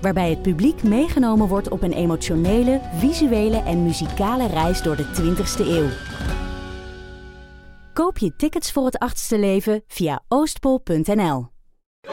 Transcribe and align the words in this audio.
Waarbij 0.00 0.30
het 0.30 0.42
publiek 0.42 0.82
meegenomen 0.82 1.48
wordt 1.48 1.68
op 1.68 1.82
een 1.82 1.92
emotionele, 1.92 2.80
visuele 2.96 3.62
en 3.62 3.82
muzikale 3.82 4.46
reis 4.46 4.82
door 4.82 4.96
de 4.96 5.04
20ste 5.04 5.66
eeuw. 5.66 5.88
Koop 7.92 8.18
je 8.18 8.36
tickets 8.36 8.72
voor 8.72 8.84
het 8.84 8.98
achtste 8.98 9.38
leven 9.38 9.82
via 9.86 10.22
oostpol.nl. 10.28 11.48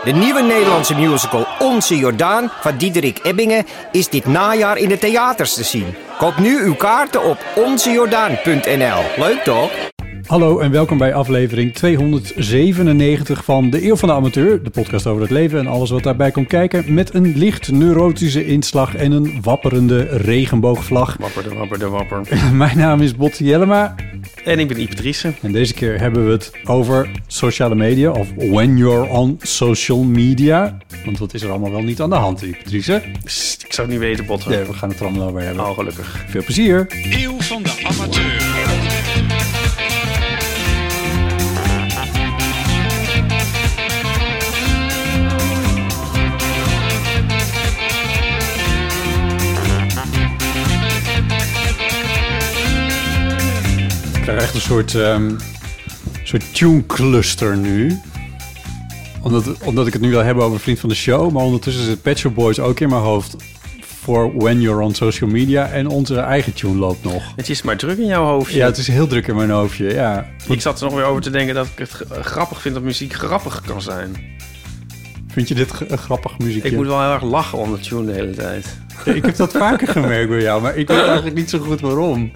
De 0.03 0.11
nieuwe 0.11 0.41
Nederlandse 0.41 0.95
musical 0.95 1.45
Onze 1.59 1.97
Jordaan 1.97 2.49
van 2.49 2.77
Diederik 2.77 3.19
Ebbingen 3.23 3.65
is 3.91 4.09
dit 4.09 4.25
najaar 4.25 4.77
in 4.77 4.89
de 4.89 4.97
theaters 4.97 5.53
te 5.53 5.63
zien. 5.63 5.95
Koop 6.17 6.37
nu 6.37 6.59
uw 6.63 6.75
kaarten 6.75 7.23
op 7.23 7.37
onzejordaan.nl. 7.55 9.03
Leuk 9.17 9.41
toch? 9.43 9.71
Hallo 10.27 10.59
en 10.59 10.71
welkom 10.71 10.97
bij 10.97 11.13
aflevering 11.13 11.73
297 11.73 13.43
van 13.43 13.69
De 13.69 13.85
Eeuw 13.85 13.95
van 13.95 14.09
de 14.09 14.15
Amateur. 14.15 14.63
De 14.63 14.69
podcast 14.69 15.07
over 15.07 15.21
het 15.21 15.31
leven 15.31 15.59
en 15.59 15.67
alles 15.67 15.89
wat 15.89 16.03
daarbij 16.03 16.31
komt 16.31 16.47
kijken. 16.47 16.93
Met 16.93 17.13
een 17.13 17.37
licht 17.37 17.71
neurotische 17.71 18.45
inslag 18.45 18.95
en 18.95 19.11
een 19.11 19.41
wapperende 19.41 20.01
regenboogvlag. 20.03 21.17
Wapper 21.19 21.43
de 21.43 21.53
wapper 21.53 21.79
de 21.79 21.87
wapper. 21.87 22.21
Mijn 22.53 22.77
naam 22.77 23.01
is 23.01 23.15
Botte 23.15 23.43
Jellema. 23.43 23.95
En 24.43 24.59
ik 24.59 24.67
ben 24.67 24.89
Driessen. 24.89 25.35
En 25.41 25.51
deze 25.51 25.73
keer 25.73 25.99
hebben 25.99 26.25
we 26.25 26.31
het 26.31 26.51
over 26.65 27.09
sociale 27.27 27.75
media. 27.75 28.11
Of 28.11 28.27
when 28.35 28.77
you're 28.77 29.07
on 29.09 29.39
social 29.41 30.03
media. 30.03 30.77
Want 31.05 31.17
wat 31.17 31.33
is 31.33 31.41
er 31.41 31.49
allemaal 31.49 31.71
wel 31.71 31.83
niet 31.83 32.01
aan 32.01 32.09
de 32.09 32.15
hand, 32.15 32.43
Driessen? 32.63 33.03
Psst, 33.23 33.63
ik 33.63 33.73
zou 33.73 33.87
het 33.87 33.97
niet 33.97 34.07
weten, 34.07 34.25
Botten. 34.25 34.51
Nee, 34.51 34.63
we 34.63 34.73
gaan 34.73 34.89
het 34.89 34.99
er 34.99 35.05
allemaal 35.05 35.27
over 35.27 35.41
hebben. 35.41 35.65
Oh, 35.65 35.73
gelukkig. 35.73 36.25
Veel 36.27 36.43
plezier. 36.43 36.85
Eeuw 37.11 37.39
van 37.39 37.63
de 37.63 37.83
amateur. 37.83 38.36
Krijg 54.27 54.41
echt 54.41 54.55
een 54.55 54.61
soort, 54.61 54.95
ehm, 54.95 55.31
soort 56.23 56.55
tune 56.55 56.85
cluster 56.85 57.57
nu. 57.57 57.99
Omdat, 59.21 59.63
omdat 59.63 59.87
ik 59.87 59.93
het 59.93 60.01
nu 60.01 60.09
wil 60.09 60.23
hebben 60.23 60.43
over 60.43 60.59
Vriend 60.59 60.79
van 60.79 60.89
de 60.89 60.95
Show. 60.95 61.31
Maar 61.31 61.43
ondertussen 61.43 61.83
zit 61.83 62.01
Pet 62.01 62.17
Shop 62.17 62.35
Boys 62.35 62.59
ook 62.59 62.79
in 62.79 62.89
mijn 62.89 63.01
hoofd. 63.01 63.35
Voor 63.79 64.37
when 64.37 64.61
you're 64.61 64.83
on 64.83 64.95
social 64.95 65.29
media. 65.29 65.67
En 65.67 65.87
onze 65.87 66.19
eigen 66.19 66.53
tune 66.53 66.77
loopt 66.77 67.03
nog. 67.03 67.23
Het 67.35 67.49
is 67.49 67.61
maar 67.61 67.77
druk 67.77 67.97
in 67.97 68.05
jouw 68.05 68.25
hoofdje. 68.25 68.57
Ja, 68.57 68.65
het 68.65 68.77
is 68.77 68.87
heel 68.87 69.07
druk 69.07 69.27
in 69.27 69.35
mijn 69.35 69.49
hoofdje. 69.49 69.93
Ja. 69.93 70.25
Ik 70.47 70.61
zat 70.61 70.79
er 70.79 70.85
nog 70.85 70.95
weer 70.95 71.05
over 71.05 71.21
te 71.21 71.29
denken 71.29 71.55
dat 71.55 71.65
ik 71.65 71.77
het 71.77 71.91
grappig 72.21 72.61
vind 72.61 72.73
dat 72.73 72.83
muziek 72.83 73.13
grappig 73.13 73.61
kan 73.61 73.81
zijn. 73.81 74.15
Vind 75.27 75.47
je 75.47 75.55
dit 75.55 75.71
grappig 75.89 76.37
muziekje? 76.37 76.69
Ik 76.69 76.75
moet 76.75 76.87
wel 76.87 77.01
heel 77.01 77.13
erg 77.13 77.23
lachen 77.23 77.57
om 77.57 77.71
de 77.71 77.79
tune 77.79 78.05
de 78.05 78.11
hele 78.11 78.35
tijd. 78.35 78.77
Ik 79.15 79.25
heb 79.25 79.35
dat 79.35 79.51
vaker 79.51 79.87
gemerkt 79.87 80.29
bij 80.29 80.41
jou. 80.41 80.61
Maar 80.61 80.75
ik 80.75 80.87
weet 80.87 81.05
eigenlijk 81.05 81.35
niet 81.35 81.49
zo 81.49 81.59
goed 81.59 81.81
waarom. 81.81 82.31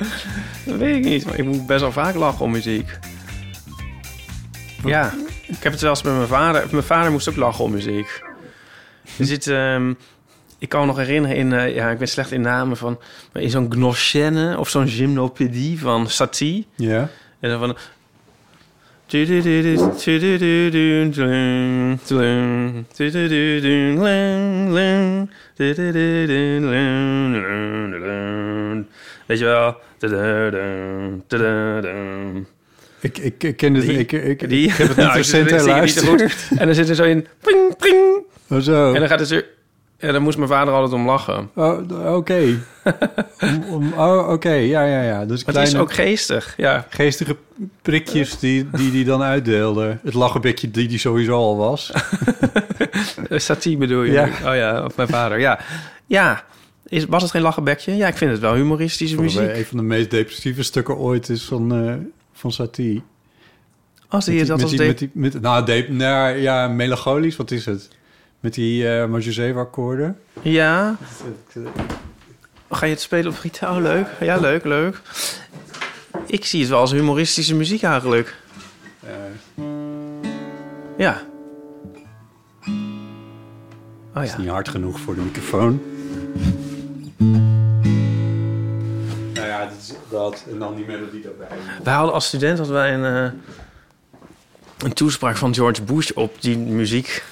Dat 0.66 0.78
weet 0.78 0.96
ik 0.96 1.04
niet, 1.04 1.26
maar 1.26 1.40
ik 1.40 1.46
moet 1.46 1.68
best 1.68 1.82
wel 1.82 1.92
vaak 1.92 2.16
lachen 2.16 2.46
om 2.46 2.52
muziek. 2.52 3.00
Ja, 4.86 5.14
ik 5.48 5.64
heb 5.64 5.72
het 5.72 5.82
wel 5.82 5.90
eens 5.90 6.02
met 6.02 6.14
mijn 6.14 6.28
vader. 6.28 6.68
Mijn 6.72 6.84
vader 6.84 7.12
moest 7.12 7.30
ook 7.30 7.36
lachen 7.36 7.64
om 7.64 7.72
muziek. 7.72 8.22
Er 9.18 9.26
zit, 9.26 9.48
ehm, 9.48 9.94
ik 10.58 10.70
kan 10.70 10.80
me 10.80 10.86
nog 10.86 10.98
herinneren 10.98 11.38
in, 11.38 11.54
eh, 11.54 11.76
ja, 11.76 11.90
ik 11.90 11.98
ben 11.98 12.08
slecht 12.08 12.32
in 12.32 12.42
namen 12.42 12.78
van, 12.78 13.00
maar 13.34 13.42
in 13.42 13.50
zo'n 13.50 13.72
gnoschenne 13.72 14.58
of 14.58 14.70
zo'n 14.70 14.88
gymnopedie 14.88 15.80
van 15.80 16.10
Satie. 16.10 16.68
Ja. 16.76 17.10
En 17.40 17.50
dan 17.50 17.60
van... 17.60 17.78
Weet 29.26 29.40
je 29.40 29.46
wel? 29.46 29.76
Ik, 33.00 33.18
ik, 33.18 33.44
ik 33.44 33.58
ken 33.58 33.74
het. 33.74 33.86
Die- 33.86 33.98
ik, 33.98 34.12
ik, 34.12 34.50
Die, 34.50 34.68
ik 34.68 34.74
heb 34.74 34.88
het 34.88 34.98
niet 34.98 35.06
Nou, 35.06 35.18
recent 35.18 35.50
het 35.50 36.20
niet. 36.20 36.60
En 36.60 36.66
dan 36.66 36.76
zit 36.76 36.90
er 36.90 36.96
zo 36.96 37.04
in... 37.04 37.28
Ping, 37.42 37.78
ping. 37.78 38.24
Oh, 38.50 38.60
zo. 38.60 38.94
En 38.94 39.00
dan 39.00 39.10
gaat 39.10 39.20
het 39.20 39.32
er... 39.32 39.46
En 40.02 40.14
dan 40.14 40.22
moest 40.22 40.38
mijn 40.38 40.50
vader 40.50 40.74
altijd 40.74 40.94
om 40.94 41.06
lachen. 41.06 41.50
Oh, 41.56 42.16
oké. 42.16 42.40
Oh, 43.98 44.30
oké. 44.30 44.52
Ja, 44.54 44.86
ja, 44.86 45.02
ja. 45.02 45.26
Dus 45.26 45.44
Maar 45.46 45.54
het 45.56 45.64
is 45.64 45.70
kleine 45.70 45.80
ook 45.80 45.94
geestig, 45.94 46.54
ja. 46.58 46.86
geestige 46.90 47.36
prikjes 47.82 48.40
die 48.40 48.70
die, 48.74 48.92
die 48.92 49.06
dan 49.06 49.22
uitdeelde. 49.22 49.98
Het 50.04 50.14
lachenbekje 50.14 50.72
die 50.72 50.88
die 50.88 50.98
sowieso 50.98 51.34
al 51.34 51.58
was. 51.58 51.92
Satie 53.30 53.78
bedoel 53.78 54.04
je? 54.04 54.12
Ja. 54.12 54.26
Oh 54.26 54.56
ja, 54.56 54.84
of 54.86 54.96
mijn 54.96 55.08
vader. 55.08 55.40
Ja, 55.40 55.60
ja. 56.06 56.44
Is, 56.88 57.06
was 57.06 57.22
het 57.22 57.32
geen 57.32 57.42
lachenbekje? 57.42 57.96
Ja, 57.96 58.08
ik 58.08 58.18
vind 58.18 58.32
het 58.32 58.40
wel 58.40 58.54
humoristische 58.54 59.16
Volgens 59.16 59.36
muziek. 59.36 59.56
Een 59.56 59.66
van 59.66 59.78
de 59.78 59.84
meest 59.84 60.12
depressieve 60.12 60.64
stukken 60.64 60.98
ooit 60.98 61.30
is 61.30 61.44
van, 61.44 61.76
eh 61.76 61.94
van 62.34 62.52
Satie. 62.52 63.04
Als 64.08 64.28
Met 64.28 64.38
dat 64.38 64.46
die- 64.46 64.52
als 64.54 64.62
met 64.62 64.70
die, 64.70 64.80
de... 64.80 64.86
met 64.86 64.98
die, 64.98 65.10
met, 65.14 65.42
nou, 65.42 65.66
dep- 65.66 65.90
nou, 65.90 66.36
ja, 66.38 66.68
melancholisch, 66.68 67.36
wat 67.36 67.52
is 67.52 67.66
het? 67.66 67.90
Met 68.42 68.54
die 68.54 68.84
uh, 68.84 69.06
major 69.06 69.34
zeven 69.34 69.60
akkoorden. 69.62 70.20
Ja. 70.42 70.98
Ga 72.70 72.86
je 72.86 72.92
het 72.92 73.02
spelen 73.02 73.32
op 73.32 73.38
gitaar? 73.38 73.76
Oh, 73.76 73.82
leuk. 73.82 74.08
Ja, 74.20 74.38
leuk, 74.38 74.64
leuk. 74.64 75.02
Ik 76.26 76.46
zie 76.46 76.60
het 76.60 76.70
wel 76.70 76.80
als 76.80 76.92
humoristische 76.92 77.56
muziek 77.56 77.84
eigenlijk. 77.84 78.36
Ja. 80.98 81.22
Oh 84.16 84.24
is 84.24 84.32
ja. 84.32 84.38
niet 84.38 84.50
hard 84.50 84.70
genoeg 84.70 85.00
voor 85.00 85.16
de 85.16 85.22
microfoon. 85.22 85.82
Nou 89.34 89.48
ja, 89.48 89.64
dat 89.66 89.78
is 89.80 89.94
dat. 90.10 90.46
En 90.52 90.60
dan 90.60 90.76
die 90.76 90.86
melodie 90.86 91.22
daarbij. 91.22 91.58
Wij 91.84 91.94
hadden 91.94 92.14
als 92.14 92.26
student 92.26 92.58
hadden 92.58 92.76
wij 92.76 92.94
een, 92.94 93.26
eh, 93.26 93.32
een 94.78 94.94
toespraak 94.94 95.38
van 95.38 95.54
George 95.54 95.84
Bush 95.84 96.12
op 96.12 96.42
die 96.42 96.58
muziek. 96.58 97.24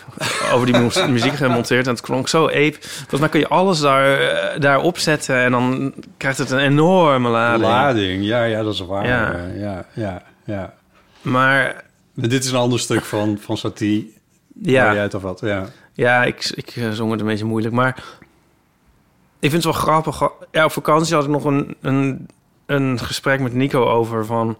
Over 0.53 0.65
die 0.65 0.77
mu- 0.77 1.07
muziek 1.11 1.33
gemonteerd. 1.33 1.85
En 1.87 1.91
het 1.91 2.01
klonk 2.01 2.27
zo 2.27 2.47
eep. 2.47 2.77
Volgens 2.83 3.19
mij 3.19 3.29
kun 3.29 3.39
je 3.39 3.47
alles 3.47 3.79
daar, 3.79 4.19
eh, 4.19 4.59
daar 4.59 4.79
opzetten. 4.81 5.35
En 5.35 5.51
dan 5.51 5.93
krijgt 6.17 6.37
het 6.37 6.49
een 6.51 6.59
enorme 6.59 7.29
lading. 7.29 7.61
Lading, 7.63 8.23
ja, 8.25 8.43
ja, 8.43 8.63
dat 8.63 8.73
is 8.73 8.79
waar. 8.79 9.07
Ja. 9.07 9.85
Ja, 9.93 10.21
ja. 10.45 10.73
Maar 11.21 11.83
dit 12.13 12.43
is 12.43 12.51
een 12.51 12.57
ander 12.57 12.79
stuk 12.79 13.03
van, 13.05 13.37
van 13.41 13.57
Satie. 13.57 14.13
ja. 14.61 14.83
Waar 14.85 14.93
jij 14.93 15.03
het 15.03 15.15
over 15.15 15.27
had, 15.27 15.39
ja. 15.39 15.65
Ja, 15.93 16.23
ik, 16.23 16.51
ik 16.55 16.69
eh, 16.75 16.89
zong 16.91 17.11
het 17.11 17.19
een 17.19 17.25
beetje 17.27 17.45
moeilijk. 17.45 17.73
Maar 17.73 17.95
ik 19.39 19.49
vind 19.49 19.53
het 19.53 19.63
wel 19.63 19.73
grappig. 19.73 20.21
Ja, 20.51 20.65
op 20.65 20.71
vakantie 20.71 21.15
had 21.15 21.23
ik 21.23 21.29
nog 21.29 21.43
een, 21.43 21.75
een, 21.81 22.27
een 22.65 22.99
gesprek 22.99 23.39
met 23.39 23.53
Nico 23.53 23.85
over 23.85 24.25
van... 24.25 24.57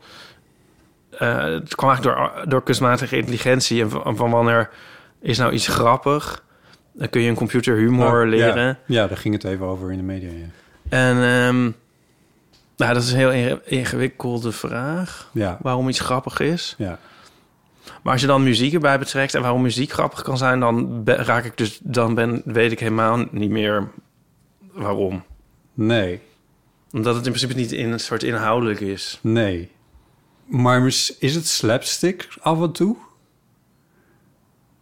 eh, 1.17 1.43
het 1.43 1.75
kwam 1.75 1.89
eigenlijk 1.89 2.17
door, 2.17 2.47
door 2.49 2.63
kunstmatige 2.63 3.17
intelligentie. 3.17 3.81
En 3.81 3.89
van, 3.89 4.15
van 4.15 4.31
wanneer 4.31 4.69
is 5.21 5.37
nou 5.37 5.53
iets 5.53 5.67
grappig? 5.67 6.43
Dan 6.93 7.09
kun 7.09 7.21
je 7.21 7.29
een 7.29 7.35
computer 7.35 7.75
humor 7.75 8.21
Oh, 8.23 8.27
leren. 8.29 8.65
Ja, 8.67 8.77
ja, 8.85 9.07
daar 9.07 9.17
ging 9.17 9.33
het 9.33 9.43
even 9.43 9.65
over 9.65 9.91
in 9.91 9.97
de 9.97 10.03
media, 10.03 10.29
ja. 10.31 10.45
En 10.89 11.15
ehm, 11.15 11.61
nou, 12.77 12.93
dat 12.93 13.03
is 13.03 13.11
een 13.11 13.17
heel 13.17 13.31
inge- 13.31 13.61
ingewikkelde 13.65 14.51
vraag. 14.51 15.29
Ja, 15.33 15.57
Waarom 15.61 15.89
iets 15.89 15.99
grappig 15.99 16.39
is. 16.39 16.75
ja. 16.77 16.99
Maar 18.03 18.11
als 18.13 18.21
je 18.21 18.27
dan 18.27 18.43
muziek 18.43 18.73
erbij 18.73 18.99
betrekt 18.99 19.33
en 19.35 19.41
waarom 19.41 19.61
muziek 19.61 19.91
grappig 19.91 20.21
kan 20.21 20.37
zijn, 20.37 20.59
dan 20.59 21.01
raak 21.05 21.45
ik 21.45 21.57
dus, 21.57 21.79
dan 21.83 22.13
ben, 22.15 22.41
weet 22.45 22.71
ik 22.71 22.79
helemaal 22.79 23.25
niet 23.31 23.49
meer 23.49 23.87
waarom. 24.71 25.23
Nee, 25.73 26.19
Omdat 26.91 27.15
het 27.15 27.25
in 27.25 27.31
principe 27.31 27.59
niet 27.59 27.71
in 27.71 27.91
een 27.91 27.99
soort 27.99 28.23
inhoudelijk 28.23 28.79
is. 28.79 29.19
nee. 29.21 29.71
Maar 30.45 30.85
is 31.19 31.35
het 31.35 31.47
slapstick 31.47 32.27
af 32.41 32.61
en 32.61 32.71
toe? 32.71 32.97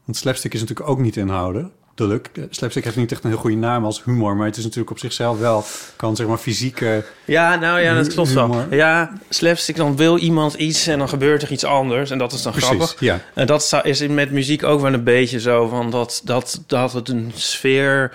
Want 0.07 0.19
slapstick 0.19 0.54
is 0.54 0.59
natuurlijk 0.59 0.89
ook 0.89 1.00
niet 1.00 1.18
inhouden. 1.18 1.71
slapstick. 1.95 2.48
Slapstick 2.50 2.83
heeft 2.83 2.95
niet 2.95 3.12
echt 3.12 3.24
een 3.24 3.30
heel 3.30 3.39
goede 3.39 3.56
naam 3.56 3.86
als 3.86 4.04
humor, 4.04 4.36
maar 4.36 4.45
het 4.45 4.57
is 4.57 4.63
natuurlijk 4.63 4.92
op 4.92 5.00
zichzelf 5.00 5.39
wel 5.39 5.63
kan 5.95 6.15
zeg 6.15 6.27
maar 6.27 6.38
fysieke. 6.38 7.04
Ja, 7.25 7.56
nou 7.56 7.80
ja, 7.80 7.95
dat 7.95 8.07
klopt 8.07 8.33
wel. 8.33 8.65
Ja, 8.69 9.13
slapstick, 9.30 9.75
dan 9.75 9.95
wil 9.95 10.18
iemand 10.18 10.54
iets 10.54 10.88
en 10.88 10.98
dan 10.98 11.09
gebeurt 11.09 11.42
er 11.42 11.51
iets 11.51 11.63
anders. 11.63 12.09
En 12.12 12.18
dat 12.18 12.33
is 12.33 12.42
dan 12.42 12.54
grappig. 12.54 12.77
Precies, 12.77 13.00
ja. 13.00 13.21
En 13.33 13.48
dat 13.48 13.81
is 13.83 14.07
met 14.07 14.31
muziek 14.31 14.63
ook 14.63 14.81
wel 14.81 14.94
een 14.94 15.04
beetje 15.04 15.39
zo. 15.39 15.68
Van 15.68 15.89
dat, 15.89 16.21
dat, 16.24 16.63
dat 16.68 16.94
het 16.94 17.09
een 17.09 17.31
sfeer... 17.36 18.13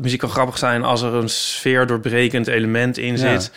Muziek 0.00 0.18
kan 0.18 0.28
grappig 0.30 0.58
zijn 0.58 0.82
als 0.82 1.02
er 1.02 1.14
een 1.14 1.28
sfeer 1.28 1.86
doorbrekend 1.86 2.46
element 2.46 2.98
in 2.98 3.16
Ja. 3.16 3.38
zit. 3.40 3.52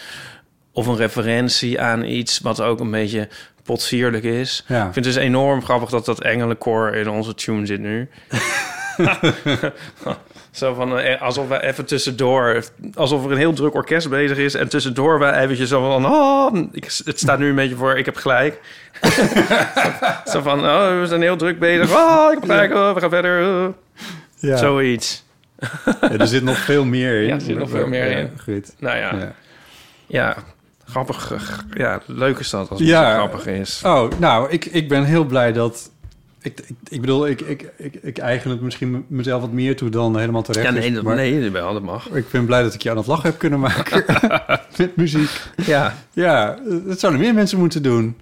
Of 0.72 0.88
een 0.88 0.96
referentie 0.96 1.82
aan 1.82 2.04
iets 2.04 2.40
wat 2.40 2.62
ook 2.62 2.80
een 2.80 2.92
beetje 2.92 3.28
potsierlijk 3.64 4.24
is. 4.24 4.66
Ja. 4.68 4.88
Ik 4.88 4.94
vind 4.94 5.06
het 5.06 5.14
dus 5.14 5.24
enorm 5.24 5.64
grappig 5.64 5.90
dat 5.90 6.06
dat 6.06 6.22
engelenkoor 6.22 6.96
in 6.96 7.10
onze 7.10 7.36
tune 7.36 7.66
zit 7.66 7.80
nu. 7.80 8.10
Zo 10.52 10.74
van, 10.74 11.00
eh, 11.00 11.22
alsof 11.22 11.48
we 11.48 11.64
even 11.64 11.86
tussendoor... 11.86 12.64
Alsof 12.94 13.26
er 13.26 13.32
een 13.32 13.38
heel 13.38 13.54
druk 13.54 13.74
orkest 13.74 14.10
bezig 14.10 14.38
is... 14.38 14.54
en 14.56 14.70
tussendoor 14.70 15.20
wij 15.20 15.42
eventjes 15.44 15.70
zo 15.70 15.90
van... 15.90 16.06
Oh, 16.06 16.58
ik, 16.72 16.84
het 17.06 17.20
staat 17.20 17.40
nu 17.40 17.50
een 17.50 17.56
beetje 17.56 17.76
voor, 17.76 17.98
ik 17.98 18.06
heb 18.06 18.16
gelijk. 18.16 18.60
zo 20.32 20.42
van, 20.42 20.60
oh, 20.60 21.00
we 21.00 21.06
zijn 21.08 21.22
heel 21.22 21.36
druk 21.36 21.60
bezig. 21.60 21.96
Oh, 21.96 22.28
ik 22.32 22.40
heb 22.40 22.50
gelijk, 22.50 22.74
oh, 22.74 22.94
we 22.94 23.00
gaan 23.00 23.10
verder. 23.10 23.74
Ja. 24.36 24.58
Zoiets. 24.58 25.24
Ja, 26.02 26.12
er 26.12 26.28
zit 26.28 26.44
nog 26.44 26.58
veel 26.58 26.86
meer 26.86 27.22
in. 27.22 27.28
Ja, 27.28 27.34
er 27.34 27.42
zit 27.42 27.58
nog 27.58 27.70
veel 27.70 27.88
meer 27.88 28.18
in. 28.18 28.32
Goed. 28.44 28.74
Nou 28.80 28.98
ja, 28.98 29.34
Ja. 30.08 30.36
Ja. 30.94 31.04
grappig. 31.14 31.32
eh, 31.72 31.80
Ja, 31.80 32.02
leuk 32.06 32.40
is 32.40 32.50
dat 32.50 32.70
als 32.70 32.80
het 32.80 32.88
Ja. 32.88 33.10
zo 33.12 33.18
grappig 33.18 33.46
is. 33.46 33.82
Oh, 33.86 34.12
nou, 34.20 34.50
ik, 34.52 34.66
ik 34.66 34.88
ben 34.90 35.04
heel 35.04 35.26
blij 35.26 35.54
dat. 35.54 35.92
Ik, 36.42 36.60
ik, 36.60 36.76
ik 36.88 37.02
bedoel, 37.02 37.28
ik, 37.28 37.42
ik, 37.42 37.72
ik, 37.78 37.96
ik 38.02 38.18
eigen 38.18 38.50
het 38.52 38.62
misschien 38.62 39.06
mezelf 39.08 39.42
wat 39.42 39.52
meer 39.52 39.76
toe 39.76 39.90
dan 39.90 40.18
helemaal 40.20 40.42
terecht. 40.42 40.66
Ja, 40.66 40.72
nee, 40.74 40.92
dat, 40.94 41.04
maar 41.04 41.16
nee, 41.16 41.52
wel, 41.52 41.74
dat 41.74 41.82
mag. 41.82 42.10
Ik 42.10 42.32
ben 42.32 42.46
blij 42.46 42.64
dat 42.64 42.74
ik 42.74 42.82
je 42.82 42.90
aan 42.92 42.98
het 42.98 43.08
lachen 43.08 43.30
heb 43.30 43.40
kunnen 43.40 43.60
maken 43.60 44.06
met 44.78 44.96
muziek. 44.96 45.30
Ja, 45.56 45.94
Ja, 46.14 46.58
dat 46.86 47.00
zouden 47.00 47.22
meer 47.22 47.34
mensen 47.34 47.60
moeten 47.60 47.84
doen. 47.84 48.18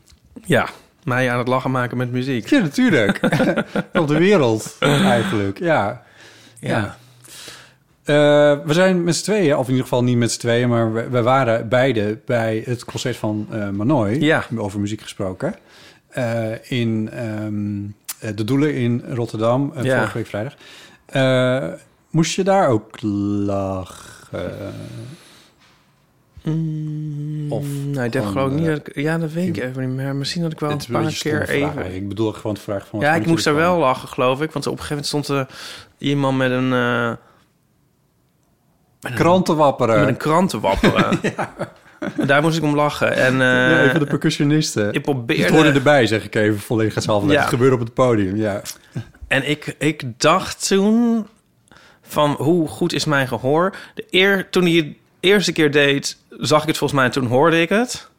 ja. 0.45 0.67
Mij 1.03 1.31
aan 1.31 1.37
het 1.37 1.47
lachen 1.47 1.71
maken 1.71 1.97
met 1.97 2.11
muziek. 2.11 2.49
Ja, 2.49 2.59
natuurlijk. 2.59 3.19
Op 3.93 4.07
de 4.07 4.17
wereld, 4.17 4.75
eigenlijk. 4.79 5.59
Ja. 5.59 6.03
Ja. 6.59 6.97
Eh, 8.03 8.15
we 8.65 8.73
zijn 8.73 9.03
met 9.03 9.15
z'n 9.15 9.23
tweeën, 9.23 9.57
of 9.57 9.63
in 9.63 9.69
ieder 9.69 9.83
geval 9.83 10.03
niet 10.03 10.17
met 10.17 10.31
z'n 10.31 10.39
tweeën, 10.39 10.69
maar 10.69 10.93
we, 10.93 11.09
we 11.09 11.21
waren 11.21 11.69
beide 11.69 12.19
bij 12.25 12.63
het 12.65 12.85
concert 12.85 13.15
van 13.15 13.47
Manoy. 13.71 14.09
Ja. 14.19 14.45
Over 14.57 14.79
muziek 14.79 15.01
gesproken. 15.01 15.55
Eh, 16.11 16.71
in 16.71 17.09
ehm, 17.11 17.83
eh, 18.19 18.35
De 18.35 18.43
Doelen 18.43 18.73
in 18.73 19.03
Rotterdam, 19.09 19.73
Ja. 19.81 19.95
vorige 19.97 20.17
week 20.17 20.27
vrijdag. 20.27 20.55
Moest 22.09 22.35
je 22.35 22.43
daar 22.43 22.67
ook 22.67 23.01
lachen? 23.01 24.73
Of 27.49 27.65
nou, 27.91 28.05
ik 28.05 28.11
denk 28.11 28.25
gewoon, 28.25 28.31
geloof 28.31 28.51
ik 28.51 28.57
niet 28.57 28.65
dat 28.65 28.87
ik... 28.87 28.95
Ja, 28.95 29.17
dat 29.17 29.31
weet 29.31 29.57
ik 29.57 29.63
even 29.63 29.87
niet 29.87 29.95
meer. 29.97 30.15
Misschien 30.15 30.41
dat 30.41 30.51
ik 30.51 30.59
wel 30.59 30.71
een 30.71 30.81
paar 30.91 31.05
keer 31.05 31.45
vraag 31.45 31.49
even... 31.49 31.95
Ik 31.95 32.07
bedoel 32.07 32.31
gewoon 32.31 32.55
te 32.55 32.61
vragen 32.61 32.87
van... 32.87 32.99
Ja, 32.99 33.13
ik 33.15 33.25
moest 33.25 33.47
ervan? 33.47 33.61
wel 33.61 33.77
lachen, 33.77 34.07
geloof 34.07 34.41
ik. 34.41 34.51
Want 34.51 34.67
op 34.67 34.79
een 34.79 34.83
gegeven 34.83 35.05
moment 35.11 35.25
stond 35.25 35.27
er 35.27 35.47
iemand 35.97 36.37
met 36.37 36.51
een... 36.51 36.73
eh, 39.01 39.15
Kranten 39.15 39.55
wapperen. 39.55 39.99
met 39.99 40.07
een 40.07 40.17
krant 40.17 40.49
te 40.49 40.59
wapperen. 40.59 41.19
En 42.17 42.27
Daar 42.27 42.41
moest 42.41 42.57
ik 42.57 42.63
om 42.63 42.75
lachen. 42.75 43.15
En 43.15 43.33
eh, 43.33 43.39
ja, 43.47 43.83
een 43.83 43.89
van 43.91 43.99
de 43.99 44.05
percussionisten. 44.05 44.87
ik 44.87 44.93
Het 44.93 45.03
probeerde... 45.03 45.53
hoorde 45.53 45.71
erbij, 45.71 46.05
zeg 46.07 46.23
ik 46.23 46.35
even 46.35 46.59
volledig 46.59 46.95
hetzelfde. 46.95 47.33
Ja. 47.33 47.39
Het 47.39 47.49
gebeurde 47.49 47.73
op 47.75 47.79
het 47.81 47.93
podium, 47.93 48.35
ja. 48.35 48.61
En 49.27 49.49
ik, 49.49 49.75
ik 49.79 50.03
dacht 50.17 50.67
toen 50.67 51.27
van 52.01 52.31
hoe 52.31 52.67
goed 52.67 52.93
is 52.93 53.05
mijn 53.05 53.27
gehoor. 53.27 53.75
De 53.95 54.05
eer, 54.09 54.49
toen 54.49 54.63
hij 54.63 54.71
het 54.73 54.87
eerste 55.19 55.51
keer 55.51 55.71
deed, 55.71 56.17
zag 56.29 56.61
ik 56.61 56.67
het 56.67 56.77
volgens 56.77 56.99
mij 56.99 57.07
en 57.09 57.13
toen 57.15 57.25
hoorde 57.27 57.61
ik 57.61 57.69
het. 57.69 58.09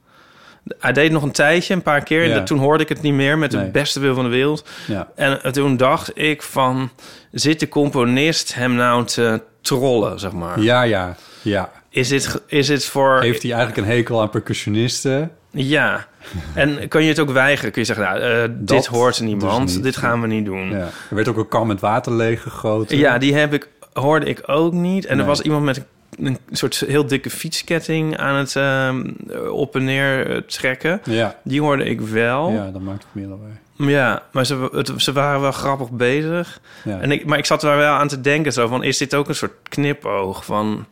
Hij 0.79 0.93
deed 0.93 1.11
nog 1.13 1.23
een 1.23 1.33
tijdje, 1.33 1.75
een 1.75 1.83
paar 1.83 2.03
keer. 2.03 2.27
Ja. 2.29 2.37
En 2.37 2.45
toen 2.45 2.59
hoorde 2.59 2.83
ik 2.83 2.89
het 2.89 3.03
niet 3.03 3.15
meer 3.15 3.39
met 3.39 3.51
de 3.51 3.57
Nee. 3.57 3.71
beste 3.71 4.01
wil 4.01 4.15
van 4.15 4.25
de 4.25 4.31
wereld. 4.31 4.69
ja. 4.87 5.09
En 5.17 5.53
toen 5.53 5.77
dacht 5.77 6.11
ik 6.19 6.43
van, 6.43 6.91
zit 7.31 7.61
de 7.61 7.69
componist 7.69 8.55
hem 8.55 8.75
nou 8.75 9.05
te 9.07 9.43
trollen, 9.63 10.21
zeg 10.21 10.33
maar? 10.33 10.61
Ja, 10.61 10.83
ja, 10.83 11.17
ja. 11.43 11.71
Is 11.89 12.09
dit, 12.09 12.43
is 12.47 12.67
dit 12.67 12.85
voor... 12.85 13.21
Heeft 13.21 13.43
hij 13.43 13.53
eigenlijk 13.53 13.87
een 13.87 13.95
hekel 13.95 14.21
aan 14.21 14.31
percussionisten? 14.31 15.31
Ja. 15.51 16.07
En 16.55 16.89
kan 16.89 17.03
je 17.03 17.09
het 17.09 17.19
ook 17.19 17.31
weigeren? 17.31 17.73
Kun 17.73 17.81
je 17.81 17.87
zeggen, 17.87 18.05
nou, 18.05 18.21
eh, 18.21 18.49
dit 18.59 18.87
hoort 18.87 19.21
niemand, 19.21 19.67
dus 19.67 19.75
niet. 19.75 19.85
dit 19.85 19.97
gaan 19.97 20.21
we 20.21 20.27
niet 20.27 20.45
doen. 20.45 20.71
Ja. 20.71 20.79
Er 20.79 21.15
werd 21.15 21.29
ook 21.29 21.37
een 21.37 21.49
kan 21.49 21.67
met 21.67 21.81
water 21.81 22.13
leeggegoten. 22.13 22.97
Ja, 22.97 23.19
die 23.19 23.35
heb 23.35 23.55
ik, 23.55 23.69
hoorde 23.93 24.27
ik 24.27 24.43
ook 24.47 24.73
niet. 24.73 25.07
En 25.07 25.19
er 25.19 25.25
was 25.25 25.41
iemand 25.41 25.65
met 25.65 25.85
een, 26.19 26.39
soort 26.51 26.85
heel 26.87 27.07
dikke 27.07 27.31
fietsketting 27.31 28.17
aan 28.17 28.35
het 28.35 28.57
ehm, 28.57 29.11
op 29.51 29.75
en 29.77 29.85
neer 29.85 30.31
eh, 30.31 30.37
trekken. 30.37 31.01
Ja, 31.05 31.37
Die 31.45 31.61
hoorde 31.61 31.85
ik 31.85 32.01
wel. 32.01 32.51
Ja, 32.51 32.71
dat 32.71 32.83
maakt 32.83 33.03
het 33.03 33.15
meer 33.15 33.29
lawaai. 33.77 34.19
maar 34.33 34.47
ze, 34.47 34.69
het- 34.73 34.93
ze 34.97 35.13
waren 35.13 35.41
wel 35.41 35.53
grappig 35.53 35.91
bezig. 35.91 36.61
Ja. 36.85 37.01
En 37.01 37.11
ik, 37.11 37.27
maar 37.27 37.39
ik 37.39 37.47
zat 37.47 37.63
er 37.63 37.77
wel 37.77 37.95
aan 37.95 38.09
te 38.09 38.21
denken 38.21 38.53
zo 38.53 38.67
van, 38.69 38.83
is 38.83 38.99
dit 38.99 39.15
ook 39.15 39.29
een 39.29 39.35
soort 39.35 39.55
knipoog 39.63 40.45
van... 40.45 40.87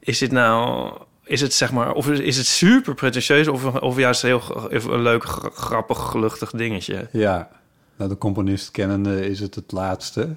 Is 0.00 0.18
dit 0.18 0.32
nou... 0.32 0.90
Is 1.24 1.40
het 1.40 1.54
zeg 1.54 1.72
maar... 1.72 1.92
Of 1.92 2.08
is 2.08 2.36
het 2.36 2.46
super 2.46 2.94
pretentieus 2.94 3.48
of, 3.48 3.64
of 3.64 3.96
juist 3.96 4.22
heel 4.22 4.42
een 4.70 5.02
leuk, 5.02 5.24
grappig, 5.54 6.14
luchtig 6.14 6.50
dingetje? 6.50 7.08
ja. 7.12 7.48
Nou, 7.96 8.12
de 8.12 8.18
componist 8.18 8.70
kennende 8.70 9.28
is 9.28 9.40
het 9.40 9.54
het 9.54 9.72
laatste. 9.72 10.28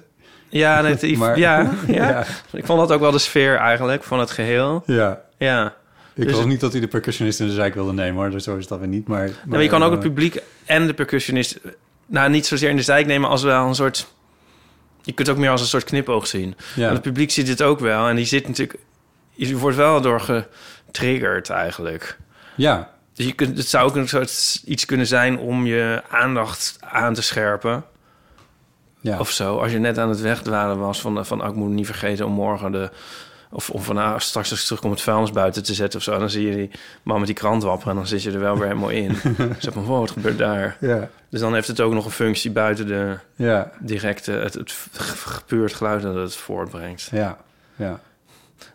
Ja, 0.48 0.80
net, 0.80 1.16
Maar- 1.16 1.38
ja, 1.38 1.60
ja. 1.86 2.08
Ja. 2.08 2.24
Ik 2.52 2.66
vond 2.66 2.78
dat 2.80 2.92
ook 2.92 3.00
wel 3.00 3.10
de 3.10 3.18
sfeer 3.18 3.56
eigenlijk 3.56 4.02
van 4.02 4.18
het 4.18 4.30
geheel. 4.30 4.82
Ja. 4.86 5.20
Ja. 5.38 5.74
Ik 6.14 6.26
Dus 6.26 6.36
was 6.36 6.44
niet 6.44 6.60
dat 6.60 6.72
hij 6.72 6.80
de 6.80 6.88
percussionist 6.88 7.40
in 7.40 7.46
de 7.46 7.52
zijk 7.52 7.74
wilde 7.74 7.92
nemen, 7.92 8.30
hoor. 8.30 8.40
Zo 8.40 8.56
is 8.56 8.66
dat 8.66 8.78
weer 8.78 8.88
niet, 8.88 9.08
maar... 9.08 9.18
maar 9.18 9.28
Nou, 9.28 9.48
maar 9.48 9.62
je 9.62 9.68
kan 9.68 9.82
ook 9.82 9.90
het 9.90 10.02
eh, 10.02 10.06
publiek 10.06 10.42
en 10.64 10.86
de 10.86 10.94
percussionist... 10.94 11.60
Nou, 12.06 12.30
niet 12.30 12.46
zozeer 12.46 12.70
in 12.70 12.76
de 12.76 12.82
zijk 12.82 13.06
nemen 13.06 13.28
als 13.28 13.42
wel 13.42 13.66
een 13.66 13.74
soort... 13.74 14.12
Je 15.02 15.12
kunt 15.12 15.26
het 15.26 15.36
ook 15.36 15.42
meer 15.42 15.50
als 15.50 15.60
een 15.60 15.66
soort 15.66 15.84
knipoog 15.84 16.26
zien. 16.26 16.56
Ja. 16.74 16.82
Want 16.82 16.92
het 16.92 17.02
publiek 17.02 17.30
ziet 17.30 17.48
het 17.48 17.62
ook 17.62 17.80
wel. 17.80 18.08
En 18.08 18.16
die 18.16 18.24
zit 18.24 18.46
natuurlijk... 18.48 18.78
Je 19.30 19.56
wordt 19.56 19.76
wel 19.76 20.00
door 20.00 20.20
getriggerd 20.20 21.50
eigenlijk. 21.50 22.18
Ja, 22.56 22.90
Dus 23.14 23.26
je 23.26 23.32
kunt, 23.32 23.56
het 23.56 23.68
zou 23.68 23.88
ook 23.88 23.96
een 23.96 24.08
soort 24.08 24.62
iets 24.64 24.84
kunnen 24.84 25.06
zijn 25.06 25.38
om 25.38 25.66
je 25.66 26.02
aandacht 26.10 26.76
aan 26.80 27.14
te 27.14 27.22
scherpen. 27.22 27.84
ja. 29.00 29.18
Of 29.18 29.30
zo. 29.30 29.58
Als 29.58 29.72
je 29.72 29.78
net 29.78 29.98
aan 29.98 30.08
het 30.08 30.20
wegdwalen 30.20 30.78
was 30.78 31.00
van, 31.00 31.26
van 31.26 31.42
oh, 31.42 31.48
ik 31.48 31.54
moet 31.54 31.70
niet 31.70 31.86
vergeten 31.86 32.26
om 32.26 32.32
morgen 32.32 32.72
de... 32.72 32.90
Of, 33.54 33.70
of 33.70 33.84
van, 33.84 33.94
nou, 33.94 34.20
straks 34.20 34.50
als 34.50 34.58
ik 34.58 34.64
terugkom 34.64 34.90
het 34.90 35.00
vuilnis 35.00 35.30
buiten 35.30 35.62
te 35.62 35.74
zetten 35.74 35.98
of 35.98 36.04
zo. 36.04 36.18
Dan 36.18 36.30
zie 36.30 36.46
je 36.46 36.56
die 36.56 36.70
man 37.02 37.18
met 37.18 37.26
die 37.26 37.36
krant 37.36 37.62
wapperen 37.62 37.90
en 37.92 37.98
dan 37.98 38.06
zit 38.06 38.22
je 38.22 38.32
er 38.32 38.40
wel 38.40 38.56
weer 38.56 38.66
helemaal 38.66 38.88
in. 38.88 39.16
Zeg 39.58 39.72
van, 39.72 39.84
wow, 39.84 39.98
wat 39.98 40.10
gebeurt 40.10 40.38
daar? 40.38 40.76
ja, 40.80 41.08
Dus 41.28 41.40
dan 41.40 41.54
heeft 41.54 41.68
het 41.68 41.80
ook 41.80 41.92
nog 41.92 42.04
een 42.04 42.10
functie 42.10 42.50
buiten 42.50 42.86
de 42.86 43.18
ja, 43.36 43.70
directe, 43.78 44.32
het, 44.32 44.54
het 44.54 44.74
gepuurd 44.92 45.74
geluid 45.74 46.02
dat 46.02 46.14
het 46.14 46.36
voortbrengt. 46.36 47.08
ja, 47.12 47.38
ja. 47.76 48.00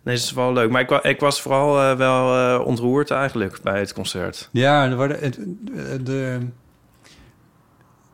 Nee, 0.04 0.16
dat 0.16 0.24
is 0.24 0.34
wel 0.34 0.54
leuk. 0.54 0.70
Maar 0.70 0.82
ik, 0.82 0.90
ik 0.92 1.20
was 1.20 1.42
vooral 1.42 1.80
eh, 1.82 1.98
wel 1.98 2.38
eh, 2.38 2.66
ontroerd 2.66 3.12
eigenlijk 3.12 3.62
bij 3.62 3.80
het 3.80 3.94
concert. 3.94 4.50
Ja, 4.52 4.86
er 4.86 4.96
waren 4.96 5.20
het, 5.20 5.40
de, 6.06 6.40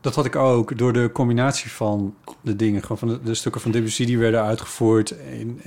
dat 0.06 0.14
had 0.14 0.24
ik 0.24 0.36
ook 0.36 0.78
door 0.78 0.92
de 0.92 1.10
combinatie 1.12 1.70
van 1.70 2.14
de 2.40 2.56
dingen. 2.56 2.82
Gewoon 2.82 2.98
van 2.98 3.08
de, 3.08 3.22
de 3.22 3.34
stukken 3.34 3.60
van 3.60 3.70
Debussy 3.70 4.04
die 4.04 4.18
werden 4.18 4.42
uitgevoerd. 4.42 5.16
En, 5.18 5.60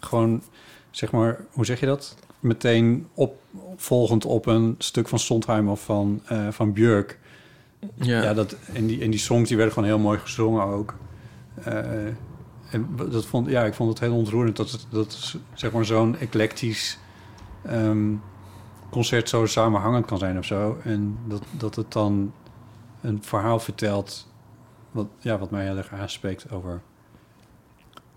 gewoon, 0.00 0.42
zeg 0.90 1.10
maar, 1.10 1.40
hoe 1.50 1.64
zeg 1.64 1.80
je 1.80 1.86
dat? 1.86 2.16
Meteen 2.40 3.06
op, 3.14 3.34
volgend 3.76 4.24
op 4.24 4.46
een 4.46 4.74
stuk 4.78 5.08
van 5.08 5.18
Sondheim 5.18 5.68
of 5.68 5.84
van, 5.84 6.20
eh, 6.26 6.48
van 6.50 6.72
Björk. 6.72 7.18
Ja, 7.94 8.34
dat, 8.34 8.56
en, 8.72 8.86
die, 8.86 9.02
en 9.02 9.10
die 9.10 9.20
songs 9.20 9.48
die 9.48 9.56
werden 9.56 9.74
gewoon 9.74 9.88
heel 9.88 9.98
mooi 9.98 10.18
gezongen 10.18 10.64
ook. 10.64 10.94
Eh, 11.64 12.06
en 12.70 12.88
dat 13.10 13.26
vond, 13.26 13.48
ja, 13.48 13.64
ik 13.64 13.74
vond 13.74 13.88
het 13.88 14.00
heel 14.00 14.14
ontroerend 14.14 14.56
dat 14.56 14.70
het, 14.70 14.86
dat 14.90 15.36
zeg 15.54 15.72
maar 15.72 15.84
zo'n 15.84 16.16
eclectisch 16.18 16.98
ehm, 17.64 18.12
concert 18.90 19.28
zo 19.28 19.46
samenhangend 19.46 20.06
kan 20.06 20.18
zijn 20.18 20.38
of 20.38 20.44
zo. 20.44 20.78
En 20.84 21.18
dat, 21.26 21.42
dat 21.50 21.74
het 21.74 21.92
dan 21.92 22.32
een 23.02 23.22
verhaal 23.22 23.58
vertelt 23.60 24.28
wat, 24.90 25.06
ja, 25.18 25.38
wat 25.38 25.50
mij 25.50 25.64
heel 25.64 25.76
erg 25.76 25.92
aanspreekt 25.92 26.50
over... 26.52 26.80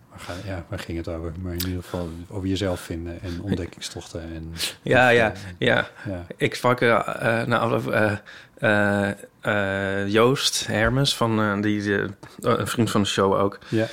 Waar, 0.09 0.19
ga, 0.19 0.33
ja, 0.45 0.65
waar 0.69 0.79
ging 0.79 0.97
het 0.97 1.07
over? 1.07 1.33
Maar 1.41 1.53
in 1.53 1.65
ieder 1.67 1.83
geval 1.83 2.09
over 2.29 2.47
jezelf 2.47 2.79
vinden 2.79 3.21
en 3.21 3.41
ontdekkingstochten. 3.41 4.21
En, 4.21 4.51
Ja, 4.81 5.07
of, 5.09 5.15
ja, 5.15 5.31
eh, 5.31 5.39
ja. 5.57 5.87
ja. 6.07 6.25
Ik 6.37 6.55
sprak 6.55 6.81
uh, 6.81 6.89
na 7.43 7.59
afloop 7.59 7.87
eh, 8.57 10.07
Joost 10.07 10.67
Hermes, 10.67 11.15
van, 11.15 11.61
die, 11.61 11.81
de- 11.83 12.09
een 12.41 12.67
vriend 12.67 12.91
van 12.91 13.01
de 13.01 13.07
show 13.07 13.33
ook. 13.33 13.59
Ja, 13.69 13.85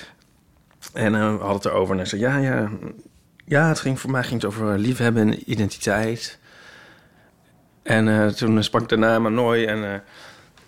En 0.92 1.14
eh, 1.14 1.20
we 1.20 1.26
hadden 1.26 1.49
het 1.54 1.64
erover 1.64 1.90
en 1.92 1.97
hij 2.00 2.06
zei, 2.06 2.20
ja, 2.20 2.37
ja, 2.37 2.68
ja, 3.44 3.68
het 3.68 3.80
ging 3.80 4.00
voor 4.00 4.11
mij 4.11 4.23
ging 4.23 4.42
het 4.42 4.44
over 4.50 4.78
liefhebben 4.78 5.23
en 5.23 5.50
identiteit. 5.50 6.38
En 7.82 8.35
toen 8.35 8.62
sprak 8.64 8.82
ik 8.82 8.88
daarna 8.88 9.18
Manoy 9.18 9.64
en 9.64 10.02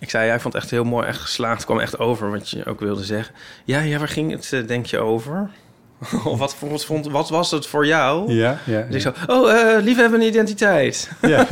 Ik 0.03 0.09
zei, 0.09 0.25
jij 0.25 0.39
vond 0.39 0.53
het 0.53 0.63
echt 0.63 0.71
heel 0.71 0.83
mooi, 0.83 1.07
echt 1.07 1.19
geslaagd. 1.21 1.55
Het 1.55 1.65
kwam 1.65 1.79
echt 1.79 1.99
over 1.99 2.31
wat 2.31 2.49
je 2.49 2.65
ook 2.65 2.79
wilde 2.79 3.03
zeggen. 3.03 3.35
Ja, 3.63 3.79
ja 3.79 3.97
waar 3.97 4.07
ging 4.07 4.31
het, 4.31 4.53
eh, 4.53 4.67
denk 4.67 4.85
je, 4.85 4.99
over? 4.99 5.49
of 6.25 6.39
wat, 6.39 6.55
wat, 6.59 6.85
vond, 6.85 7.07
wat 7.07 7.29
was 7.29 7.51
het 7.51 7.67
voor 7.67 7.85
jou? 7.85 8.31
Ja, 8.33 8.57
ja. 8.65 8.81
Dus 8.89 9.05
ik 9.05 9.13
zo, 9.15 9.33
oh, 9.33 9.51
eh 9.51 9.83
liefhebbende 9.83 10.25
identiteit. 10.25 11.11
ja. 11.21 11.47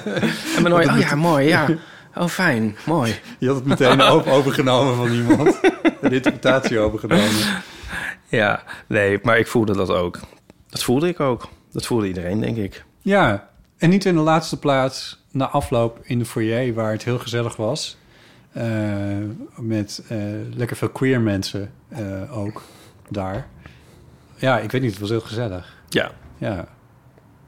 En 0.56 0.62
ben 0.62 0.70
nooit, 0.70 0.88
oh 0.88 0.98
ja, 0.98 1.14
mooi, 1.14 1.46
ja. 1.48 1.66
Oh, 2.14 2.26
fijn, 2.26 2.76
mooi. 2.86 3.14
Je 3.38 3.46
had 3.46 3.56
het 3.56 3.64
meteen 3.66 4.00
over- 4.00 4.32
overgenomen 4.32 4.96
van 4.96 5.10
iemand. 5.12 5.60
Een 6.00 6.12
interpretatie 6.12 6.78
overgenomen. 6.78 7.30
Ja, 8.28 8.62
nee, 8.86 9.18
maar 9.22 9.38
ik 9.38 9.46
voelde 9.46 9.76
dat 9.76 9.90
ook. 9.90 10.18
Dat 10.68 10.82
voelde 10.82 11.08
ik 11.08 11.20
ook. 11.20 11.48
Dat 11.72 11.86
voelde 11.86 12.06
iedereen, 12.06 12.40
denk 12.40 12.56
ik. 12.56 12.84
Ja, 13.02 13.48
en 13.78 13.90
niet 13.90 14.04
in 14.04 14.14
de 14.14 14.20
laatste 14.20 14.58
plaats 14.58 15.24
na 15.36 15.48
afloop 15.48 15.98
in 16.02 16.18
de 16.18 16.24
foyer... 16.24 16.74
waar 16.74 16.92
het 16.92 17.04
heel 17.04 17.18
gezellig 17.18 17.56
was. 17.56 17.96
eh, 18.52 18.64
met 19.56 20.02
eh, 20.08 20.18
lekker 20.54 20.76
veel 20.76 20.88
queer 20.88 21.20
mensen 21.20 21.70
eh, 21.88 22.38
ook 22.38 22.62
daar. 23.08 23.46
Ja, 24.36 24.58
ik 24.58 24.70
weet 24.70 24.80
niet, 24.80 24.90
het 24.90 25.00
was 25.00 25.10
heel 25.10 25.20
gezellig. 25.20 25.76
Ja, 25.88 26.10
Ja. 26.38 26.68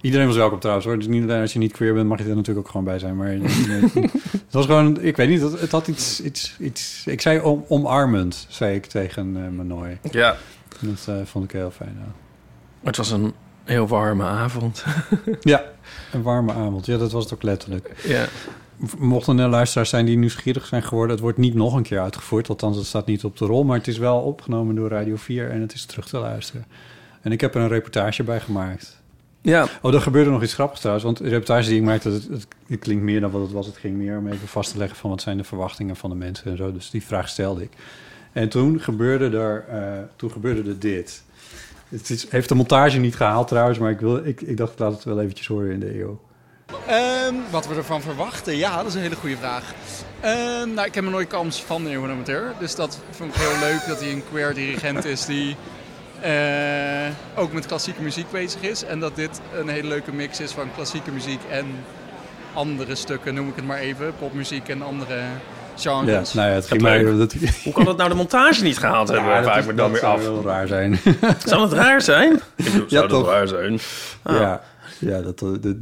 Iedereen 0.01 0.27
was 0.27 0.37
welkom 0.37 0.59
trouwens 0.59 0.87
hoor. 0.87 0.97
Dus 0.99 1.07
niet 1.07 1.23
alleen 1.23 1.41
als 1.41 1.53
je 1.53 1.59
niet 1.59 1.73
queer 1.73 1.95
bent, 1.95 2.09
mag 2.09 2.19
je 2.19 2.25
er 2.29 2.37
natuurlijk 2.37 2.67
ook 2.67 2.73
gewoon 2.73 2.87
bij 2.87 2.99
zijn. 2.99 3.17
Maar 3.17 3.29
het 4.47 4.53
was 4.53 4.67
gewoon, 4.67 5.01
ik 5.01 5.17
weet 5.17 5.29
niet, 5.29 5.41
het, 5.41 5.61
het 5.61 5.71
had 5.71 5.89
iets, 5.89 6.23
iets, 6.23 6.57
iets. 6.59 7.03
Ik 7.07 7.21
zei 7.21 7.41
om, 7.41 7.65
omarmend, 7.69 8.47
zei 8.49 8.75
ik 8.75 8.87
tegen 8.87 9.37
uh, 9.37 9.49
Manoy. 9.49 9.99
ja. 10.11 10.37
Dat 10.81 11.29
vond 11.29 11.45
ik 11.45 11.51
heel 11.53 11.71
fijn. 11.71 11.97
ja. 12.05 12.13
Het 12.85 12.97
was 12.97 13.11
een 13.11 13.35
heel 13.65 13.87
warme 13.89 14.25
avond. 14.25 14.85
Ja, 15.41 15.63
een 16.13 16.23
warme 16.23 16.53
avond. 16.53 16.87
Ja, 16.87 16.97
dat 16.97 17.13
was 17.13 17.25
het 17.25 17.35
ook 17.35 17.43
letterlijk. 17.43 17.93
ja. 18.05 18.27
Mochten 18.99 19.39
er 19.39 19.49
luisteraars 19.49 19.89
zijn 19.89 20.07
die 20.07 20.19
nieuwsgierig 20.19 20.67
zijn 20.67 20.83
geworden, 20.83 21.11
het 21.11 21.21
wordt 21.21 21.39
niet 21.39 21.55
nog 21.55 21.75
een 21.75 21.83
keer 21.83 22.01
uitgevoerd. 22.01 22.49
Althans, 22.49 22.77
het 22.77 22.87
staat 22.87 23.07
niet 23.07 23.25
op 23.25 23.37
de 23.37 23.45
rol, 23.45 23.65
maar 23.65 23.77
het 23.77 23.89
is 23.89 23.99
wel 23.99 24.21
opgenomen 24.21 24.75
door 24.75 24.89
Radio 24.89 25.17
4 25.17 25.51
en 25.51 25.61
het 25.61 25.75
is 25.75 25.85
terug 25.85 26.09
te 26.09 26.19
luisteren. 26.19 26.65
En 27.21 27.33
ik 27.33 27.41
heb 27.41 27.55
er 27.55 27.61
een 27.61 27.69
reportage 27.69 28.23
bij 28.23 28.41
gemaakt. 28.41 29.01
Ja, 29.41 29.69
Oh, 29.83 29.95
er 29.95 30.01
gebeurde 30.01 30.31
nog 30.31 30.43
iets 30.43 30.55
grappigs 30.55 30.81
trouwens. 30.81 31.07
Want 31.07 31.19
de 31.19 31.29
reportage 31.29 31.69
die 31.69 31.79
ik 31.79 31.85
maakte, 31.85 32.09
het, 32.11 32.29
het, 32.29 32.47
het 32.67 32.79
klinkt 32.79 33.03
meer 33.03 33.21
dan 33.21 33.31
wat 33.31 33.43
het 33.43 33.53
was. 33.53 33.67
Het 33.67 33.77
ging 33.77 33.97
meer 33.97 34.19
om 34.19 34.29
even 34.29 34.49
vast 34.49 34.73
te 34.73 34.79
leggen 34.79 34.97
van 34.97 35.11
wat 35.11 35.21
zijn 35.21 35.37
de 35.37 35.45
verwachtingen 35.45 35.97
van 35.97 36.11
de 36.11 36.17
mensen 36.17 36.51
en 36.51 36.57
zo. 36.57 36.73
Dus 36.73 36.91
die 36.91 37.05
vraag 37.05 37.29
stelde 37.29 37.63
ik. 37.63 37.71
En 38.33 38.49
toen 38.49 38.81
gebeurde 38.81 39.39
er, 39.39 39.65
eh, 39.69 40.03
toen 40.17 40.31
gebeurde 40.31 40.71
er 40.71 40.79
dit. 40.79 41.23
Het 41.89 42.11
is, 42.11 42.31
heeft 42.31 42.49
de 42.49 42.55
montage 42.55 42.99
niet 42.99 43.17
gehaald 43.17 43.49
trouwens, 43.49 43.79
maar 43.79 43.91
ik, 43.91 44.01
wil, 44.01 44.27
ik, 44.27 44.41
ik 44.41 44.57
dacht, 44.57 44.79
laat 44.79 44.93
het 44.93 45.05
wel 45.05 45.21
eventjes 45.21 45.47
horen 45.47 45.71
in 45.71 45.81
de 45.81 46.01
eeuw. 46.01 46.21
Ehm, 46.87 47.35
wat 47.51 47.67
we 47.69 47.75
ervan 47.75 48.03
verwachten? 48.03 48.57
Ja, 48.57 48.77
dat 48.77 48.87
is 48.87 48.95
een 48.95 49.01
hele 49.01 49.17
goede 49.17 49.37
vraag. 49.37 49.75
Ehm, 50.21 50.75
nou, 50.75 50.87
ik 50.87 50.95
heb 50.95 51.05
me 51.05 51.11
nooit 51.11 51.29
kans 51.29 51.63
van 51.63 51.85
de 51.85 51.91
Eeuwen 51.91 52.11
Amateur. 52.11 52.53
Dus 52.59 52.75
dat 52.75 53.01
vond 53.11 53.35
ik 53.35 53.41
heel 53.41 53.59
leuk 53.69 53.87
dat 53.87 54.01
hij 54.01 54.13
een 54.13 54.23
queer 54.31 54.55
dirigent 54.55 55.05
is 55.05 55.27
die 55.27 55.57
eh, 56.21 57.09
ook 57.37 57.53
met 57.53 57.67
klassieke 57.67 58.03
muziek 58.03 58.31
bezig 58.31 58.63
is. 58.63 58.85
En 58.85 59.01
dat 59.01 59.17
dit 59.17 59.41
een 59.55 59.69
hele 59.69 59.89
leuke 59.89 60.13
mix 60.13 60.41
is 60.41 60.53
van 60.53 60.75
klassieke 60.75 61.11
muziek 61.11 61.41
en 61.51 61.67
andere 62.55 62.95
stukken, 62.95 63.35
noem 63.35 63.49
ik 63.49 63.57
het 63.57 63.67
maar 63.67 63.79
even. 63.79 64.15
Popmuziek 64.19 64.69
en 64.69 64.83
andere 64.83 65.21
Ja, 65.83 66.01
nou 66.03 66.49
ja, 66.49 66.55
het 66.55 66.67
ging 66.67 66.83
mij... 66.83 67.03
Dat, 67.17 67.35
hoe 67.65 67.73
kan 67.73 67.85
dat 67.85 67.97
nou 67.97 68.09
de 68.09 68.15
montage 68.17 68.63
niet 68.63 68.79
gehaald 68.79 69.09
hebben? 69.09 69.27
Ja, 69.31 69.41
dat, 69.41 69.57
ik 69.57 69.65
me 69.65 69.71
is- 69.71 69.77
dan 69.77 69.77
dat 69.77 70.01
weer 70.01 70.11
af. 70.11 70.23
zou 70.23 70.45
raar 70.47 70.67
zijn. 70.67 70.99
Zou 71.47 71.63
het 71.63 71.73
raar 71.73 72.03
zijn? 72.03 72.41
Bedoel, 72.57 72.73
Ja, 72.81 72.87
zou 72.89 73.09
dat 73.09 73.19
toch. 73.19 73.29
raar 73.31 73.49
zijn? 73.49 73.79
Ah. 74.23 74.37
Ja, 74.41 74.61
ja, 75.01 75.21
dat, 75.21 75.39
dat, 75.39 75.75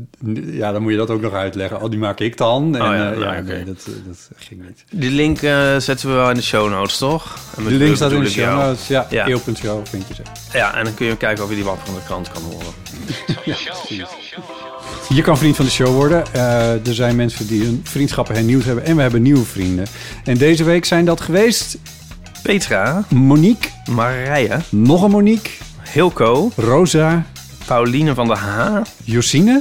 ja, 0.45 0.73
dan 0.73 0.83
moet 0.83 0.91
je 0.91 0.97
dat 0.99 1.11
ook 1.11 1.21
nog 1.21 1.33
uitleggen. 1.33 1.81
Oh, 1.83 1.91
die 1.91 1.99
maak 1.99 2.21
ik 2.21 2.37
dan. 2.37 2.77
En, 2.77 2.83
Oh 2.83 2.89
ja, 2.89 2.95
eh, 3.13 3.19
nou, 3.19 3.21
ja, 3.35 3.41
oké. 3.41 3.53
nee, 3.53 3.65
dat, 3.65 3.87
dat 4.07 4.29
ging 4.37 4.63
niet. 4.67 4.85
Die 4.91 5.11
link 5.11 5.43
eh, 5.43 5.77
zetten 5.77 6.09
we 6.09 6.15
wel 6.15 6.29
in 6.31 6.35
de 6.37 6.43
show 6.43 6.71
notes, 6.71 6.99
toch? 6.99 7.37
En 7.57 7.65
De 7.65 7.71
link 7.71 7.97
staat 7.97 8.13
in 8.13 8.21
de 8.21 8.31
show 8.31 8.45
jou. 8.45 8.59
notes. 8.67 8.87
Ja, 8.89 9.07
Ja. 9.11 9.27
eeuw.show 9.29 9.87
vind 9.87 10.09
je 10.09 10.15
ze. 10.15 10.23
Ja, 10.59 10.75
en 10.75 10.85
dan 10.85 10.95
kun 10.95 11.07
je 11.07 11.17
kijken 11.17 11.45
of 11.45 11.51
je 11.51 11.57
die 11.57 11.65
wapperende 11.65 12.01
krant 12.05 12.33
kan 12.33 12.43
horen. 12.43 12.75
Je 15.09 15.23
kan 15.23 15.39
vriend 15.39 15.57
van 15.57 15.65
de 15.65 15.71
show 15.71 15.95
worden. 15.95 16.25
Eh, 16.33 16.87
er 16.87 16.95
zijn 16.95 17.17
mensen 17.17 17.47
die 17.47 17.63
hun 17.63 17.81
vriendschappen 17.85 18.35
hernieuwd 18.35 18.65
hebben. 18.65 18.85
En 18.85 18.97
we 18.97 19.03
hebben 19.03 19.23
nieuwe 19.23 19.45
vrienden. 19.45 19.87
En 20.25 20.39
deze 20.39 20.65
week 20.65 20.85
zijn 20.85 21.05
dat 21.05 21.21
geweest 21.21 21.79
Petra, 22.43 23.05
Monique, 23.09 23.69
Marije, 23.91 24.59
nog 24.69 25.03
een 25.03 25.11
Monique, 25.11 25.51
Hilco, 25.93 26.51
Rosa, 26.57 27.27
Pauline 27.67 28.15
van 28.15 28.27
der 28.27 28.39
H, 28.39 28.81
Josine, 29.05 29.61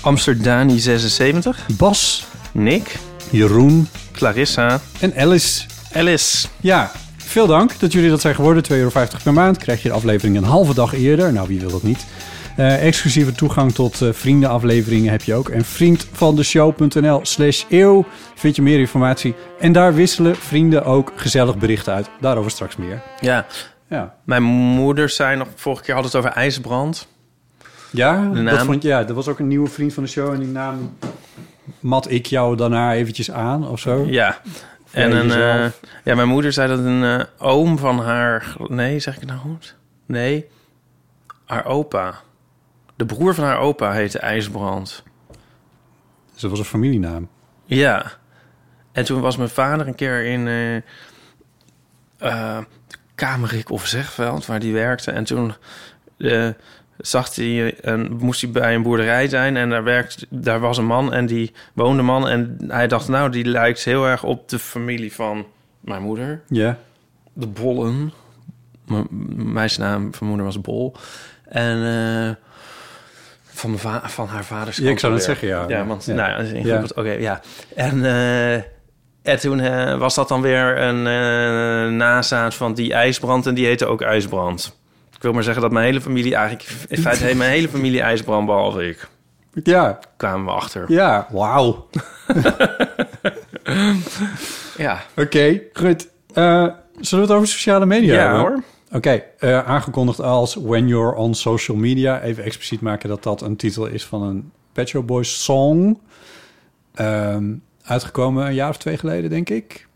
Amsterdani 0.00 0.78
76, 0.78 1.66
Bas, 1.76 2.26
Nick, 2.52 2.96
Jeroen 3.30 3.88
Clarissa, 4.12 4.80
en 5.00 5.16
Alice. 5.16 5.62
Alice. 5.92 6.48
Ja, 6.60 6.92
veel 7.16 7.46
dank 7.46 7.78
dat 7.78 7.92
jullie 7.92 8.10
dat 8.10 8.20
zijn 8.20 8.34
geworden. 8.34 8.62
2,50 8.62 8.76
euro 8.76 8.90
per 9.22 9.32
maand. 9.32 9.58
Krijg 9.58 9.82
je 9.82 9.88
de 9.88 9.94
aflevering 9.94 10.36
een 10.36 10.44
halve 10.44 10.74
dag 10.74 10.94
eerder. 10.94 11.32
Nou, 11.32 11.48
wie 11.48 11.60
wil 11.60 11.70
dat 11.70 11.82
niet? 11.82 12.06
Eh, 12.60 12.86
exclusieve 12.86 13.32
toegang 13.32 13.72
tot 13.72 14.00
eh, 14.00 14.12
vriendenafleveringen 14.12 15.10
heb 15.10 15.22
je 15.22 15.34
ook. 15.34 15.48
En 15.48 15.64
vriendvandeshow.nl 15.64 17.20
slash 17.22 17.64
eeuw 17.68 18.04
vind 18.34 18.56
je 18.56 18.62
meer 18.62 18.78
informatie. 18.78 19.34
En 19.58 19.72
daar 19.72 19.94
wisselen 19.94 20.36
vrienden 20.36 20.84
ook 20.84 21.12
gezellig 21.16 21.58
berichten 21.58 21.94
uit. 21.94 22.10
Daarover 22.20 22.50
straks 22.50 22.76
meer. 22.76 23.02
Ja, 23.20 23.46
Ja, 23.88 24.14
mijn 24.24 24.42
moeder 24.42 25.08
zei 25.08 25.36
nog, 25.36 25.48
vorige 25.54 25.82
keer 25.82 25.94
had 25.94 26.04
het 26.04 26.14
over 26.14 26.30
ijsbrand. 26.30 27.08
ja, 27.90 28.28
dat, 28.28 28.62
vond, 28.62 28.82
ja 28.82 29.04
dat 29.04 29.16
was 29.16 29.28
ook 29.28 29.38
een 29.38 29.48
nieuwe 29.48 29.68
vriend 29.68 29.94
van 29.94 30.02
de 30.02 30.08
show. 30.08 30.32
En 30.32 30.40
die 30.40 30.48
naam 30.48 30.96
mat 31.78 32.10
ik 32.10 32.26
jou 32.26 32.56
daarna 32.56 32.94
eventjes 32.94 33.30
aan 33.30 33.68
of 33.68 33.80
zo. 33.80 34.04
Ja. 34.06 34.40
En 34.90 35.16
een, 35.16 35.30
eh, 35.30 35.70
ja, 36.04 36.14
mijn 36.14 36.28
moeder 36.28 36.52
zei 36.52 36.68
dat 36.68 36.78
een 36.78 37.26
oom 37.38 37.78
van 37.78 38.00
haar... 38.00 38.56
Nee, 38.66 38.98
zeg 38.98 39.14
ik 39.14 39.20
het 39.20 39.28
nou 39.28 39.40
goed? 39.40 39.76
Nee, 40.06 40.46
haar 41.44 41.64
opa. 41.64 42.14
De 43.00 43.06
broer 43.06 43.34
van 43.34 43.44
haar 43.44 43.58
opa 43.58 43.92
heette 43.92 44.18
IJsbrand. 44.18 45.02
Dus 46.32 46.40
dat 46.40 46.50
was 46.50 46.58
een 46.58 46.64
familienaam. 46.64 47.28
Ja. 47.64 48.12
En 48.92 49.04
toen 49.04 49.20
was 49.20 49.36
mijn 49.36 49.48
vader 49.48 49.86
een 49.86 49.94
keer 49.94 50.24
in 50.24 50.48
eh, 52.18 52.58
Kamerik 53.14 53.70
of 53.70 53.86
Zegveld, 53.86 54.46
waar 54.46 54.60
die 54.60 54.72
werkte. 54.72 55.10
En 55.10 55.24
toen 55.24 55.52
eh, 56.18 56.48
zag 56.98 57.34
hij 57.34 57.74
een, 57.80 58.16
moest 58.16 58.40
hij 58.40 58.50
bij 58.50 58.74
een 58.74 58.82
boerderij 58.82 59.28
zijn 59.28 59.56
en 59.56 59.70
daar, 59.70 59.84
werkt, 59.84 60.26
daar 60.28 60.60
was 60.60 60.78
een 60.78 60.86
man 60.86 61.12
en 61.12 61.26
die 61.26 61.52
woonde 61.72 62.02
man. 62.02 62.28
En 62.28 62.56
hij 62.68 62.88
dacht, 62.88 63.08
nou, 63.08 63.30
die 63.30 63.44
lijkt 63.44 63.84
heel 63.84 64.06
erg 64.06 64.24
op 64.24 64.48
de 64.48 64.58
familie 64.58 65.12
van 65.12 65.46
mijn 65.80 66.02
moeder. 66.02 66.42
Ja. 66.48 66.78
De 67.32 67.46
Bollen. 67.46 68.12
M- 68.86 69.52
meisjesnaam 69.52 70.14
van 70.14 70.26
moeder 70.26 70.44
was 70.44 70.60
Bol. 70.60 70.94
En 71.44 71.76
eh, 71.76 72.34
van, 73.60 73.78
va- 73.78 74.02
van 74.08 74.26
haar 74.26 74.44
vaders 74.44 74.76
Ja, 74.76 74.90
ik 74.90 74.98
zou 74.98 75.12
alweer. 75.12 75.26
zeggen, 75.28 75.48
ja. 75.48 75.64
Ja, 75.68 75.86
want 75.86 76.04
Ja. 76.04 76.14
nou 76.14 76.56
ja. 76.66 76.82
Oké, 76.94 77.10
ja. 77.10 77.40
En, 77.76 78.04
eh, 78.04 78.54
en 79.22 79.38
toen 79.40 79.60
eh, 79.60 79.98
was 79.98 80.14
dat 80.14 80.28
dan 80.28 80.40
weer 80.40 80.78
een 80.78 81.06
eh 81.06 81.96
nazaat 81.96 82.54
van 82.54 82.74
die 82.74 82.92
ijsbrand 82.94 83.46
en 83.46 83.54
die 83.54 83.66
heette 83.66 83.86
ook 83.86 84.00
ijsbrand. 84.02 84.78
Ik 85.16 85.22
wil 85.22 85.32
maar 85.32 85.42
zeggen 85.42 85.62
dat 85.62 85.70
mijn 85.72 85.84
hele 85.84 86.00
familie 86.00 86.34
eigenlijk... 86.34 86.68
In 86.88 86.98
feite 86.98 87.34
mijn 87.34 87.50
hele 87.50 87.68
familie 87.68 88.00
ijsbrand, 88.02 88.46
behalve 88.46 88.88
ik. 88.88 89.08
Ja, 89.64 89.98
Kwamen 90.16 90.44
we 90.46 90.50
achter. 90.52 90.84
ja, 90.88 91.26
wauw. 91.30 91.88
Ja, 94.76 95.00
Oké, 95.16 95.60
goed. 95.72 96.08
Eh, 96.34 96.66
zullen 97.00 97.24
we 97.26 97.30
het 97.30 97.30
over 97.30 97.48
sociale 97.48 97.86
media 97.86 98.14
ja 98.14 98.20
hebben? 98.20 98.38
hoor. 98.40 98.62
Oké, 98.92 99.22
eh, 99.38 99.66
aangekondigd 99.66 100.20
als 100.20 100.54
When 100.54 100.88
You're 100.88 101.16
on 101.16 101.34
Social 101.34 101.76
Media. 101.76 102.20
Even 102.22 102.44
expliciet 102.44 102.80
maken 102.80 103.08
dat 103.08 103.22
dat 103.22 103.42
een 103.42 103.56
titel 103.56 103.86
is 103.86 104.04
van 104.06 104.22
een 104.22 104.52
Pet 104.72 104.88
Shop 104.88 105.06
Boys 105.06 105.42
song. 105.44 106.00
Ehm, 106.94 107.54
uitgekomen 107.82 108.46
een 108.46 108.54
jaar 108.54 108.68
of 108.68 108.78
twee 108.78 108.96
geleden, 108.96 109.30
denk 109.30 109.50
ik. 109.50 109.88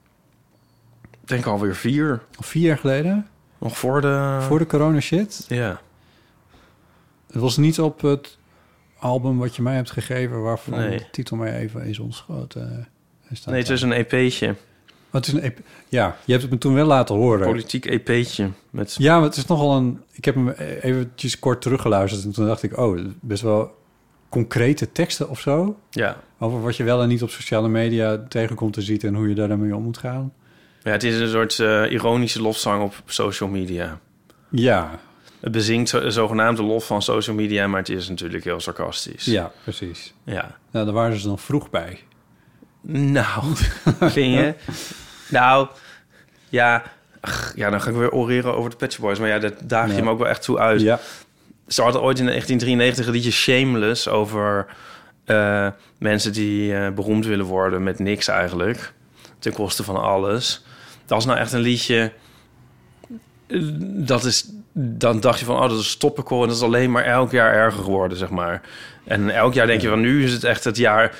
Ik 1.22 1.28
denk 1.28 1.46
alweer 1.46 1.74
vier. 1.74 2.22
Of 2.38 2.46
vier 2.46 2.62
jaar 2.62 2.78
geleden. 2.78 3.26
Nog 3.58 3.78
voor 3.78 4.00
de... 4.00 4.38
Voor 4.40 4.58
de 4.58 4.66
corona 4.66 5.00
shit. 5.00 5.44
Ja. 5.48 5.80
Het 7.26 7.40
was 7.40 7.56
niet 7.56 7.80
op 7.80 8.00
het 8.00 8.38
album 8.98 9.38
wat 9.38 9.56
je 9.56 9.62
mij 9.62 9.74
hebt 9.74 9.90
gegeven... 9.90 10.42
waarvan 10.42 10.78
Nee. 10.78 10.98
de 10.98 11.10
titel 11.10 11.36
mij 11.36 11.56
even 11.56 11.84
is 11.84 11.98
ontschoten. 11.98 12.88
Nee, 13.46 13.58
het 13.58 13.68
is 13.70 13.82
een 13.82 13.92
EP'tje. 13.92 14.54
Wat 15.14 15.26
is 15.26 15.33
een 15.33 15.40
EP? 15.40 15.59
Ja, 15.88 16.16
je 16.25 16.30
hebt 16.30 16.42
het 16.42 16.52
me 16.52 16.59
toen 16.59 16.75
wel 16.75 16.87
laten 16.87 17.14
horen. 17.14 17.47
Politiek 17.47 17.85
EP'tje. 17.87 18.50
Met... 18.71 18.94
Ja, 18.99 19.14
maar 19.14 19.25
het 19.28 19.37
is 19.37 19.47
nogal 19.47 19.76
een... 19.76 20.00
Ik 20.12 20.25
heb 20.25 20.35
hem 20.35 20.49
eventjes 20.80 21.38
kort 21.38 21.62
teruggeluisterd... 21.62 22.25
en 22.25 22.33
toen 22.33 22.47
dacht 22.47 22.62
ik, 22.62 22.78
oh, 22.78 22.99
best 23.21 23.42
wel 23.42 23.78
concrete 24.28 24.92
teksten 24.92 25.28
of 25.28 25.40
zo... 25.40 25.78
Ja. 25.90 26.16
over 26.38 26.62
wat 26.62 26.76
je 26.76 26.85
wel 26.85 27.02
en 27.02 27.09
niet 27.09 27.23
op 27.23 27.30
sociale 27.30 27.68
media 27.68 28.25
tegenkomt 28.28 28.73
te 28.73 28.83
ziet... 28.83 29.04
en 29.04 29.14
hoe 29.14 29.28
je 29.28 29.35
daar 29.35 29.49
dan 29.49 29.61
mee 29.61 29.76
om 29.76 29.83
moet 29.83 29.99
gaan. 29.99 30.33
ja, 30.83 30.90
het 30.90 31.02
is 31.02 31.21
een 31.21 31.28
soort 31.28 31.59
eh, 31.59 31.90
ironische 31.90 32.42
lofzang 32.42 32.83
op 32.83 33.02
social 33.06 33.49
media. 33.49 34.00
Ja, 34.50 34.99
Het 35.40 35.88
zo, 35.88 36.09
zogenaamd 36.11 36.56
de 36.56 36.62
lof 36.62 36.87
van 36.87 37.02
social 37.02 37.37
media, 37.37 37.66
maar 37.66 37.80
het 37.80 37.88
is 37.88 38.09
natuurlijk 38.09 38.44
heel 38.44 38.61
sarcastisch. 38.61 39.25
ja, 39.25 39.52
precies. 39.62 40.14
Ja. 40.25 40.56
Nou, 40.71 40.85
daar 40.85 40.94
waren 40.94 41.18
ze 41.18 41.26
dan 41.26 41.38
vroeg 41.38 41.71
bij. 41.71 41.99
Nou, 42.87 43.44
vind 44.16 44.35
je? 44.35 44.54
nou, 45.35 45.69
ja... 46.49 46.83
ach, 47.21 47.53
ja, 47.57 47.71
dan 47.71 47.81
ga 47.81 47.91
ik 47.91 47.97
weer 47.97 48.11
oreren 48.12 48.55
over 48.57 48.71
de 48.71 48.76
Pet 48.76 48.99
Boys. 49.00 49.19
Maar 49.19 49.29
ja, 49.29 49.38
dat 49.38 49.55
daag 49.64 49.87
je 49.87 49.93
Ja. 49.93 49.99
hem 49.99 50.09
ook 50.09 50.19
wel 50.19 50.29
echt 50.29 50.43
toe 50.43 50.59
uit. 50.59 50.81
Ja. 50.81 50.99
Ze 51.69 51.83
hadden 51.83 52.03
ooit 52.03 52.19
in 52.19 52.25
1993 52.26 53.07
een 53.07 53.12
liedje 53.12 53.31
Shameless 53.31 54.09
over 54.09 54.67
eh, 55.25 55.69
mensen 55.99 56.33
die 56.33 56.75
eh, 56.76 56.91
beroemd 56.93 57.26
willen 57.26 57.45
worden 57.47 57.83
met 57.83 57.99
niks 57.99 58.29
eigenlijk. 58.29 58.93
Ten 59.38 59.53
koste 59.53 59.85
van 59.85 59.97
alles. 60.03 60.64
Dat 61.00 61.17
was 61.17 61.25
nou 61.26 61.38
echt 61.38 61.53
een 61.53 61.61
liedje. 61.61 62.12
eh, 63.47 63.61
Dat 63.81 64.25
is, 64.25 64.49
dan 64.76 65.21
dacht 65.21 65.38
je 65.38 65.45
van, 65.45 65.57
oh, 65.57 65.69
dat 65.69 65.78
is 65.78 65.97
topical 65.97 66.43
en 66.43 66.49
dat 66.49 66.57
is 66.57 66.62
alleen 66.62 66.90
maar 66.90 67.04
elk 67.04 67.31
jaar 67.31 67.54
erger 67.54 67.83
geworden, 67.83 68.19
zeg 68.19 68.31
maar. 68.31 68.61
En 69.04 69.31
elk 69.31 69.54
jaar 69.54 69.66
denk 69.66 69.81
je 69.81 69.88
van, 69.88 70.00
nu 70.00 70.25
is 70.25 70.33
het 70.33 70.45
echt 70.45 70.64
het 70.64 70.76
jaar. 70.76 71.14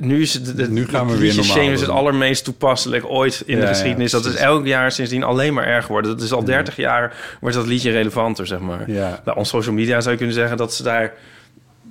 Nu 0.00 0.22
is 0.22 0.34
het, 0.34 0.46
het 0.46 0.70
Nu 0.70 0.86
gaan 0.88 1.04
we 1.06 1.10
het 1.12 1.20
weer 1.20 1.34
normaal 1.34 1.54
Shameless 1.56 1.80
het 1.80 1.90
doen. 1.90 1.98
allermeest 1.98 2.44
toepasselijk 2.44 3.04
ooit 3.08 3.42
in 3.46 3.54
Ja, 3.54 3.60
de 3.60 3.66
ja, 3.66 3.72
geschiedenis. 3.72 4.10
dat 4.10 4.24
is 4.24 4.34
elk 4.34 4.66
jaar 4.66 4.92
sindsdien 4.92 5.22
alleen 5.22 5.54
maar 5.54 5.64
erger 5.66 5.82
geworden. 5.82 6.10
Dat 6.10 6.20
is 6.22 6.32
al 6.32 6.44
30 6.44 6.76
jaar 6.76 7.36
wordt 7.40 7.56
dat 7.56 7.66
liedje 7.66 7.90
relevanter, 7.90 8.46
zeg 8.46 8.58
maar. 8.60 8.90
Ja. 8.90 9.20
Bij 9.24 9.34
ons 9.34 9.48
social 9.48 9.74
media 9.74 10.00
zou 10.00 10.10
je 10.10 10.16
kunnen 10.16 10.34
zeggen 10.36 10.56
dat 10.56 10.74
ze 10.74 10.82
daar 10.82 11.12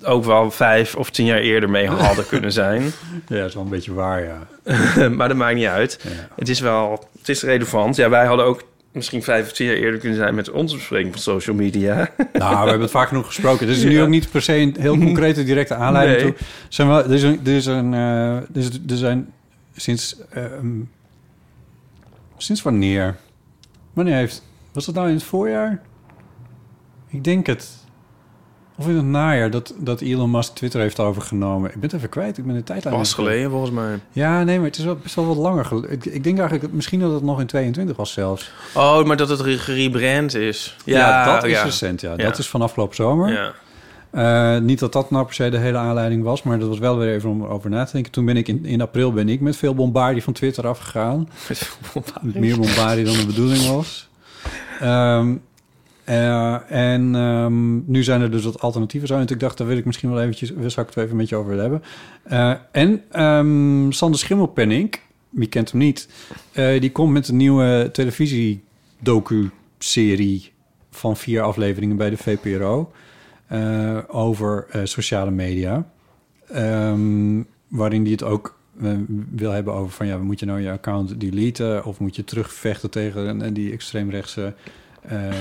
ook 0.03 0.25
wel 0.25 0.51
vijf 0.51 0.95
of 0.95 1.09
tien 1.09 1.25
jaar 1.25 1.39
eerder 1.39 1.69
mee 1.69 1.87
hadden 1.87 2.27
kunnen 2.27 2.51
zijn. 2.63 2.81
ja, 3.27 3.35
dat 3.37 3.47
is 3.47 3.53
wel 3.53 3.63
een 3.63 3.69
beetje 3.69 3.93
waar, 3.93 4.23
ja. 4.23 4.39
maar 5.17 5.27
dat 5.27 5.37
maakt 5.37 5.55
niet 5.55 5.67
uit. 5.67 5.99
Ja. 6.03 6.09
Het 6.35 6.49
is 6.49 6.59
wel, 6.59 7.07
het 7.19 7.29
is 7.29 7.43
relevant. 7.43 7.95
Ja, 7.95 8.09
wij 8.09 8.25
hadden 8.25 8.45
ook 8.45 8.63
misschien 8.95 9.23
vijf 9.23 9.45
of 9.45 9.51
tien 9.51 9.67
jaar 9.67 9.75
eerder 9.75 9.99
kunnen 9.99 10.17
zijn 10.17 10.35
met 10.35 10.51
onze 10.51 10.75
bespreking 10.75 11.11
van 11.13 11.21
social 11.21 11.55
media. 11.55 12.09
Nou, 12.33 12.53
we 12.53 12.59
hebben 12.69 12.81
het 12.81 12.91
vaak 12.91 13.07
genoeg 13.07 13.25
gesproken. 13.25 13.67
Dit 13.67 13.75
is 13.77 13.83
nu 13.83 14.01
ook 14.01 14.09
niet 14.09 14.31
per 14.31 14.41
se 14.41 14.53
een 14.55 14.75
heel 14.79 14.97
concrete 14.97 15.43
directe 15.49 15.73
aanleiding 15.75 16.21
Nee. 16.21 16.33
toe. 16.33 16.45
Zijn 16.69 16.87
wel, 16.87 17.03
er, 17.03 17.11
is 17.13 17.23
een, 17.23 17.39
er, 17.45 17.55
is 17.55 17.65
een, 17.65 17.93
eh, 17.93 18.35
er, 18.35 18.45
is- 18.53 18.69
er 18.89 18.97
zijn 18.97 19.33
sinds... 19.75 20.15
ehm, 20.29 20.67
sinds 22.37 22.61
wanneer? 22.61 23.15
Wanneer 23.93 24.15
heeft... 24.15 24.43
Was 24.71 24.85
dat 24.85 24.95
nou 24.95 25.07
in 25.07 25.13
het 25.13 25.23
voorjaar? 25.23 25.81
Ik 27.07 27.23
denk 27.23 27.47
het. 27.47 27.69
Of 28.77 28.87
in 28.87 28.95
het 28.95 29.05
najaar 29.05 29.49
dat, 29.49 29.73
dat 29.77 30.01
Elon 30.01 30.31
Musk 30.31 30.55
Twitter 30.55 30.79
heeft 30.79 30.99
overgenomen. 30.99 31.69
Ik 31.69 31.75
ben 31.75 31.89
het 31.89 31.93
even 31.93 32.09
kwijt. 32.09 32.37
Ik 32.37 32.45
ben 32.45 32.55
de 32.55 32.63
tijdlijn... 32.63 32.95
Pas 32.95 33.13
geleden 33.13 33.49
volgens 33.49 33.71
mij. 33.71 33.99
Ja, 34.11 34.43
nee, 34.43 34.57
maar 34.57 34.67
het 34.67 34.77
is 34.77 34.83
wel 34.83 34.95
best 34.95 35.15
wel 35.15 35.25
wat 35.27 35.37
langer 35.37 35.65
geleden. 35.65 35.91
Ik, 35.91 36.05
ik 36.05 36.23
denk 36.23 36.37
eigenlijk 36.37 36.61
dat 36.61 36.71
misschien 36.71 36.99
dat 36.99 37.11
het 37.11 37.23
nog 37.23 37.39
in 37.39 37.45
22 37.45 37.97
was 37.97 38.11
zelfs. 38.13 38.51
Oh, 38.73 39.03
maar 39.03 39.17
dat 39.17 39.29
het 39.29 39.39
re- 39.39 39.57
gerebrand 39.57 40.35
is. 40.35 40.75
Ja, 40.85 41.33
dat 41.33 41.43
is 41.43 41.51
ja. 41.51 41.63
recent. 41.63 42.01
Ja. 42.01 42.11
Ja. 42.11 42.23
Dat 42.23 42.37
is 42.37 42.49
van 42.49 42.61
afgelopen 42.61 42.95
zomer. 42.95 43.31
Ja. 43.31 43.53
Eh, 44.15 44.61
niet 44.61 44.79
dat 44.79 44.93
dat 44.93 45.11
nou 45.11 45.25
per 45.25 45.33
se 45.33 45.49
de 45.49 45.57
hele 45.57 45.77
aanleiding 45.77 46.23
was, 46.23 46.43
maar 46.43 46.59
dat 46.59 46.67
was 46.67 46.79
wel 46.79 46.97
weer 46.97 47.13
even 47.13 47.29
om 47.29 47.45
over 47.45 47.69
na 47.69 47.85
te 47.85 47.91
denken. 47.91 48.11
Toen 48.11 48.25
ben 48.25 48.37
ik 48.37 48.47
in, 48.47 48.65
in 48.65 48.81
april 48.81 49.13
ben 49.13 49.29
ik 49.29 49.41
met 49.41 49.55
veel 49.57 49.75
bombardie 49.75 50.23
van 50.23 50.33
Twitter 50.33 50.67
afgegaan. 50.67 51.29
Met 52.21 52.35
meer 52.35 52.57
bombardie 52.57 53.05
dan 53.05 53.17
de 53.17 53.25
bedoeling 53.25 53.67
was. 53.67 54.09
Ehm, 54.79 55.35
eh, 56.05 56.71
en 56.71 57.15
ehm, 57.15 57.91
nu 57.91 58.03
zijn 58.03 58.21
er 58.21 58.31
dus 58.31 58.43
wat 58.43 58.61
alternatieven 58.61 59.07
zo. 59.07 59.19
Ik 59.19 59.39
dacht, 59.39 59.57
daar 59.57 59.67
wil 59.67 59.77
ik 59.77 59.85
misschien 59.85 60.09
wel 60.09 60.21
eventjes, 60.21 60.53
daar 60.55 60.71
zou 60.71 60.87
even 60.95 61.15
met 61.15 61.29
je 61.29 61.35
over 61.35 61.49
willen 61.49 61.63
hebben. 61.63 61.83
Eh, 62.23 62.53
en 62.71 63.03
ehm, 63.11 63.91
Sander 63.91 64.19
Schimmelpenninck, 64.19 65.01
wie 65.29 65.47
kent 65.47 65.71
hem 65.71 65.79
niet, 65.79 66.09
eh, 66.51 66.81
die 66.81 66.91
komt 66.91 67.13
met 67.13 67.27
een 67.27 67.37
nieuwe 67.37 67.89
televisie-docu-serie 67.91 70.51
van 70.91 71.17
vier 71.17 71.41
afleveringen 71.41 71.97
bij 71.97 72.09
de 72.09 72.17
VPRO 72.17 72.91
over 74.07 74.67
sociale 74.83 75.31
media. 75.31 75.89
Ehm, 76.47 77.41
waarin 77.67 78.03
die 78.03 78.11
het 78.11 78.23
ook 78.23 78.57
wil 79.29 79.51
hebben 79.51 79.73
over 79.73 79.91
van 79.91 80.07
ja, 80.07 80.17
moet 80.17 80.39
je 80.39 80.45
nou 80.45 80.61
je 80.61 80.71
account 80.71 81.19
deleten 81.19 81.85
of 81.85 81.99
moet 81.99 82.15
je 82.15 82.23
terugvechten 82.23 82.89
tegen 82.89 83.53
die 83.53 83.71
extreemrechtse 83.71 84.53
eh, 85.09 85.27
eh, 85.27 85.33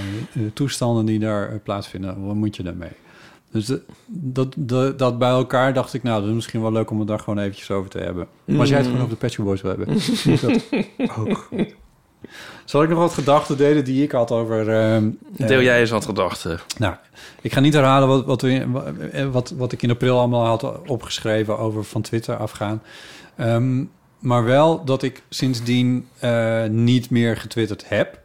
toestanden 0.55 1.05
die 1.05 1.19
daar 1.19 1.49
eh, 1.49 1.55
plaatsvinden. 1.63 2.27
Wat 2.27 2.35
moet 2.35 2.57
je 2.57 2.63
daarmee? 2.63 2.91
Dus 3.51 3.67
de- 3.67 3.83
dat, 4.07 4.55
dat, 4.57 4.99
dat 4.99 5.19
bij 5.19 5.29
elkaar 5.29 5.73
dacht 5.75 5.95
ik, 5.95 6.03
nou, 6.03 6.21
dat 6.21 6.29
is 6.29 6.35
misschien 6.35 6.61
wel 6.63 6.73
leuk 6.73 6.91
om 6.91 6.99
het 6.99 7.09
daar 7.09 7.19
gewoon 7.19 7.39
eventjes 7.39 7.71
over 7.71 7.91
te 7.91 7.99
hebben. 7.99 8.27
Maar 8.45 8.59
als 8.61 8.69
jij 8.69 8.79
het 8.79 8.87
gewoon 8.87 9.03
over 9.03 9.15
de 9.15 9.21
Pet 9.21 9.33
Shop 9.33 9.45
Boys 9.45 9.63
wil 9.63 9.71
hebben, 9.71 9.95
is 10.35 10.41
dat 10.41 10.63
ook. 11.17 11.49
Zal 12.65 12.83
ik 12.83 12.89
nog 12.89 12.99
wat 12.99 13.13
gedachten 13.13 13.57
delen 13.57 13.85
die 13.85 14.03
ik 14.03 14.13
had 14.13 14.31
over... 14.31 14.65
Deel 15.37 15.63
jij 15.63 15.81
eens 15.81 15.91
wat 15.91 16.05
gedachten. 16.05 16.59
nou, 16.79 16.95
ik 17.41 17.53
ga 17.53 17.61
niet 17.61 17.75
herhalen 17.75 18.09
wat, 18.09 18.25
wat, 18.25 18.43
we, 18.43 18.67
wat, 19.31 19.51
wat 19.51 19.73
ik 19.73 19.83
in 19.83 19.91
april 19.91 20.19
allemaal 20.19 20.47
had 20.47 20.87
opgeschreven 20.87 21.59
over 21.59 21.85
van 21.85 22.03
Twitter 22.03 22.37
afgaan. 22.37 22.83
Ehm, 23.37 23.85
maar 24.19 24.45
wel 24.45 24.85
dat 24.85 25.03
ik 25.03 25.23
sindsdien 25.29 26.09
niet 26.71 27.11
meer 27.11 27.37
getwitterd 27.37 27.89
heb. 27.89 28.23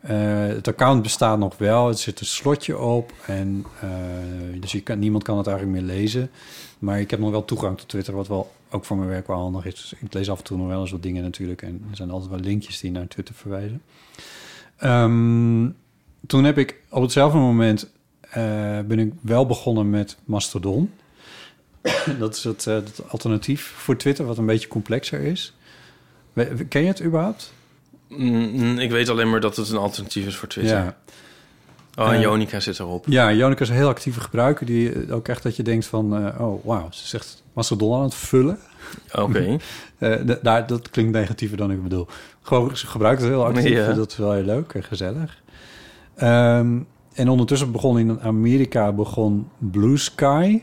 Eh, 0.00 0.46
het 0.46 0.68
account 0.68 1.02
bestaat 1.02 1.38
nog 1.38 1.58
wel, 1.58 1.88
het 1.88 1.98
zit 1.98 2.20
een 2.20 2.26
slotje 2.26 2.78
op. 2.78 3.12
En, 3.26 3.64
eh, 3.80 3.88
dus 4.60 4.72
je 4.72 4.80
kan, 4.80 4.98
niemand 4.98 5.22
kan 5.22 5.38
het 5.38 5.46
eigenlijk 5.46 5.78
meer 5.78 5.96
lezen. 5.96 6.30
Maar 6.78 7.00
ik 7.00 7.10
heb 7.10 7.20
nog 7.20 7.30
wel 7.30 7.44
toegang 7.44 7.78
tot 7.78 7.88
Twitter, 7.88 8.14
wat 8.14 8.28
wel 8.28 8.52
ook 8.70 8.84
voor 8.84 8.96
mijn 8.96 9.08
werk 9.08 9.26
wel 9.26 9.36
handig 9.36 9.64
is. 9.64 9.74
Dus 9.74 9.94
ik 10.00 10.14
lees 10.14 10.30
af 10.30 10.38
en 10.38 10.44
toe 10.44 10.56
nog 10.56 10.66
wel 10.66 10.80
eens 10.80 10.90
wat 10.90 11.02
dingen 11.02 11.22
natuurlijk. 11.22 11.62
En 11.62 11.86
er 11.90 11.96
zijn 11.96 12.10
altijd 12.10 12.30
wel 12.30 12.40
linkjes 12.40 12.80
die 12.80 12.90
naar 12.90 13.08
Twitter 13.08 13.34
verwijzen. 13.34 13.82
Ehm, 14.76 15.68
toen 16.26 16.44
heb 16.44 16.58
ik 16.58 16.76
op 16.88 17.02
hetzelfde 17.02 17.38
moment 17.38 17.90
eh, 18.20 18.80
ben 18.80 18.98
ik 18.98 19.12
wel 19.20 19.46
begonnen 19.46 19.90
met 19.90 20.16
Mastodon. 20.24 20.92
dat 22.18 22.36
is 22.36 22.44
het, 22.44 22.64
het 22.64 23.00
alternatief 23.08 23.62
voor 23.62 23.96
Twitter, 23.96 24.24
wat 24.24 24.38
een 24.38 24.46
beetje 24.46 24.68
complexer 24.68 25.20
is. 25.20 25.54
Ken 26.68 26.82
je 26.82 26.88
het 26.88 27.02
überhaupt? 27.02 27.52
Mm, 28.16 28.78
ik 28.78 28.90
weet 28.90 29.08
alleen 29.08 29.30
maar 29.30 29.40
dat 29.40 29.56
het 29.56 29.68
een 29.70 29.76
alternatief 29.76 30.26
is 30.26 30.36
voor 30.36 30.48
Twitter. 30.48 30.76
Ja. 30.76 30.96
Oh, 31.98 32.08
en 32.08 32.14
Eh, 32.14 32.20
Jonica 32.20 32.60
zit 32.60 32.78
erop. 32.78 33.04
Ja, 33.08 33.32
Jonica 33.32 33.60
is 33.62 33.68
een 33.68 33.74
heel 33.74 33.88
actieve 33.88 34.20
gebruiker. 34.20 34.66
Die 34.66 34.92
eh, 34.92 35.14
ook 35.14 35.28
echt 35.28 35.42
dat 35.42 35.56
je 35.56 35.62
denkt 35.62 35.86
van... 35.86 36.16
eh, 36.16 36.40
oh, 36.40 36.64
wauw, 36.64 36.86
ze 36.90 37.06
zegt 37.06 37.42
Mastodon 37.52 37.94
aan 37.96 38.02
het 38.02 38.14
vullen. 38.14 38.58
Oké. 39.14 39.56
Daar, 40.42 40.66
dat 40.66 40.90
klinkt 40.90 41.12
negatiever 41.12 41.56
dan 41.56 41.70
ik 41.70 41.82
bedoel. 41.82 42.06
Gewoon, 42.42 42.76
ze 42.76 42.86
gebruikt 42.86 43.20
het 43.20 43.30
heel 43.30 43.44
actief. 43.44 43.86
Dat 43.94 44.10
is 44.10 44.16
wel 44.16 44.32
heel 44.32 44.44
leuk 44.44 44.72
en 44.72 44.84
gezellig. 44.84 45.42
Ehm, 46.16 46.78
en 47.14 47.28
ondertussen 47.28 47.72
begon 47.72 47.98
in 47.98 48.20
Amerika 48.20 48.92
begon 48.92 49.48
Blue 49.58 49.96
Sky. 49.96 50.62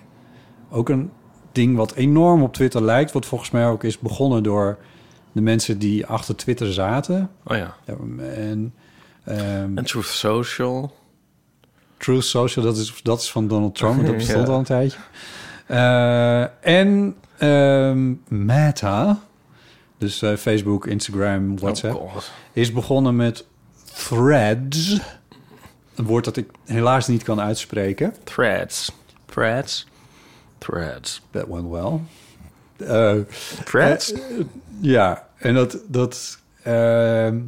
Ook 0.70 0.90
een 0.90 1.12
ding 1.52 1.76
wat 1.76 1.94
enorm 1.94 2.44
op 2.44 2.54
Twitter 2.54 2.84
lijkt. 2.84 3.12
Wat 3.12 3.26
volgens 3.26 3.52
mij 3.52 3.68
ook 3.68 3.84
is 3.84 4.00
begonnen 4.00 4.44
door 4.44 4.78
de 5.38 5.44
mensen 5.44 5.80
die 5.80 6.06
achter 6.06 6.36
Twitter 6.36 6.74
zaten. 6.74 7.30
Oh 7.44 7.58
ja. 7.58 7.76
Ja, 7.86 7.94
en 8.34 8.74
ehm, 9.24 9.78
En 9.78 9.84
Truth 9.86 10.06
Social. 10.06 10.96
Truth 11.98 12.24
Social, 12.26 12.66
dat 12.66 12.78
is, 12.78 13.00
dat 13.04 13.22
is 13.22 13.32
van 13.32 13.48
Donald 13.48 13.76
Trump. 13.76 14.06
Dat 14.06 14.16
bestond 14.24 14.48
Ja. 14.48 14.54
al 14.54 14.60
een 14.60 14.66
tijdje. 14.66 14.98
Eh, 15.66 16.42
en 16.80 17.16
ehm, 17.38 18.14
Meta, 18.28 19.20
dus 19.98 20.22
eh, 20.22 20.36
Facebook, 20.36 20.86
Instagram, 20.88 21.60
WhatsApp, 21.60 21.96
Oh 21.96 22.16
is 22.54 22.72
begonnen 22.72 23.16
met 23.16 23.46
Threads. 24.08 25.00
Een 25.96 26.06
woord 26.06 26.26
dat 26.26 26.38
ik 26.38 26.50
helaas 26.66 27.08
niet 27.08 27.24
kan 27.24 27.42
uitspreken. 27.42 28.14
Threads. 28.24 28.92
Threads. 29.26 29.88
Threads. 30.58 31.22
Dat 31.32 31.48
went 31.48 31.70
well. 31.70 32.00
Eh, 32.88 33.22
Threads? 33.66 34.14
ja, 34.80 35.27
en 35.38 35.54
dat, 35.54 35.80
dat 35.88 36.40
ehm, 36.64 37.40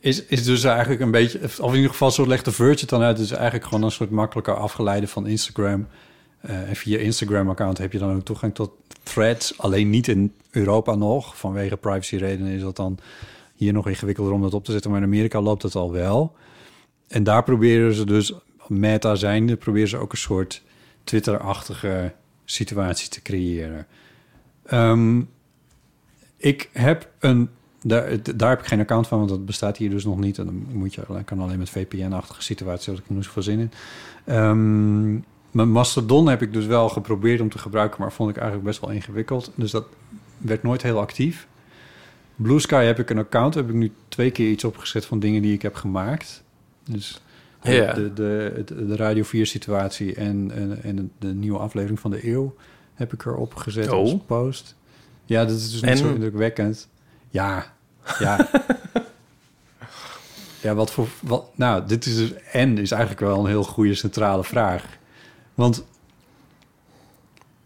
is, 0.00 0.24
is 0.24 0.44
dus 0.44 0.64
eigenlijk 0.64 1.00
een 1.00 1.10
beetje... 1.10 1.40
Of 1.42 1.68
in 1.68 1.74
ieder 1.74 1.90
geval, 1.90 2.10
zo 2.10 2.26
legt 2.26 2.44
de 2.44 2.52
Verge 2.52 2.86
dan 2.86 3.02
uit. 3.02 3.18
Is 3.18 3.30
eigenlijk 3.30 3.64
gewoon 3.64 3.82
een 3.82 3.90
soort 3.90 4.10
makkelijker 4.10 4.54
afgeleide 4.54 5.08
van 5.08 5.26
Instagram. 5.26 5.86
Eh, 6.40 6.68
en 6.68 6.76
via 6.76 6.98
Instagram-account 6.98 7.78
heb 7.78 7.92
je 7.92 7.98
dan 7.98 8.14
ook 8.16 8.24
toegang 8.24 8.54
tot 8.54 8.70
threads. 9.02 9.58
Alleen 9.58 9.90
niet 9.90 10.08
in 10.08 10.32
Europa 10.50 10.94
nog. 10.94 11.36
Vanwege 11.36 11.76
privacyredenen 11.76 12.52
is 12.52 12.60
dat 12.60 12.76
dan 12.76 12.98
hier 13.54 13.72
nog 13.72 13.88
ingewikkelder 13.88 14.32
om 14.32 14.42
dat 14.42 14.54
op 14.54 14.64
te 14.64 14.72
zetten. 14.72 14.90
Maar 14.90 15.00
in 15.00 15.06
Amerika 15.06 15.40
loopt 15.40 15.62
het 15.62 15.74
al 15.74 15.92
wel. 15.92 16.36
En 17.08 17.24
daar 17.24 17.42
proberen 17.44 17.94
ze 17.94 18.04
dus, 18.04 18.32
meta 18.66 19.14
zijnde, 19.14 19.56
proberen 19.56 19.88
ze 19.88 19.96
ook 19.96 20.12
een 20.12 20.18
soort 20.18 20.62
Twitter-achtige 21.04 22.12
situatie 22.44 23.08
te 23.08 23.22
creëren. 23.22 23.86
Ehm, 24.64 25.22
ik 26.40 26.68
heb 26.72 27.08
een, 27.18 27.48
daar, 27.82 28.16
daar 28.36 28.50
heb 28.50 28.60
ik 28.60 28.66
geen 28.66 28.80
account 28.80 29.06
van, 29.06 29.18
want 29.18 29.30
dat 29.30 29.46
bestaat 29.46 29.76
hier 29.76 29.90
dus 29.90 30.04
nog 30.04 30.18
niet. 30.18 30.38
En 30.38 30.44
dan 30.44 30.66
moet 30.72 30.94
je, 30.94 31.02
kan 31.24 31.40
alleen 31.40 31.58
met 31.58 31.70
VPN-achtige 31.70 32.42
situaties, 32.42 32.86
daar 32.86 32.94
heb 32.94 33.04
ik 33.04 33.10
niet 33.10 33.24
zoveel 33.24 33.42
zin 33.42 33.58
in. 33.58 33.70
Ehm, 34.24 35.12
mijn 35.50 35.70
Mastodon 35.70 36.28
heb 36.28 36.42
ik 36.42 36.52
dus 36.52 36.66
wel 36.66 36.88
geprobeerd 36.88 37.40
om 37.40 37.48
te 37.48 37.58
gebruiken, 37.58 38.00
maar 38.00 38.12
vond 38.12 38.30
ik 38.30 38.36
eigenlijk 38.36 38.66
best 38.66 38.80
wel 38.80 38.90
ingewikkeld. 38.90 39.52
Dus 39.54 39.70
dat 39.70 39.86
werd 40.38 40.62
nooit 40.62 40.82
heel 40.82 41.00
actief. 41.00 41.48
Blue 42.36 42.58
Sky 42.58 42.84
heb 42.84 42.98
ik 42.98 43.10
een 43.10 43.18
account, 43.18 43.54
heb 43.54 43.68
ik 43.68 43.74
nu 43.74 43.92
twee 44.08 44.30
keer 44.30 44.50
iets 44.50 44.64
opgezet 44.64 45.04
van 45.04 45.18
dingen 45.18 45.42
die 45.42 45.52
ik 45.52 45.62
heb 45.62 45.74
gemaakt. 45.74 46.42
Dus 46.84 47.22
de, 47.62 48.10
de, 48.14 48.64
de, 48.66 48.96
Radio 48.96 49.22
4 49.22 49.46
situatie 49.46 50.14
en, 50.14 50.50
en, 50.54 50.82
en 50.82 51.12
de 51.18 51.34
nieuwe 51.34 51.58
aflevering 51.58 52.00
van 52.00 52.10
de 52.10 52.28
eeuw 52.28 52.54
heb 52.94 53.12
ik 53.12 53.24
erop 53.24 53.54
gezet 53.54 53.90
Oh. 53.90 53.98
als 53.98 54.16
post. 54.26 54.76
Ja, 55.30 55.44
dat 55.44 55.56
is 55.56 55.70
dus 55.70 55.80
niet 55.80 55.90
En? 55.90 55.96
zo 55.96 56.08
indrukwekkend. 56.08 56.88
Ja, 57.28 57.74
ja. 58.18 58.50
ja, 60.62 60.74
wat 60.74 60.90
voor... 60.90 61.08
Wat, 61.20 61.56
nou, 61.56 61.86
dit 61.86 62.06
is 62.06 62.16
dus... 62.16 62.32
En 62.52 62.78
is 62.78 62.90
eigenlijk 62.90 63.20
wel 63.20 63.38
een 63.38 63.46
heel 63.46 63.62
goede 63.62 63.94
centrale 63.94 64.44
vraag. 64.44 64.84
Want 65.54 65.84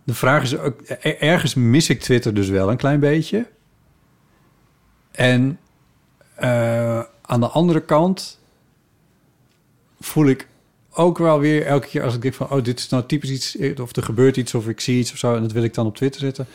de 0.05 0.15
vraag 0.15 0.43
is 0.43 0.57
ook... 0.57 0.81
er- 0.89 1.21
Ergens 1.21 1.55
mis 1.55 1.89
ik 1.89 2.01
Twitter 2.01 2.35
dus 2.35 2.49
wel 2.49 2.71
een 2.71 2.77
klein 2.77 3.01
beetje. 3.01 3.47
En 5.11 5.59
eh, 6.35 7.03
aan 7.23 7.41
de 7.41 7.49
andere 7.49 7.81
kant 7.81 8.41
voel 10.01 10.27
ik 10.27 10.49
ook 10.91 11.19
wel 11.19 11.39
weer 11.39 11.67
elke 11.67 11.87
keer 11.87 12.03
als 12.03 12.15
ik 12.15 12.23
denk 12.23 12.35
van... 12.35 12.51
oh, 12.51 12.65
dit 12.65 12.79
is 12.79 12.89
nou 12.89 13.07
typisch 13.07 13.31
iets... 13.31 13.79
of 13.81 13.97
er 13.97 14.03
gebeurt 14.03 14.37
iets 14.37 14.55
of 14.55 14.69
ik 14.69 14.81
zie 14.81 14.99
iets 14.99 15.13
of 15.13 15.19
zo... 15.19 15.35
en 15.35 15.43
dat 15.43 15.53
wil 15.53 15.63
ik 15.63 15.75
dan 15.75 15.87
op 15.87 15.97
Twitter 15.97 16.21
zetten... 16.21 16.47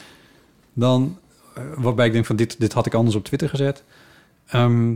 dan, 0.79 1.17
eh, 1.55 1.63
waarbij 1.77 2.05
ik 2.05 2.13
denk 2.13 2.25
van 2.25 2.35
dit, 2.35 2.59
dit 2.59 2.73
had 2.73 2.85
ik 2.85 2.93
anders 2.93 3.15
op 3.15 3.23
Twitter 3.23 3.49
gezet... 3.49 3.83
Ehm, 4.47 4.95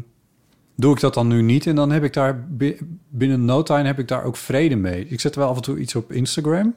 doe 0.76 0.94
ik 0.94 1.00
dat 1.00 1.14
dan 1.14 1.28
nu 1.28 1.42
niet 1.42 1.68
en 1.68 1.76
dan 1.76 1.92
heb 1.92 2.04
ik 2.04 2.14
daar 2.14 2.44
bi- 2.50 2.78
binnen 3.10 3.46
no 3.46 3.64
heb 3.68 4.00
ik 4.00 4.08
daar 4.08 4.24
ook 4.24 4.38
vrede 4.38 4.76
mee. 4.76 5.08
Ik 5.08 5.20
zet 5.20 5.36
wel 5.36 5.50
af 5.50 5.56
en 5.56 5.62
toe 5.62 5.80
iets 5.80 5.96
op 5.96 6.12
Instagram. 6.12 6.76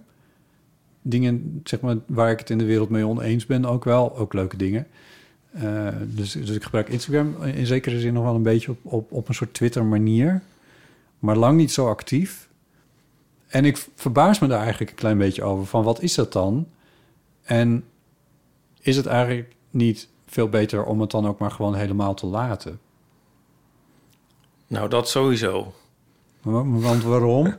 Dingen, 1.03 1.61
zeg 1.65 1.81
maar, 1.81 1.97
waar 2.07 2.31
ik 2.31 2.39
het 2.39 2.51
in 2.51 2.59
de 2.59 2.65
wereld 2.65 2.89
mee 2.89 3.07
oneens 3.07 3.47
ben 3.47 3.65
ook 3.65 3.85
wel. 3.85 4.17
Ook 4.17 4.33
leuke 4.33 4.57
dingen. 4.57 4.87
Eh, 5.53 5.89
dus, 6.07 6.33
dus 6.33 6.51
ik 6.51 6.63
gebruik 6.63 6.89
Instagram 6.89 7.43
in 7.43 7.67
zekere 7.67 8.01
zin 8.01 8.13
nog 8.13 8.25
wel 8.25 8.35
een 8.35 8.43
beetje 8.43 8.71
op, 8.71 8.79
op, 8.83 9.13
op 9.13 9.29
een 9.29 9.35
soort 9.35 9.55
Twitter 9.55 9.85
manier. 9.85 10.43
Maar 11.19 11.37
lang 11.37 11.57
niet 11.57 11.73
zo 11.73 11.89
actief. 11.89 12.49
En 13.47 13.65
ik 13.65 13.87
verbaas 13.95 14.39
me 14.39 14.49
daar 14.49 14.61
eigenlijk 14.61 14.91
een 14.91 14.97
klein 14.97 15.19
beetje 15.19 15.43
over. 15.43 15.67
Van 15.67 15.85
wat 15.85 16.03
is 16.03 16.15
dat 16.15 16.33
dan? 16.33 16.67
En 17.43 17.85
is 18.87 18.97
het 18.97 19.07
eigenlijk 19.07 19.53
niet 19.71 20.09
veel 20.27 20.49
beter 20.49 20.85
om 20.85 21.01
het 21.01 21.11
dan 21.11 21.27
ook 21.27 21.39
maar 21.39 21.51
gewoon 21.51 21.75
helemaal 21.75 22.15
te 22.15 22.27
laten? 22.27 22.81
Nou, 24.67 24.89
dat 24.89 25.09
sowieso. 25.09 25.75
Wa- 26.43 26.65
Want 26.65 27.03
waarom? 27.03 27.47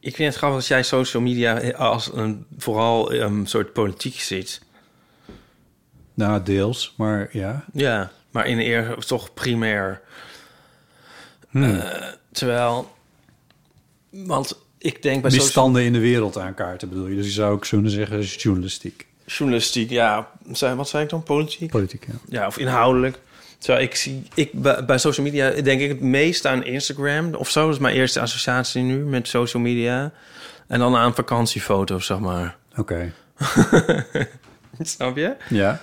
Ik 0.00 0.14
vind 0.14 0.28
het 0.28 0.36
grappig 0.36 0.58
als 0.58 0.68
jij 0.68 0.82
social 0.82 1.22
media 1.22 1.70
als 1.72 2.12
een 2.12 2.46
vooral 2.58 3.12
een 3.12 3.46
soort 3.46 3.72
politiek 3.72 4.14
ziet. 4.14 4.62
Nou, 6.14 6.42
deels, 6.42 6.94
maar 6.96 7.28
ja. 7.32 7.64
Ja, 7.72 8.10
maar 8.30 8.46
in 8.46 8.58
eer 8.58 8.96
toch 9.06 9.34
primair. 9.34 10.00
Hmm. 11.48 11.62
Eh, 11.62 12.06
terwijl, 12.32 12.90
want 14.10 14.58
ik 14.78 15.02
denk 15.02 15.22
bij 15.22 15.30
social 15.30 15.44
Misstanden 15.46 15.82
in 15.84 15.92
de 15.92 15.98
wereld 15.98 16.38
aankaarten 16.38 16.88
bedoel 16.88 17.06
je. 17.06 17.16
Dus 17.16 17.26
je 17.26 17.32
zou 17.32 17.52
ook 17.52 17.66
kunnen 17.68 17.90
zeggen 17.90 18.20
journalistiek. 18.22 19.06
Journalistiek, 19.36 19.90
ja, 19.90 20.28
wat 20.76 20.88
zei 20.88 21.04
ik 21.04 21.08
dan? 21.10 21.22
Politiek? 21.22 21.70
Politiek, 21.70 22.06
ja. 22.06 22.14
Ja, 22.28 22.46
of 22.46 22.58
inhoudelijk. 22.58 23.18
Terwijl 23.58 23.84
ik 23.84 23.94
zie, 23.94 24.22
ik 24.34 24.50
bij, 24.86 24.98
social 24.98 25.26
media 25.26 25.50
denk 25.50 25.80
ik 25.80 25.88
het 25.88 26.00
meest 26.00 26.46
aan 26.46 26.64
Instagram 26.64 27.34
of 27.34 27.50
zo. 27.50 27.64
Dat 27.64 27.74
is 27.74 27.80
mijn 27.80 27.94
eerste 27.94 28.20
associatie 28.20 28.82
nu 28.82 28.96
met 29.04 29.28
social 29.28 29.62
media. 29.62 30.12
En 30.66 30.78
dan 30.78 30.96
aan 30.96 31.14
vakantiefoto's, 31.14 32.06
zeg 32.06 32.18
maar. 32.18 32.56
Oké. 32.76 33.12
Snap 34.80 35.16
je? 35.16 35.36
Ja, 35.48 35.80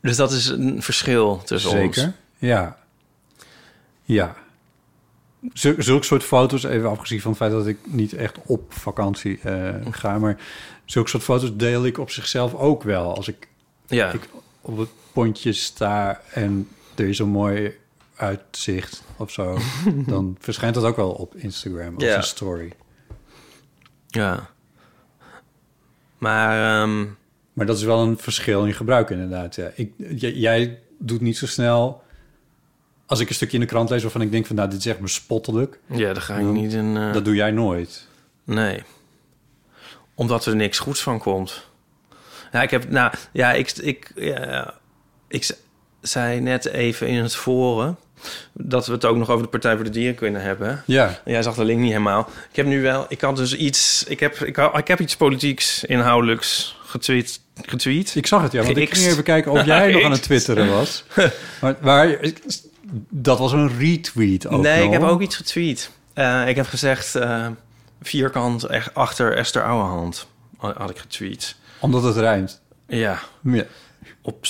Dus 0.00 0.16
dat 0.16 0.32
is 0.32 0.46
een 0.46 0.82
verschil 0.82 1.42
tussen 1.44 1.70
ons. 1.80 1.96
zeker. 1.96 2.12
Ja. 2.38 2.76
Ja. 4.02 4.34
Zul- 5.52 5.74
Zulke 5.78 6.04
soort 6.04 6.22
foto's, 6.24 6.64
even 6.64 6.90
afgezien 6.90 7.20
van 7.20 7.30
het 7.30 7.40
feit 7.40 7.52
dat 7.52 7.66
ik 7.66 7.78
niet 7.84 8.12
echt 8.12 8.36
op 8.46 8.72
vakantie 8.72 9.40
eh, 9.42 9.74
ga... 9.90 10.18
maar 10.18 10.36
zulke 10.92 11.08
soort 11.08 11.22
foto's 11.22 11.56
deel 11.56 11.84
ik 11.86 11.98
op 11.98 12.10
zichzelf 12.10 12.54
ook 12.54 12.82
wel. 12.82 13.14
Als 13.16 13.28
ik 13.28 13.48
Ja, 13.86 14.12
ik 14.12 14.28
op 14.60 14.78
het 14.78 14.88
pontje 15.12 15.52
sta 15.52 16.20
en 16.32 16.68
er 16.94 17.08
is 17.08 17.18
een 17.18 17.28
mooi 17.28 17.74
uitzicht 18.16 19.02
of 19.16 19.30
zo... 19.30 19.58
dan 20.12 20.36
verschijnt 20.40 20.74
dat 20.74 20.84
ook 20.84 20.96
wel 20.96 21.10
op 21.10 21.34
Instagram 21.36 21.94
als 21.94 22.04
Ja. 22.04 22.16
een 22.16 22.22
story. 22.22 22.72
ja. 24.08 24.50
Maar 26.18 26.80
ehm, 26.82 27.04
Maar 27.52 27.66
dat 27.66 27.76
is 27.76 27.82
wel 27.82 28.00
een 28.02 28.18
verschil 28.18 28.64
in 28.66 28.74
gebruik 28.74 29.10
inderdaad. 29.10 29.54
Ja. 29.54 29.70
Ik, 29.74 29.92
jij 30.18 30.78
doet 30.98 31.20
niet 31.20 31.36
zo 31.36 31.46
snel... 31.46 32.02
Als 33.06 33.20
ik 33.20 33.28
een 33.28 33.34
stukje 33.34 33.54
in 33.54 33.62
de 33.62 33.68
krant 33.68 33.90
lees 33.90 34.02
waarvan 34.02 34.20
ik 34.20 34.30
denk 34.30 34.46
van... 34.46 34.56
nou, 34.56 34.68
dit 34.70 34.78
is 34.78 34.86
echt 34.86 35.00
bespottelijk. 35.00 35.78
ja, 35.86 36.12
daar 36.12 36.22
ga 36.22 36.36
ik 36.36 36.46
niet 36.46 36.72
in... 36.72 36.96
eh, 36.96 37.12
Dat 37.12 37.24
doe 37.24 37.34
jij 37.34 37.50
nooit. 37.50 38.06
Nee. 38.44 38.82
Omdat 40.14 40.46
er 40.46 40.56
niks 40.56 40.78
goeds 40.78 41.02
van 41.02 41.18
komt. 41.18 41.66
Ja, 42.52 42.62
ik 42.62 42.70
heb... 42.70 42.90
Nou, 42.90 43.12
ja, 43.32 43.52
ik... 43.52 43.70
Ik, 43.70 44.12
ja, 44.14 44.74
ik 45.28 45.56
zei 46.00 46.40
net 46.40 46.66
even 46.66 47.06
in 47.08 47.22
het 47.22 47.36
forum... 47.36 47.96
dat 48.52 48.86
we 48.86 48.92
het 48.92 49.04
ook 49.04 49.16
nog 49.16 49.30
over 49.30 49.42
de 49.42 49.48
Partij 49.48 49.74
voor 49.74 49.84
de 49.84 49.90
Dieren 49.90 50.14
kunnen 50.14 50.42
hebben. 50.42 50.82
Ja, 50.86 51.20
Jij 51.24 51.42
zag 51.42 51.54
de 51.54 51.64
link 51.64 51.80
niet 51.80 51.90
helemaal. 51.90 52.28
Ik 52.50 52.56
heb 52.56 52.66
nu 52.66 52.82
wel... 52.82 53.06
Ik 53.08 53.20
had 53.20 53.36
dus 53.36 53.56
iets... 53.56 54.04
Ik 54.08 54.20
heb, 54.20 54.36
ik, 54.36 54.56
ik 54.56 54.88
heb 54.88 55.00
iets 55.00 55.16
politieks, 55.16 55.84
inhoudelijks 55.84 56.76
getweet. 56.84 57.40
getweet. 57.62 58.14
ik 58.14 58.26
zag 58.26 58.42
het, 58.42 58.52
ja. 58.52 58.62
Want 58.62 58.76
ik 58.76 58.94
ging 58.94 59.06
even 59.06 59.22
kijken 59.22 59.52
of 59.52 59.64
jij 59.64 59.92
nog 59.92 60.02
aan 60.02 60.10
het 60.10 60.22
twitteren 60.22 60.70
was. 60.70 61.04
Maar, 61.60 61.76
maar 61.80 62.18
dat 63.08 63.38
was 63.38 63.52
een 63.52 63.78
retweet 63.78 64.46
ook 64.46 64.62
nee, 64.62 64.84
ik 64.84 64.92
heb 64.92 65.02
ook 65.02 65.20
iets 65.22 65.36
getweet. 65.36 65.90
Eh, 66.12 66.48
ik 66.48 66.56
heb 66.56 66.66
gezegd... 66.66 67.14
eh, 67.14 67.46
vierkant 68.02 68.64
echt 68.64 68.94
achter 68.94 69.36
Esther 69.36 69.64
Ouwehand. 69.64 70.26
Had 70.56 70.90
ik 70.90 70.98
getweet. 70.98 71.56
Omdat 71.78 72.02
het 72.02 72.16
rijmt. 72.16 72.60
Ja. 72.86 73.18
Ja. 73.42 73.64
Op... 74.22 74.42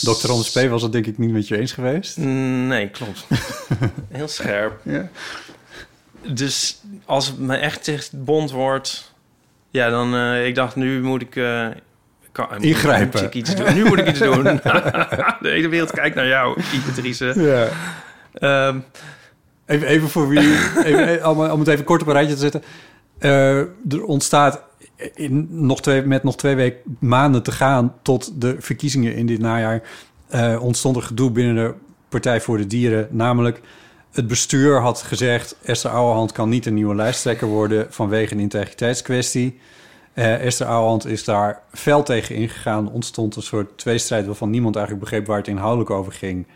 Dr. 0.00 0.30
Anders 0.30 0.50
P. 0.50 0.68
was 0.68 0.82
het 0.82 0.92
denk 0.92 1.06
ik 1.06 1.18
niet 1.18 1.30
met 1.30 1.48
je 1.48 1.58
eens 1.58 1.72
geweest. 1.72 2.16
Nee, 2.16 2.88
klopt. 2.88 3.26
Heel 4.10 4.28
scherp. 4.28 4.80
Ja. 4.84 5.08
Dus 6.26 6.80
als 7.04 7.26
het 7.26 7.38
me 7.38 7.56
echt 7.56 8.10
bond 8.24 8.50
wordt... 8.50 9.12
Ja, 9.70 9.90
dan... 9.90 10.14
eh, 10.14 10.46
ik 10.46 10.54
dacht, 10.54 10.76
nu 10.76 11.02
moet 11.02 11.22
ik... 11.22 11.36
eh, 11.36 11.66
kan, 12.32 12.62
Ingrijpen. 12.62 13.20
Moet 13.20 13.28
ik 13.28 13.34
iets 13.34 13.54
doen. 13.56 13.74
Nu 13.74 13.84
moet 13.84 13.98
ik 13.98 14.08
iets 14.08 14.18
doen. 14.18 14.42
De 15.40 15.48
hele 15.48 15.68
wereld 15.68 15.90
kijkt 15.90 16.14
naar 16.16 16.26
jou, 16.26 16.62
Ipatrice. 16.72 17.34
ja. 17.36 17.68
Ehm 18.34 18.78
Even, 19.72 19.86
even 19.88 20.08
voor 20.08 20.28
wie... 20.28 20.38
Even, 20.84 21.28
om, 21.30 21.40
om 21.40 21.58
het 21.58 21.68
even 21.68 21.84
kort 21.84 22.02
op 22.02 22.06
een 22.06 22.12
rijtje 22.12 22.34
te 22.34 22.40
zetten. 22.40 22.62
Eh, 23.18 23.58
er 23.58 24.04
ontstaat 24.04 24.62
in 25.14 25.46
nog 25.50 25.80
twee, 25.80 26.02
met 26.02 26.22
nog 26.22 26.36
twee 26.36 26.54
weken 26.54 26.96
maanden 27.00 27.42
te 27.42 27.52
gaan... 27.52 27.94
tot 28.02 28.40
de 28.40 28.56
verkiezingen 28.58 29.14
in 29.14 29.26
dit 29.26 29.38
najaar... 29.38 29.82
eh, 30.28 30.62
ontstond 30.62 30.96
er 30.96 31.02
gedoe 31.02 31.30
binnen 31.30 31.54
de 31.54 31.74
Partij 32.08 32.40
voor 32.40 32.56
de 32.56 32.66
Dieren. 32.66 33.08
Namelijk, 33.10 33.60
het 34.10 34.26
bestuur 34.26 34.80
had 34.80 35.02
gezegd... 35.02 35.56
Esther 35.62 35.90
Ouwehand 35.90 36.32
kan 36.32 36.48
niet 36.48 36.66
een 36.66 36.74
nieuwe 36.74 36.94
lijsttrekker 36.94 37.46
worden... 37.48 37.86
vanwege 37.90 38.34
een 38.34 38.40
integriteitskwestie. 38.40 39.58
Eh, 40.12 40.44
Esther 40.44 40.66
Ouwehand 40.66 41.06
is 41.06 41.24
daar 41.24 41.62
fel 41.72 42.02
tegen 42.02 42.34
ingegaan. 42.34 42.92
Ontstond 42.92 43.36
een 43.36 43.42
soort 43.42 43.78
tweestrijd... 43.78 44.26
waarvan 44.26 44.50
niemand 44.50 44.76
eigenlijk 44.76 45.04
begreep 45.04 45.26
waar 45.26 45.38
het 45.38 45.48
inhoudelijk 45.48 45.90
over 45.90 46.12
ging... 46.12 46.46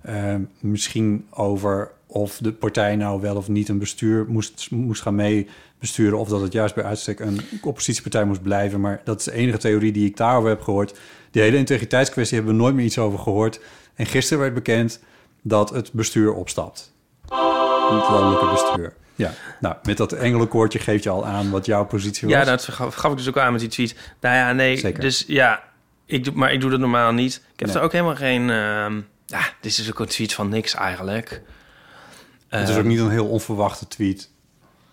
Eh, 0.00 0.34
misschien 0.60 1.26
over 1.30 1.90
of 2.14 2.38
de 2.40 2.52
partij 2.52 2.96
nou 2.96 3.20
wel 3.20 3.36
of 3.36 3.48
niet 3.48 3.68
een 3.68 3.78
bestuur 3.78 4.24
moest, 4.28 4.66
moest 4.70 5.02
gaan 5.02 5.14
meebesturen... 5.14 6.18
of 6.18 6.28
dat 6.28 6.40
het 6.40 6.52
juist 6.52 6.74
bij 6.74 6.84
uitstek 6.84 7.20
een 7.20 7.40
oppositiepartij 7.62 8.24
moest 8.24 8.42
blijven. 8.42 8.80
Maar 8.80 9.00
dat 9.04 9.18
is 9.18 9.24
de 9.24 9.32
enige 9.32 9.58
theorie 9.58 9.92
die 9.92 10.06
ik 10.06 10.16
daarover 10.16 10.48
heb 10.48 10.60
gehoord. 10.62 10.98
Die 11.30 11.42
hele 11.42 11.56
integriteitskwestie 11.56 12.36
hebben 12.36 12.56
we 12.56 12.62
nooit 12.62 12.74
meer 12.74 12.84
iets 12.84 12.98
over 12.98 13.18
gehoord. 13.18 13.60
En 13.94 14.06
gisteren 14.06 14.42
werd 14.42 14.54
bekend 14.54 15.00
dat 15.42 15.70
het 15.70 15.92
bestuur 15.92 16.32
opstapt. 16.34 16.92
Het 17.22 18.08
landelijke 18.08 18.50
bestuur. 18.50 18.92
Ja, 19.14 19.32
nou, 19.60 19.76
met 19.82 19.96
dat 19.96 20.12
engelenkoortje 20.12 20.78
geef 20.78 21.02
je 21.02 21.10
al 21.10 21.26
aan 21.26 21.50
wat 21.50 21.66
jouw 21.66 21.84
positie 21.86 22.28
was. 22.28 22.36
ja, 22.36 22.44
dat 22.44 22.64
gaf, 22.64 22.94
gaf 22.94 23.10
ik 23.10 23.16
dus 23.16 23.28
ook 23.28 23.38
aan 23.38 23.52
met 23.52 23.60
die 23.60 23.70
tweet. 23.70 23.96
Nou 24.20 24.34
ja, 24.36 24.52
nee. 24.52 24.76
Zeker. 24.76 25.00
Dus 25.00 25.24
ja, 25.26 25.62
ik 26.06 26.24
doe, 26.24 26.34
maar 26.34 26.52
ik 26.52 26.60
doe 26.60 26.70
dat 26.70 26.80
normaal 26.80 27.12
niet. 27.12 27.34
Ik 27.34 27.58
heb 27.60 27.68
Nee. 27.68 27.76
er 27.76 27.82
ook 27.82 27.92
helemaal 27.92 28.16
geen... 28.16 28.50
ehm, 28.50 29.00
ja, 29.26 29.40
dit 29.60 29.78
is 29.78 29.90
ook 29.90 29.98
een 29.98 30.06
tweet 30.06 30.32
van 30.34 30.48
niks 30.48 30.74
eigenlijk. 30.74 31.42
Het 32.60 32.68
is 32.68 32.76
ook 32.76 32.84
niet 32.84 32.98
een 32.98 33.10
heel 33.10 33.26
onverwachte 33.28 33.88
tweet. 33.88 34.30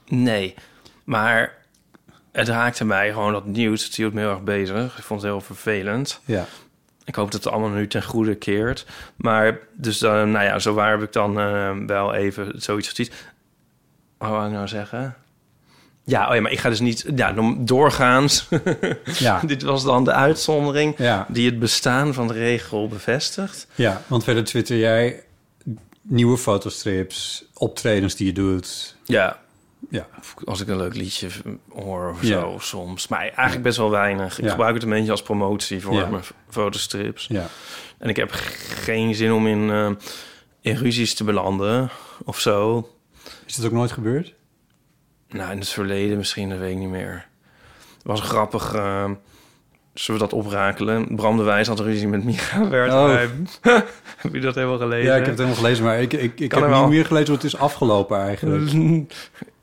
Nee, 0.08 0.56
maar 1.04 1.54
het 2.32 2.48
raakte 2.48 2.86
mij 2.86 3.12
gewoon 3.12 3.34
dat 3.34 3.46
nieuws. 3.46 3.84
Het 3.84 3.96
hield 3.96 4.14
me 4.14 4.20
heel 4.20 4.30
erg 4.30 4.44
bezig. 4.44 4.98
Ik 4.98 5.04
vond 5.04 5.22
het 5.22 5.32
heel 5.32 5.42
vervelend. 5.42 6.22
Ja, 6.26 6.46
Ik 7.06 7.16
hoop 7.16 7.32
dat 7.32 7.44
het 7.44 7.54
allemaal 7.54 7.70
nu 7.70 7.88
ten 7.88 8.04
goede 8.04 8.36
keert. 8.36 8.86
Maar 9.16 9.60
dus, 9.74 10.00
dan, 10.00 10.32
nou 10.32 10.46
ja, 10.46 10.60
zo 10.60 10.74
waar 10.74 10.92
heb 10.92 11.02
ik 11.02 11.14
dan 11.14 11.40
eh, 11.40 11.72
wel 11.88 12.14
even 12.14 12.62
zoiets 12.62 12.88
getweet. 12.88 13.12
Wat 14.18 14.30
wou 14.30 14.46
ik 14.46 14.54
nou 14.54 14.68
zeggen? 14.68 15.16
Ja, 16.04 16.30
oh 16.30 16.36
ja, 16.36 16.42
maar 16.42 16.52
ik 16.52 16.60
ga 16.60 16.70
dus 16.70 16.80
niet... 16.80 17.06
Ja, 17.16 17.54
doorgaans. 17.58 18.48
ja, 19.04 19.42
Dit 19.46 19.62
was 19.62 19.84
dan 19.84 20.04
de 20.04 20.12
uitzondering 20.12 20.94
ja. 20.98 21.26
die 21.30 21.46
het 21.46 21.60
bestaan 21.60 22.14
van 22.14 22.28
de 22.28 22.34
regel 22.34 22.88
bevestigt. 22.88 23.68
Ja, 23.76 24.02
want 24.08 24.24
verder 24.24 24.44
twitter 24.44 24.78
jij 24.78 25.24
nieuwe 26.02 26.38
fotostrips, 26.38 27.44
optredens 27.54 28.16
die 28.16 28.26
je 28.26 28.34
doet. 28.34 28.96
Ja, 29.06 29.40
Ja. 29.90 30.08
Als 30.46 30.62
ik 30.62 30.68
een 30.68 30.78
leuk 30.78 30.96
liedje 30.96 31.28
hoor 31.70 32.10
of 32.10 32.22
Ja. 32.22 32.40
zo 32.40 32.56
soms. 32.60 33.08
Maar 33.08 33.20
eigenlijk 33.20 33.64
best 33.64 33.78
wel 33.78 33.90
weinig. 33.90 34.38
Ik 34.38 34.44
Ja. 34.44 34.50
gebruik 34.52 34.74
het 34.74 34.84
een 34.84 34.90
beetje 34.90 35.12
als 35.12 35.22
promotie 35.22 35.82
voor 35.82 35.94
Ja. 35.94 36.06
mijn 36.10 36.24
fotostrips. 36.50 37.28
Ja. 37.28 37.48
En 37.98 38.10
ik 38.10 38.16
heb 38.16 38.32
geen 38.84 39.16
zin 39.16 39.32
om 39.32 39.48
in, 39.48 39.70
eh, 39.70 39.90
in 40.62 40.76
ruzies 40.76 41.14
te 41.16 41.24
belanden 41.24 41.90
of 42.26 42.40
zo. 42.40 42.90
Is 43.46 43.56
dat 43.56 43.66
ook 43.66 43.72
nooit 43.72 43.92
gebeurd? 43.92 44.34
Nou, 45.30 45.52
in 45.52 45.58
het 45.60 45.70
verleden 45.70 46.18
misschien, 46.18 46.50
dat 46.50 46.58
weet 46.60 46.72
ik 46.72 46.78
niet 46.78 46.90
meer. 46.90 47.26
Het 47.94 48.04
was 48.04 48.22
grappig. 48.22 48.74
eh, 48.74 49.12
zullen 49.94 50.22
we 50.22 50.28
dat 50.28 50.38
oprakelen? 50.40 51.08
Bram 51.16 51.38
de 51.38 51.44
Wijs 51.44 51.68
had 51.68 51.80
ruzie 51.80 52.08
met 52.08 52.24
Micha 52.24 52.68
Wertheim. 52.70 53.48
heb 54.22 54.34
je 54.34 54.40
dat 54.40 54.56
helemaal 54.56 54.78
gelezen? 54.78 55.06
Ja, 55.06 55.12
ik 55.16 55.20
heb 55.20 55.26
het 55.30 55.38
helemaal 55.38 55.58
gelezen, 55.60 55.84
maar 55.84 56.02
ik, 56.02 56.14
ik, 56.14 56.40
ik 56.40 56.50
Kan 56.50 56.62
heb 56.62 56.70
niet 56.72 56.80
wel. 56.80 56.88
meer 56.90 57.06
gelezen 57.06 57.28
hoe 57.28 57.36
het 57.36 57.44
is 57.46 57.58
afgelopen 57.58 58.20
eigenlijk. 58.20 58.72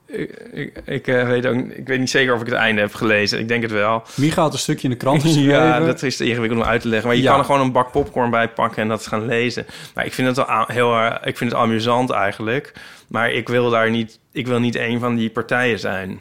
ik 0.06 0.46
ik, 0.52 0.80
ik, 0.84 1.06
eh, 1.06 1.26
weet 1.26 1.46
ook, 1.46 1.54
ik 1.56 1.86
weet 1.88 1.98
niet 1.98 2.10
zeker 2.10 2.34
of 2.34 2.40
ik 2.40 2.46
het 2.46 2.54
einde 2.56 2.80
heb 2.80 2.94
gelezen. 2.94 3.38
Ik 3.38 3.48
denk 3.48 3.62
het 3.62 3.70
wel. 3.72 4.02
Micha 4.14 4.42
had 4.42 4.52
een 4.52 4.58
stukje 4.58 4.84
in 4.84 4.90
de 4.90 4.96
krant 4.96 5.22
geschreven. 5.22 5.50
Ja, 5.52 5.80
dat 5.80 6.02
is 6.02 6.20
ingewikkeld 6.20 6.60
om 6.60 6.66
uit 6.66 6.80
te 6.80 6.88
leggen. 6.88 7.06
Maar 7.08 7.16
je 7.16 7.22
Ja. 7.22 7.30
kan 7.30 7.38
er 7.38 7.44
gewoon 7.44 7.60
een 7.60 7.72
bak 7.72 7.90
popcorn 7.92 8.30
bij 8.30 8.48
pakken 8.48 8.82
en 8.82 8.88
dat 8.88 9.06
gaan 9.06 9.26
lezen. 9.26 9.66
Maar 9.94 10.06
ik 10.06 10.12
vind 10.12 10.36
het 10.36 10.46
wel 10.46 10.64
heel 10.66 10.94
erg- 10.96 11.24
ik 11.24 11.36
vind 11.36 11.50
het 11.52 11.60
amusant 11.60 12.10
eigenlijk. 12.10 12.72
Maar 13.08 13.30
ik 13.32 13.48
wil 13.48 13.70
daar 13.70 13.90
niet, 13.90 14.18
ik 14.32 14.46
wil 14.46 14.58
niet 14.60 14.76
een 14.76 14.98
van 15.00 15.16
die 15.16 15.30
partijen 15.30 15.78
zijn. 15.78 16.20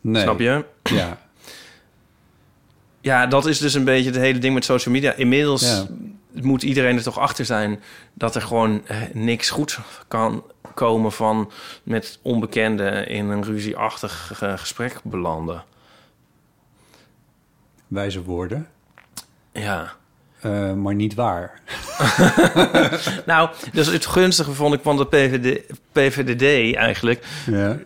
nee. 0.00 0.22
Snap 0.22 0.38
je? 0.40 0.64
Ja. 0.82 1.18
Ja, 3.02 3.26
dat 3.26 3.46
is 3.46 3.58
dus 3.58 3.74
een 3.74 3.84
beetje 3.84 4.10
het 4.10 4.18
hele 4.20 4.38
ding 4.38 4.54
met 4.54 4.64
social 4.64 4.94
media. 4.94 5.12
Inmiddels 5.14 5.62
Ja. 5.62 5.86
moet 6.42 6.62
iedereen 6.62 6.96
er 6.96 7.02
toch 7.02 7.18
achter 7.18 7.44
zijn 7.44 7.82
dat 8.14 8.34
er 8.34 8.42
gewoon 8.42 8.86
eh, 8.86 8.96
niks 9.12 9.50
goed 9.50 9.78
kan 10.08 10.44
komen 10.74 11.12
van 11.12 11.50
met 11.82 12.18
onbekenden 12.22 13.08
in 13.08 13.28
een 13.28 13.44
ruzieachtig 13.44 14.38
eh, 14.40 14.52
gesprek 14.58 15.00
belanden. 15.04 15.64
Wijze 17.88 18.22
woorden, 18.22 18.68
Ja. 19.52 19.92
eh, 20.40 20.72
maar 20.72 20.94
niet 20.94 21.14
waar. 21.14 21.60
Nou, 23.26 23.50
dus 23.72 23.86
het 23.86 24.06
gunstige 24.06 24.52
vond 24.52 24.74
ik 24.74 24.80
van 24.82 24.96
de 24.96 25.06
PVD, 25.06 25.60
PVDD 25.92 26.74
eigenlijk. 26.76 27.24
Ja. 27.46 27.78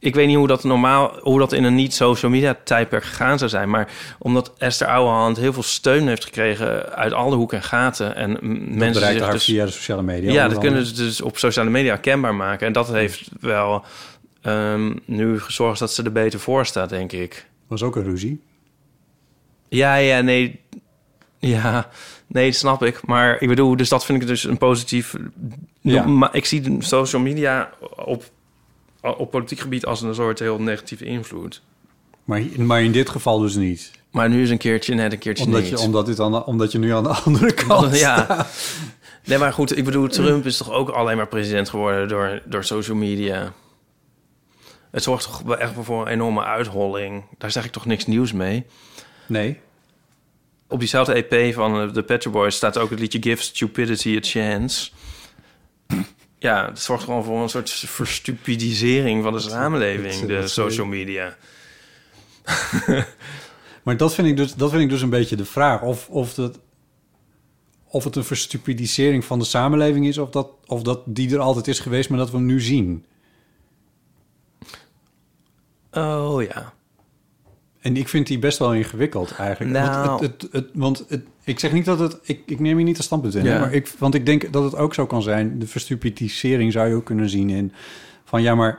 Ik 0.00 0.14
weet 0.14 0.26
niet 0.26 0.36
hoe 0.36 0.46
dat 0.46 0.64
normaal, 0.64 1.18
hoe 1.20 1.38
dat 1.38 1.52
in 1.52 1.64
een 1.64 1.74
niet-social 1.74 2.30
media 2.30 2.56
tijdperk 2.64 3.04
gegaan 3.04 3.38
zou 3.38 3.50
zijn. 3.50 3.70
Maar 3.70 3.88
omdat 4.18 4.52
Esther 4.58 4.86
Ouwehand 4.86 5.36
heel 5.36 5.52
veel 5.52 5.62
steun 5.62 6.08
heeft 6.08 6.24
gekregen 6.24 6.92
uit 6.92 7.12
alle 7.12 7.36
hoeken 7.36 7.58
en 7.58 7.64
gaten. 7.64 8.16
En 8.16 8.38
mensen 8.40 8.92
Bereikt 8.92 9.20
haar 9.20 9.32
dus, 9.32 9.44
via 9.44 9.64
de 9.64 9.70
sociale 9.70 10.02
media. 10.02 10.32
Ja, 10.32 10.48
dat 10.48 10.58
kunnen 10.58 10.86
ze 10.86 10.94
dus 10.94 11.20
op 11.20 11.38
sociale 11.38 11.70
media 11.70 11.96
kenbaar 11.96 12.34
maken. 12.34 12.66
En 12.66 12.72
dat 12.72 12.88
heeft 12.88 13.28
wel 13.40 13.84
ehm, 14.42 14.92
nu 15.04 15.40
gezorgd 15.40 15.78
dat 15.78 15.92
ze 15.92 16.02
er 16.02 16.12
beter 16.12 16.40
voor 16.40 16.66
staat, 16.66 16.88
denk 16.88 17.12
ik. 17.12 17.46
Was 17.66 17.82
ook 17.82 17.96
een 17.96 18.04
ruzie. 18.04 18.40
Ja, 19.68 19.94
ja, 19.94 20.20
nee. 20.20 20.60
Ja, 21.38 21.88
nee, 22.26 22.52
snap 22.52 22.82
ik. 22.82 23.06
Maar 23.06 23.40
ik 23.40 23.48
bedoel, 23.48 23.76
dus 23.76 23.88
dat 23.88 24.04
vind 24.04 24.22
ik 24.22 24.28
dus 24.28 24.44
een 24.44 24.58
positief... 24.58 25.14
Ja. 25.80 26.06
Maar 26.06 26.34
ik 26.34 26.44
zie 26.44 26.76
social 26.78 27.22
media 27.22 27.70
op, 27.96 28.24
op 29.00 29.30
politiek 29.30 29.60
gebied 29.60 29.86
als 29.86 30.02
een 30.02 30.14
soort 30.14 30.38
heel 30.38 30.60
negatieve 30.60 31.04
invloed. 31.04 31.62
Maar, 32.24 32.42
maar 32.56 32.82
in 32.82 32.92
dit 32.92 33.08
geval 33.08 33.38
dus 33.38 33.54
niet. 33.54 33.90
Maar 34.10 34.28
nu 34.28 34.42
is 34.42 34.50
een 34.50 34.58
keertje 34.58 34.94
net, 34.94 35.12
een 35.12 35.18
keertje 35.18 35.44
Omdat 35.44 35.60
niet. 35.60 35.70
je, 35.70 35.78
omdat, 35.78 36.06
dit 36.06 36.20
aan 36.20 36.44
omdat 36.44 36.72
je 36.72 36.78
nu 36.78 36.92
aan 36.92 37.02
de 37.02 37.08
andere 37.08 37.52
kant 37.66 37.98
ja. 37.98 38.24
staat. 38.24 38.48
Nee, 39.24 39.38
maar 39.38 39.52
goed, 39.52 39.76
ik 39.76 39.84
bedoel, 39.84 40.08
Trump 40.08 40.46
is 40.46 40.56
toch 40.56 40.70
ook 40.70 40.88
alleen 40.88 41.16
maar 41.16 41.28
president 41.28 41.68
geworden 41.68 42.08
door, 42.08 42.42
door 42.44 42.64
social 42.64 42.96
media. 42.96 43.52
Het 44.90 45.02
zorgt 45.02 45.24
toch 45.24 45.42
wel 45.42 45.58
echt 45.58 45.72
voor 45.80 46.00
een 46.00 46.12
enorme 46.12 46.44
uitholling. 46.44 47.24
Daar 47.38 47.50
zeg 47.50 47.64
ik 47.64 47.70
toch 47.70 47.86
niks 47.86 48.06
nieuws 48.06 48.32
mee. 48.32 48.66
Nee. 49.26 49.60
Op 50.68 50.78
diezelfde 50.78 51.26
EP 51.26 51.54
van 51.54 51.80
eh, 51.80 51.92
de 51.92 52.02
Pet 52.02 52.30
Boys 52.30 52.56
staat 52.56 52.78
ook 52.78 52.90
het 52.90 52.98
liedje 52.98 53.22
Give 53.22 53.42
Stupidity 53.42 54.16
a 54.16 54.20
Chance. 54.20 54.90
Ja, 56.40 56.68
het 56.68 56.80
zorgt 56.80 57.04
gewoon 57.04 57.24
voor 57.24 57.42
een 57.42 57.48
soort 57.48 57.70
verstupidisering 57.70 59.22
van 59.22 59.32
de 59.32 59.40
samenleving, 59.40 60.26
de 60.26 60.48
social 60.48 60.86
media. 60.86 61.36
Maar 63.82 63.96
dat 63.96 64.14
vind 64.14 64.28
ik 64.28 64.36
dus, 64.36 64.54
dat 64.54 64.70
vind 64.70 64.82
ik 64.82 64.88
dus 64.88 65.02
een 65.02 65.10
beetje 65.10 65.36
de 65.36 65.44
vraag. 65.44 65.82
Of, 65.82 66.08
of, 66.08 66.34
dat, 66.34 66.58
of 67.84 68.04
het 68.04 68.16
een 68.16 68.24
verstupidisering 68.24 69.24
van 69.24 69.38
de 69.38 69.44
samenleving 69.44 70.06
is... 70.06 70.18
Of 70.18 70.30
dat, 70.30 70.50
of 70.66 70.82
dat 70.82 71.00
die 71.04 71.34
er 71.34 71.38
altijd 71.38 71.68
is 71.68 71.78
geweest, 71.78 72.08
maar 72.08 72.18
dat 72.18 72.30
we 72.30 72.36
hem 72.36 72.46
nu 72.46 72.60
zien. 72.60 73.04
Oh 75.90 76.42
ja. 76.42 76.72
En 77.80 77.96
ik 77.96 78.08
vind 78.08 78.26
die 78.26 78.38
best 78.38 78.58
wel 78.58 78.74
ingewikkeld 78.74 79.32
eigenlijk. 79.32 79.72
Nou. 79.72 80.08
Want, 80.08 80.20
het, 80.20 80.42
het, 80.42 80.52
het, 80.52 80.68
want 80.72 81.04
het, 81.08 81.22
ik 81.44 81.58
zeg 81.58 81.72
niet 81.72 81.84
dat 81.84 81.98
het... 81.98 82.18
Ik, 82.22 82.42
ik 82.46 82.60
neem 82.60 82.76
hier 82.76 82.84
niet 82.84 82.98
een 82.98 83.04
standpunt 83.04 83.34
in. 83.34 83.44
Ja. 83.44 83.58
Maar 83.58 83.72
ik, 83.72 83.92
want 83.98 84.14
ik 84.14 84.26
denk 84.26 84.52
dat 84.52 84.64
het 84.64 84.76
ook 84.76 84.94
zo 84.94 85.06
kan 85.06 85.22
zijn. 85.22 85.58
De 85.58 85.66
verstupidisering 85.66 86.72
zou 86.72 86.88
je 86.88 86.94
ook 86.94 87.04
kunnen 87.04 87.28
zien 87.28 87.50
in... 87.50 87.72
Van 88.24 88.42
ja, 88.42 88.54
maar... 88.54 88.78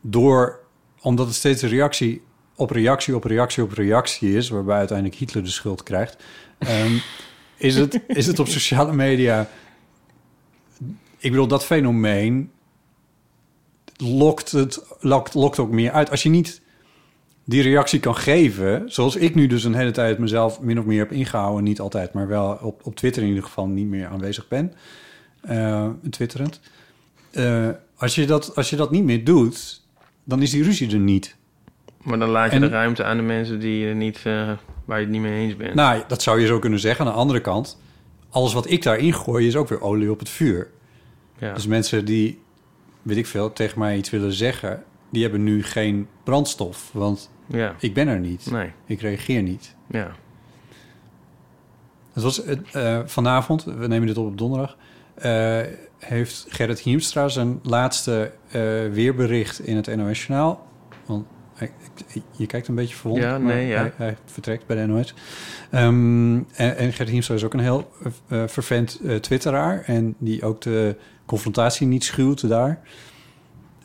Door... 0.00 0.62
Omdat 1.00 1.26
het 1.26 1.34
steeds 1.34 1.62
een 1.62 1.68
reactie 1.68 2.22
op 2.54 2.70
reactie 2.70 3.14
op 3.14 3.24
reactie 3.24 3.62
op 3.62 3.72
reactie 3.72 4.36
is... 4.36 4.48
waarbij 4.48 4.76
uiteindelijk 4.76 5.18
Hitler 5.18 5.42
de 5.44 5.50
schuld 5.50 5.82
krijgt... 5.82 6.16
ehm, 6.58 6.96
is, 7.56 7.76
het, 7.76 8.00
is 8.06 8.26
het 8.26 8.38
op 8.38 8.48
sociale 8.48 8.92
media... 8.92 9.48
Ik 11.18 11.30
bedoel, 11.30 11.46
dat 11.46 11.64
fenomeen 11.64 12.50
lokt, 13.96 14.50
het, 14.50 14.84
lokt, 15.00 15.34
lokt 15.34 15.58
ook 15.58 15.70
meer 15.70 15.90
uit. 15.90 16.10
Als 16.10 16.22
je 16.22 16.28
niet 16.28 16.62
die 17.44 17.62
reactie 17.62 18.00
kan 18.00 18.16
geven, 18.16 18.82
zoals 18.86 19.16
ik 19.16 19.34
nu 19.34 19.46
dus 19.46 19.64
een 19.64 19.74
hele 19.74 19.90
tijd 19.90 20.18
mezelf 20.18 20.60
min 20.60 20.78
of 20.78 20.84
meer 20.84 20.98
heb 20.98 21.12
ingehouden, 21.12 21.64
niet 21.64 21.80
altijd, 21.80 22.12
maar 22.12 22.28
wel 22.28 22.58
op, 22.62 22.80
op 22.86 22.96
Twitter 22.96 23.22
in 23.22 23.28
ieder 23.28 23.44
geval 23.44 23.66
niet 23.66 23.86
meer 23.86 24.06
aanwezig 24.06 24.48
ben, 24.48 24.72
eh 25.40 25.88
twitterend. 26.10 26.60
Eh, 27.30 27.68
als, 27.96 28.14
je 28.14 28.26
dat, 28.26 28.56
als 28.56 28.70
je 28.70 28.76
dat 28.76 28.90
niet 28.90 29.04
meer 29.04 29.24
doet, 29.24 29.82
dan 30.24 30.42
is 30.42 30.50
die 30.50 30.62
ruzie 30.62 30.92
er 30.92 30.98
niet. 30.98 31.36
Maar 32.02 32.18
dan 32.18 32.28
laat 32.28 32.50
je 32.50 32.54
En- 32.56 32.60
de 32.62 32.68
ruimte 32.68 33.04
aan 33.04 33.16
de 33.16 33.22
mensen 33.22 33.60
die 33.60 33.86
er 33.86 33.94
niet, 33.94 34.16
eh, 34.24 34.50
waar 34.84 34.98
je 34.98 35.04
het 35.04 35.12
niet 35.12 35.20
mee 35.22 35.40
eens 35.40 35.56
bent. 35.56 35.74
Nou, 35.74 36.02
dat 36.08 36.22
zou 36.22 36.40
je 36.40 36.46
zo 36.46 36.58
kunnen 36.58 36.78
zeggen. 36.80 37.06
Aan 37.06 37.12
de 37.12 37.18
andere 37.18 37.40
kant, 37.40 37.80
alles 38.30 38.52
wat 38.52 38.70
ik 38.70 38.82
daarin 38.82 39.14
gooi 39.14 39.46
is 39.46 39.56
ook 39.56 39.68
weer 39.68 39.80
olie 39.80 40.10
op 40.10 40.18
het 40.18 40.28
vuur. 40.28 40.70
ja. 41.38 41.52
Dus 41.52 41.66
mensen 41.66 42.04
die, 42.04 42.40
weet 43.02 43.16
ik 43.16 43.26
veel, 43.26 43.52
tegen 43.52 43.78
mij 43.78 43.96
iets 43.96 44.10
willen 44.10 44.32
zeggen, 44.32 44.82
die 45.10 45.22
hebben 45.22 45.42
nu 45.42 45.62
geen 45.62 46.06
brandstof, 46.24 46.90
want 46.92 47.30
ja. 47.46 47.74
ik 47.78 47.94
ben 47.94 48.08
er 48.08 48.18
niet. 48.20 48.50
Nee. 48.50 48.70
Ik 48.86 49.00
reageer 49.00 49.42
niet. 49.42 49.74
Ja. 49.86 50.10
Het 52.12 52.22
was 52.22 52.44
eh, 52.44 53.00
vanavond, 53.04 53.64
we 53.64 53.86
nemen 53.86 54.06
dit 54.06 54.18
op 54.18 54.26
op 54.26 54.38
donderdag, 54.38 54.76
eh, 55.14 55.60
heeft 55.98 56.46
Gerrit 56.48 56.78
Hiemstra 56.80 57.28
zijn 57.28 57.58
laatste 57.62 58.32
eh, 58.48 58.60
weerbericht 58.92 59.66
in 59.66 59.76
het 59.76 59.96
NOS-journaal. 59.96 60.66
Want 61.06 61.26
hij- 61.54 61.72
je 62.30 62.46
kijkt 62.46 62.68
een 62.68 62.74
beetje 62.74 62.94
verwonderd, 62.96 63.30
Ja, 63.30 63.38
nee, 63.38 63.66
ja. 63.66 63.76
hij, 63.78 63.92
hij 63.96 64.16
vertrekt 64.24 64.66
bij 64.66 64.76
de 64.76 64.86
NOS. 64.86 65.14
Ehm, 65.70 66.34
en, 66.36 66.76
en 66.76 66.92
Gerrit 66.92 67.08
Hiemstra 67.12 67.34
is 67.34 67.44
ook 67.44 67.54
een 67.54 67.60
heel 67.60 67.90
vervent 68.46 69.00
twitteraar 69.20 69.82
en 69.86 70.14
die 70.18 70.42
ook 70.44 70.60
de 70.60 70.96
confrontatie 71.26 71.86
niet 71.86 72.04
schuwt 72.04 72.48
daar. 72.48 72.80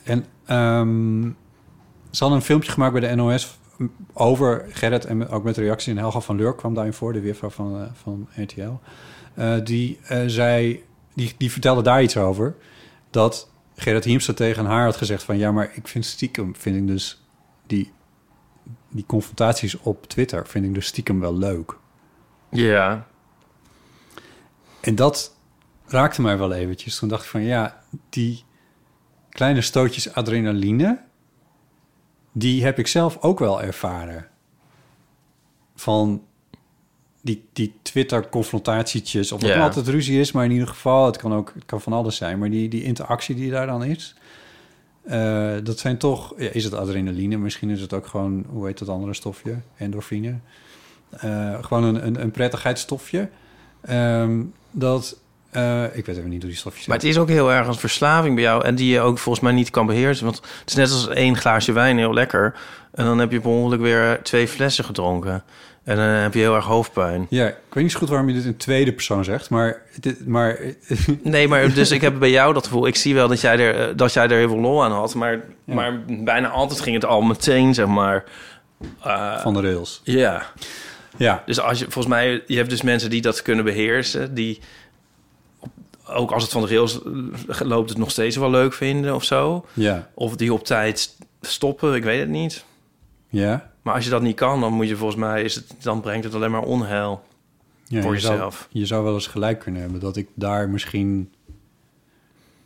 En 0.02 0.24
ehm, 0.46 1.30
ze 2.10 2.18
hadden 2.18 2.38
een 2.38 2.44
filmpje 2.44 2.72
gemaakt 2.72 2.92
bij 2.92 3.08
de 3.08 3.14
NOS 3.14 3.58
over 4.12 4.64
Gerrit 4.68 5.04
en 5.04 5.28
ook 5.28 5.44
met 5.44 5.56
reactie. 5.56 5.92
En 5.92 5.98
Helga 5.98 6.20
van 6.20 6.36
Leur 6.36 6.54
kwam 6.54 6.74
daarin 6.74 6.92
voor, 6.92 7.12
de 7.12 7.20
weervrouw 7.20 7.50
van, 7.50 7.80
eh, 7.80 7.86
van 7.92 8.28
RTL. 8.34 8.72
Eh, 9.34 9.56
die, 9.64 9.98
eh, 10.02 10.22
zei, 10.26 10.84
die, 11.14 11.34
die 11.38 11.52
vertelde 11.52 11.82
daar 11.82 12.02
iets 12.02 12.16
over. 12.16 12.54
Dat 13.10 13.50
Gerrit 13.76 14.04
Hiemstra 14.04 14.34
tegen 14.34 14.64
haar 14.64 14.84
had 14.84 14.96
gezegd 14.96 15.22
van... 15.22 15.38
ja, 15.38 15.52
maar 15.52 15.70
ik 15.74 15.88
vind 15.88 16.04
stiekem, 16.04 16.56
vind 16.56 16.76
ik 16.76 16.86
dus 16.86 17.22
die, 17.66 17.92
die 18.88 19.04
confrontaties 19.06 19.78
op 19.78 20.06
Twitter... 20.06 20.46
vind 20.46 20.64
ik 20.64 20.74
dus 20.74 20.86
stiekem 20.86 21.20
wel 21.20 21.36
leuk. 21.36 21.76
Ja. 22.48 23.06
En 24.80 24.94
dat 24.94 25.36
raakte 25.86 26.22
mij 26.22 26.38
wel 26.38 26.52
eventjes. 26.52 26.98
Toen 26.98 27.08
dacht 27.08 27.22
ik 27.22 27.30
van 27.30 27.42
ja, 27.42 27.82
die 28.08 28.44
kleine 29.28 29.60
stootjes 29.60 30.12
adrenaline... 30.14 31.08
die 32.32 32.64
heb 32.64 32.78
ik 32.78 32.86
zelf 32.86 33.18
ook 33.20 33.38
wel 33.38 33.62
ervaren. 33.62 34.26
Van 35.74 36.22
die, 37.22 37.44
die 37.52 37.74
Twitter-confrontatietjes. 37.82 39.32
Of 39.32 39.40
het 39.42 39.50
Ja. 39.50 39.62
altijd 39.62 39.88
ruzie 39.88 40.20
is, 40.20 40.32
maar 40.32 40.44
in 40.44 40.50
ieder 40.50 40.68
geval... 40.68 41.06
het 41.06 41.16
kan 41.16 41.34
ook 41.34 41.52
het 41.54 41.64
kan 41.64 41.80
van 41.80 41.92
alles 41.92 42.16
zijn. 42.16 42.38
Maar 42.38 42.50
die, 42.50 42.68
die 42.68 42.82
interactie 42.82 43.34
die 43.34 43.50
daar 43.50 43.66
dan 43.66 43.84
is... 43.84 44.14
eh, 45.02 45.54
dat 45.62 45.78
zijn 45.78 45.96
toch... 45.98 46.34
Ja, 46.36 46.48
is 46.50 46.64
het 46.64 46.74
adrenaline? 46.74 47.36
Misschien 47.36 47.70
is 47.70 47.80
het 47.80 47.92
ook 47.92 48.06
gewoon... 48.06 48.44
hoe 48.48 48.66
heet 48.66 48.78
dat 48.78 48.88
andere 48.88 49.14
stofje? 49.14 49.56
Endorfine. 49.76 50.38
Eh, 51.10 51.64
gewoon 51.64 51.84
een, 51.84 52.06
een, 52.06 52.22
een 52.22 52.30
prettigheidsstofje. 52.30 53.28
Ehm, 53.80 54.42
dat 54.70 55.20
Eh, 55.50 55.84
ik 55.92 56.06
weet 56.06 56.16
even 56.16 56.30
niet 56.30 56.40
hoe 56.40 56.50
die 56.50 56.58
stofjes 56.58 56.86
Maar 56.86 56.96
het 56.96 57.06
is 57.06 57.18
ook 57.18 57.28
heel 57.28 57.52
erg 57.52 57.66
een 57.66 57.74
verslaving 57.74 58.34
bij 58.34 58.44
jou. 58.44 58.64
En 58.64 58.74
die 58.74 58.92
je 58.92 59.00
ook 59.00 59.18
volgens 59.18 59.44
mij 59.44 59.52
niet 59.52 59.70
kan 59.70 59.86
beheersen. 59.86 60.24
Want 60.24 60.36
het 60.36 60.68
is 60.68 60.74
net 60.74 60.90
als 60.90 61.08
één 61.08 61.36
glaasje 61.36 61.72
wijn 61.72 61.98
heel 61.98 62.14
lekker. 62.14 62.54
En 62.92 63.04
dan 63.04 63.18
heb 63.18 63.32
je 63.32 63.40
per 63.40 63.50
ongeluk 63.50 63.80
weer 63.80 64.20
twee 64.22 64.48
flessen 64.48 64.84
gedronken. 64.84 65.42
En 65.84 65.96
dan 65.96 66.04
heb 66.04 66.34
je 66.34 66.40
heel 66.40 66.54
erg 66.54 66.64
hoofdpijn. 66.64 67.26
Ja, 67.30 67.46
ik 67.46 67.54
weet 67.72 67.82
niet 67.82 67.92
zo 67.92 67.98
goed 67.98 68.08
waarom 68.08 68.28
je 68.28 68.34
dit 68.34 68.44
in 68.44 68.56
tweede 68.56 68.92
persoon 68.92 69.24
zegt, 69.24 69.50
maar... 69.50 69.82
Dit, 70.00 70.26
maar 70.26 70.58
Nee, 71.22 71.48
maar 71.48 71.74
dus 71.74 71.90
ik 71.90 72.00
heb 72.00 72.18
bij 72.18 72.30
jou 72.30 72.54
dat 72.54 72.64
gevoel. 72.66 72.86
Ik 72.86 72.96
zie 72.96 73.14
wel 73.14 73.28
dat 73.28 73.40
jij 73.40 73.58
er, 73.58 73.88
eh, 73.88 73.96
dat 73.96 74.12
jij 74.12 74.22
er 74.24 74.36
heel 74.38 74.48
veel 74.48 74.60
lol 74.60 74.84
aan 74.84 74.92
had. 74.92 75.14
Maar, 75.14 75.40
maar 75.64 76.00
bijna 76.06 76.48
altijd 76.48 76.80
ging 76.80 76.94
het 76.94 77.04
al 77.04 77.20
meteen, 77.22 77.74
zeg 77.74 77.86
maar. 77.86 78.24
eh, 79.02 79.40
van 79.40 79.54
de 79.54 79.60
rails. 79.60 80.00
ja. 80.04 80.46
Ja, 81.16 81.42
Dus 81.46 81.60
als 81.60 81.78
je, 81.78 81.84
volgens 81.84 82.06
mij, 82.06 82.42
je 82.46 82.56
hebt 82.56 82.70
dus 82.70 82.82
mensen 82.82 83.10
die 83.10 83.20
dat 83.20 83.42
kunnen 83.42 83.64
beheersen. 83.64 84.34
Die 84.34 84.60
ook 86.14 86.30
als 86.32 86.42
het 86.42 86.52
van 86.52 86.62
de 86.62 86.68
rails 86.68 87.02
eh, 87.02 87.60
loopt, 87.60 87.88
het 87.88 87.98
nog 87.98 88.10
steeds 88.10 88.36
wel 88.36 88.50
leuk 88.50 88.72
vinden 88.72 89.14
of 89.14 89.24
zo. 89.24 89.66
ja, 89.72 90.10
Of 90.14 90.36
die 90.36 90.52
op 90.52 90.64
tijd 90.64 91.16
stoppen, 91.40 91.94
ik 91.94 92.02
weet 92.04 92.20
het 92.20 92.28
niet. 92.28 92.64
ja. 93.28 93.68
Maar 93.82 93.94
als 93.94 94.04
je 94.04 94.10
dat 94.10 94.22
niet 94.22 94.36
kan, 94.36 94.60
dan 94.60 94.72
moet 94.72 94.88
je 94.88 94.96
volgens 94.96 95.20
mij, 95.20 95.42
is 95.42 95.54
het, 95.54 95.74
dan 95.78 96.00
brengt 96.00 96.24
het 96.24 96.34
alleen 96.34 96.50
maar 96.50 96.62
onheil. 96.62 97.24
ja 97.84 98.02
Voor 98.02 98.14
je 98.14 98.20
zou- 98.20 98.32
jezelf. 98.34 98.68
je 98.70 98.86
zou 98.86 99.04
wel 99.04 99.14
eens 99.14 99.26
gelijk 99.26 99.58
kunnen 99.58 99.80
hebben 99.82 100.00
dat 100.00 100.16
ik 100.16 100.28
daar 100.34 100.68
misschien... 100.68 101.32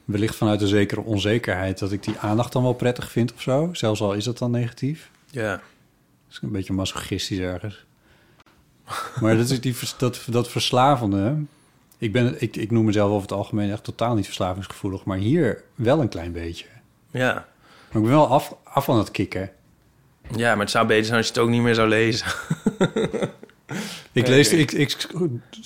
wellicht 0.04 0.36
vanuit 0.36 0.60
een 0.60 0.66
zekere 0.68 1.00
onzekerheid... 1.00 1.78
dat 1.78 1.92
ik 1.92 2.02
die 2.02 2.18
aandacht 2.18 2.52
dan 2.52 2.62
wel 2.62 2.72
prettig 2.72 3.10
vind 3.10 3.34
of 3.34 3.40
zo. 3.42 3.68
Zelfs 3.72 4.00
al 4.00 4.12
is 4.12 4.24
dat 4.24 4.38
dan 4.38 4.50
negatief. 4.50 5.10
Ja. 5.30 5.50
Dat 5.50 5.62
is 6.30 6.38
een 6.42 6.52
beetje 6.52 6.72
masochistisch 6.72 7.38
ergens. 7.38 7.84
Maar 9.20 9.36
dat, 9.36 9.50
is 9.50 9.60
die, 9.60 9.74
dat, 9.98 10.22
dat 10.26 10.48
verslavende... 10.48 11.36
Ik, 12.04 12.12
ben, 12.12 12.34
ik, 12.38 12.56
ik 12.56 12.70
noem 12.70 12.84
mezelf 12.84 13.10
over 13.10 13.22
het 13.22 13.32
algemeen 13.32 13.70
echt 13.70 13.84
totaal 13.84 14.14
niet 14.14 14.24
verslavingsgevoelig... 14.24 15.04
maar 15.04 15.18
hier 15.18 15.62
wel 15.74 16.00
een 16.00 16.08
klein 16.08 16.32
beetje. 16.32 16.66
Ja. 17.10 17.32
Maar 17.92 18.02
ik 18.02 18.08
ben 18.08 18.16
wel 18.18 18.26
af, 18.26 18.54
af 18.64 18.84
van 18.84 18.98
het 18.98 19.10
kicken. 19.10 19.50
ja, 20.36 20.50
maar 20.50 20.60
het 20.62 20.70
zou 20.70 20.86
beter 20.86 21.04
zijn 21.04 21.16
als 21.16 21.26
je 21.26 21.32
het 21.32 21.42
ook 21.42 21.48
niet 21.48 21.62
meer 21.62 21.74
zou 21.74 21.88
lezen. 21.88 22.26
Ik, 24.12 24.26
lees, 24.28 24.52
ik, 24.52 24.72
ik 24.72 25.06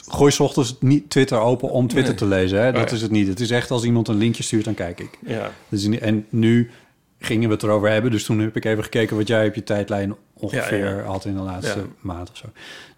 gooi 0.06 0.32
's 0.32 0.40
ochtends 0.40 0.76
niet 0.80 1.10
Twitter 1.10 1.38
open 1.38 1.70
om 1.70 1.88
Twitter 1.88 2.10
Nee. 2.12 2.18
te 2.18 2.26
lezen. 2.26 2.58
Hè? 2.58 2.72
Dat 2.72 2.82
Oh 2.82 2.88
ja. 2.88 2.94
is 2.94 3.02
het 3.02 3.10
niet. 3.10 3.28
Het 3.28 3.40
is 3.40 3.50
echt 3.50 3.70
als 3.70 3.84
iemand 3.84 4.08
een 4.08 4.16
linkje 4.16 4.42
stuurt, 4.42 4.64
dan 4.64 4.74
kijk 4.74 5.00
ik. 5.00 5.18
Ja. 5.26 5.50
Dus, 5.68 5.84
en 5.88 6.26
nu 6.28 6.70
gingen 7.18 7.48
we 7.48 7.54
het 7.54 7.62
erover 7.62 7.90
hebben. 7.90 8.10
Dus 8.10 8.24
toen 8.24 8.38
heb 8.38 8.56
ik 8.56 8.64
even 8.64 8.82
gekeken 8.82 9.16
wat 9.16 9.28
jij 9.28 9.48
op 9.48 9.54
je 9.54 9.62
tijdlijn 9.62 10.14
ongeveer 10.34 10.84
Ja, 10.84 10.96
ja. 10.96 11.02
had 11.02 11.24
in 11.24 11.34
de 11.34 11.40
laatste 11.42 11.78
Ja. 11.78 11.84
maand 12.00 12.30
of 12.30 12.36
zo. 12.36 12.46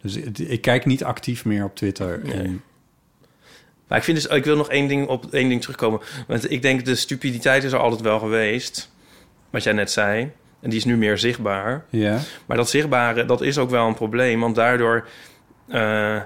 Dus 0.03 0.17
ik 0.39 0.61
kijk 0.61 0.87
niet 0.87 1.05
actief 1.05 1.45
meer 1.45 1.65
op 1.65 1.77
Twitter. 1.77 2.21
Nee. 2.25 2.33
En, 2.33 2.63
Maar 3.91 3.99
ik, 3.99 4.05
vind 4.05 4.23
dus, 4.23 4.27
ik 4.27 4.45
wil 4.45 4.57
nog 4.57 4.69
één 4.69 4.89
ding 4.89 5.09
op 5.09 5.33
één 5.33 5.49
ding 5.49 5.61
terugkomen. 5.61 6.01
Want 6.27 6.51
ik 6.51 6.63
denk 6.63 6.85
de 6.85 6.95
stupiditeit 6.95 7.65
is 7.65 7.73
er 7.73 7.79
altijd 7.79 8.01
wel 8.01 8.19
geweest. 8.19 8.91
Wat 9.51 9.63
jij 9.63 9.73
net 9.73 9.91
zei. 9.91 10.31
En 10.61 10.71
die 10.71 10.79
is 10.79 10.85
nu 10.85 10.97
meer 10.97 11.19
zichtbaar. 11.19 11.85
ja, 11.89 12.19
Maar 12.47 12.57
dat 12.57 12.71
zichtbare, 12.71 13.25
dat 13.25 13.41
is 13.41 13.59
ook 13.59 13.71
wel 13.71 13.87
een 13.87 13.95
probleem. 13.95 14.41
Want 14.41 14.55
daardoor 14.55 15.09
eh, 15.69 16.21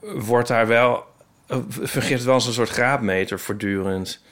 wordt 0.00 0.48
daar 0.48 0.66
wel... 0.66 1.04
Uh, 1.48 1.58
vergeet 1.68 2.16
het 2.16 2.24
wel 2.24 2.34
als 2.34 2.46
een 2.46 2.52
soort 2.52 2.68
graadmeter 2.68 3.38
voortdurend. 3.38 4.22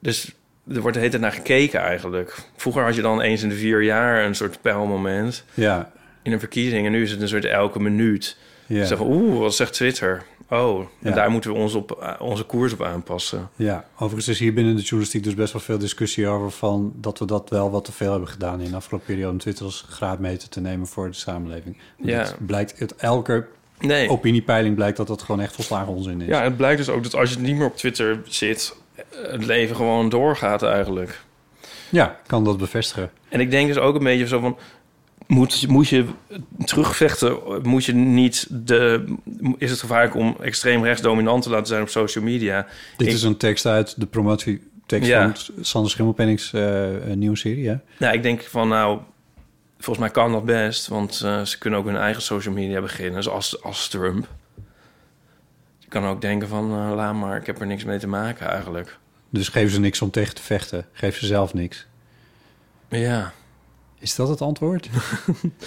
Dus 0.00 0.34
er 0.74 0.80
wordt 0.80 0.94
de 0.94 0.98
hele 0.98 1.10
tijd 1.10 1.22
naar 1.22 1.32
gekeken 1.32 1.80
eigenlijk. 1.80 2.36
Vroeger 2.56 2.82
had 2.82 2.94
je 2.94 3.02
dan 3.02 3.20
eens 3.20 3.42
in 3.42 3.48
de 3.48 3.54
vier 3.54 3.82
jaar 3.82 4.24
een 4.24 4.34
soort 4.34 4.60
pijlmoment 4.60 5.44
ja, 5.54 5.92
in 6.22 6.32
een 6.32 6.38
verkiezing. 6.38 6.86
En 6.86 6.92
nu 6.92 7.02
is 7.02 7.10
het 7.10 7.20
een 7.20 7.28
soort 7.28 7.44
elke 7.44 7.80
minuut. 7.80 8.36
Ja, 8.78 8.84
Zeggen, 8.84 9.06
oeh, 9.06 9.38
wat 9.38 9.54
zegt 9.54 9.72
Twitter? 9.72 10.22
Oh, 10.50 10.78
en 10.80 10.86
Ja. 10.98 11.10
daar 11.14 11.30
moeten 11.30 11.52
we 11.52 11.56
ons 11.58 11.74
op, 11.74 11.98
eh, 12.02 12.14
onze 12.20 12.42
koers 12.44 12.72
op 12.72 12.82
aanpassen. 12.82 13.48
ja. 13.56 13.84
Overigens 13.94 14.28
is 14.28 14.38
hier 14.38 14.54
binnen 14.54 14.76
de 14.76 14.82
journalistiek 14.82 15.24
dus 15.24 15.34
best 15.34 15.52
wel 15.52 15.62
veel 15.62 15.78
discussie 15.78 16.28
over... 16.28 16.50
Van 16.50 16.92
dat 16.96 17.18
we 17.18 17.24
dat 17.24 17.50
wel 17.50 17.70
wat 17.70 17.84
te 17.84 17.92
veel 17.92 18.10
hebben 18.10 18.28
gedaan 18.28 18.60
in 18.60 18.70
de 18.70 18.76
afgelopen 18.76 19.06
periode... 19.06 19.32
om 19.32 19.38
Twitter 19.38 19.64
als 19.64 19.84
graadmeter 19.88 20.48
te 20.48 20.60
nemen 20.60 20.86
voor 20.86 21.06
de 21.08 21.16
samenleving. 21.16 21.76
Ja. 21.96 22.18
Het 22.18 22.46
blijkt 22.46 22.80
uit 22.80 22.96
elke 22.96 23.46
Nee. 23.78 24.08
opiniepeiling 24.08 24.74
blijkt 24.74 24.96
dat 24.96 25.06
dat 25.06 25.22
gewoon 25.22 25.40
echt 25.40 25.54
volslagen 25.54 25.92
onzin 25.92 26.20
is. 26.20 26.26
Ja, 26.28 26.42
het 26.42 26.56
blijkt 26.56 26.78
dus 26.78 26.88
ook 26.88 27.02
dat 27.02 27.14
als 27.14 27.30
je 27.32 27.38
niet 27.38 27.56
meer 27.56 27.66
op 27.66 27.76
Twitter 27.76 28.20
zit... 28.24 28.76
het 29.12 29.44
leven 29.44 29.76
gewoon 29.76 30.08
doorgaat 30.08 30.62
eigenlijk. 30.62 31.20
Ja, 31.90 32.18
kan 32.26 32.44
dat 32.44 32.58
bevestigen. 32.58 33.10
En 33.28 33.40
ik 33.40 33.50
denk 33.50 33.66
dus 33.68 33.78
ook 33.78 33.94
een 33.94 34.04
beetje 34.04 34.26
zo 34.26 34.40
van... 34.40 34.56
Moet, 35.30 35.68
moet 35.68 35.88
je 35.88 36.06
terugvechten, 36.64 37.38
moet 37.62 37.84
je 37.84 37.92
niet 37.94 38.46
de... 38.50 39.14
Is 39.58 39.70
het 39.70 39.80
gevaarlijk 39.80 40.14
om 40.14 40.36
extreem 40.40 40.84
rechts 40.84 41.02
dominant 41.02 41.42
te 41.42 41.50
laten 41.50 41.66
zijn 41.66 41.82
op 41.82 41.88
social 41.88 42.24
media? 42.24 42.66
Dit 42.96 43.06
Ik- 43.06 43.12
is 43.14 43.22
een 43.22 43.36
tekst 43.36 43.66
uit 43.66 44.00
de 44.00 44.06
promotietekst 44.06 45.08
Ja. 45.08 45.32
van 45.34 45.64
Sander 45.64 45.90
Schimmelpennings 45.90 46.52
een 46.52 47.18
nieuwe 47.18 47.36
serie, 47.36 47.68
hè? 47.68 47.76
Nou, 47.98 48.14
ik 48.14 48.22
denk 48.22 48.42
van 48.42 48.68
nou... 48.68 49.00
Volgens 49.78 49.98
mij 49.98 50.10
kan 50.14 50.32
dat 50.32 50.44
best, 50.44 50.86
want 50.88 51.20
eh, 51.24 51.42
ze 51.42 51.58
kunnen 51.58 51.78
ook 51.78 51.86
hun 51.86 51.96
eigen 51.96 52.22
social 52.22 52.54
media 52.54 52.80
beginnen, 52.80 53.22
zoals 53.22 53.62
als 53.62 53.88
Trump. 53.88 54.28
Je 55.78 55.88
kan 55.88 56.04
ook 56.04 56.20
denken 56.20 56.48
van, 56.48 56.64
eh, 56.72 56.92
laat 56.94 57.14
maar, 57.14 57.36
ik 57.36 57.46
heb 57.46 57.60
er 57.60 57.66
niks 57.66 57.84
mee 57.84 57.98
te 57.98 58.06
maken 58.08 58.48
eigenlijk. 58.48 58.98
Dus 59.30 59.48
geven 59.48 59.70
ze 59.70 59.80
niks 59.80 60.02
om 60.02 60.10
tegen 60.10 60.34
te 60.34 60.42
vechten. 60.42 60.86
Geef 60.92 61.16
ze 61.18 61.26
zelf 61.26 61.54
niks. 61.54 61.86
Ja, 62.88 63.32
Is 64.00 64.14
dat 64.14 64.28
het 64.28 64.40
antwoord? 64.40 64.88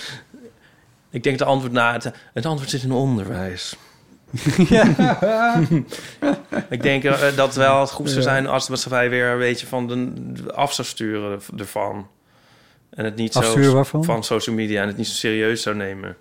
ik 1.10 1.24
denk 1.24 1.38
de 1.38 1.46
antwoord 1.46 1.74
na 1.74 1.93
het, 1.93 2.12
het 2.34 2.46
antwoord 2.46 2.69
zit 2.69 2.84
in 2.84 2.91
onderwijs. 2.91 3.78
ik 6.69 6.82
denk 6.82 7.04
eh, 7.04 7.36
dat 7.36 7.56
wel 7.56 7.80
het 7.80 7.91
goed 7.91 8.10
zou 8.10 8.22
zijn 8.22 8.48
als 8.48 8.65
de 8.65 8.72
maatschappij 8.72 9.10
weer 9.10 9.28
een 9.28 9.38
beetje 9.38 9.67
van 9.67 9.88
de, 9.88 10.13
de 10.34 10.54
af 10.54 10.74
zou 10.74 10.88
sturen 10.88 11.41
ervan. 11.58 12.08
En 12.89 13.06
het 13.06 13.15
niet 13.15 13.36
Afsturen 13.36 13.63
zo 13.63 13.74
waarvan? 13.74 14.04
van 14.04 14.24
social 14.24 14.56
media 14.56 14.82
en 14.82 14.88
het 14.88 14.98
niet 14.98 15.08
zo 15.08 15.13
serieus 15.13 15.62
zou 15.62 15.76
nemen. 15.76 16.17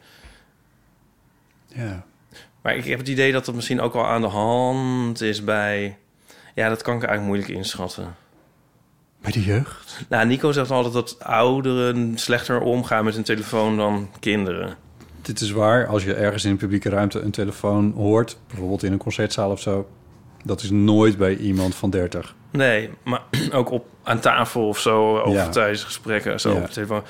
Ja. 1.67 2.05
Maar 2.63 2.77
ik 2.77 2.85
heb 2.85 2.99
het 2.99 3.09
idee 3.09 3.33
dat 3.33 3.45
dat 3.45 3.55
misschien 3.55 3.81
ook 3.81 3.95
al 3.95 4.07
aan 4.07 4.21
de 4.21 4.27
hand 4.27 5.21
is 5.21 5.45
bij... 5.45 5.99
Ja, 6.55 6.69
dat 6.69 6.83
kan 6.83 6.97
ik 6.97 7.03
eigenlijk 7.03 7.29
moeilijk 7.29 7.59
inschatten. 7.59 8.15
Bij 9.23 9.33
de 9.33 9.43
jeugd? 9.43 10.05
Nou, 10.09 10.27
Nico 10.27 10.53
zegt 10.53 10.71
altijd 10.71 10.95
dat 10.95 11.17
ouderen 11.23 12.19
slechter 12.19 12.61
omgaan 12.61 13.05
met 13.05 13.15
hun 13.15 13.23
telefoon 13.23 13.77
dan 13.77 14.09
kinderen. 14.21 14.77
Dit 15.23 15.41
is 15.41 15.51
waar. 15.51 15.87
Als 15.87 16.05
je 16.05 16.15
ergens 16.15 16.45
in 16.45 16.51
een 16.51 16.57
publieke 16.57 16.89
ruimte 16.89 17.21
een 17.21 17.31
telefoon 17.31 17.93
hoort... 17.97 18.39
bijvoorbeeld 18.47 18.83
in 18.83 18.93
een 18.93 18.99
concertzaal 18.99 19.51
of 19.51 19.61
zo... 19.61 19.89
dat 20.45 20.63
is 20.63 20.71
nooit 20.71 21.17
bij 21.19 21.37
iemand 21.37 21.75
van 21.75 21.91
30. 21.91 22.35
Nee, 22.51 22.91
maar 23.05 23.23
ook 23.53 23.71
op, 23.71 23.87
aan 24.03 24.21
tafel 24.21 24.69
of 24.69 24.79
zo, 24.79 25.19
over 25.19 25.33
Ja. 25.33 25.49
tijdens 25.49 25.85
gesprekken, 25.85 26.41
zo 26.41 26.51
Ja. 26.53 26.57
op 26.61 26.67
de 26.67 26.73
telefoon. 26.73 27.03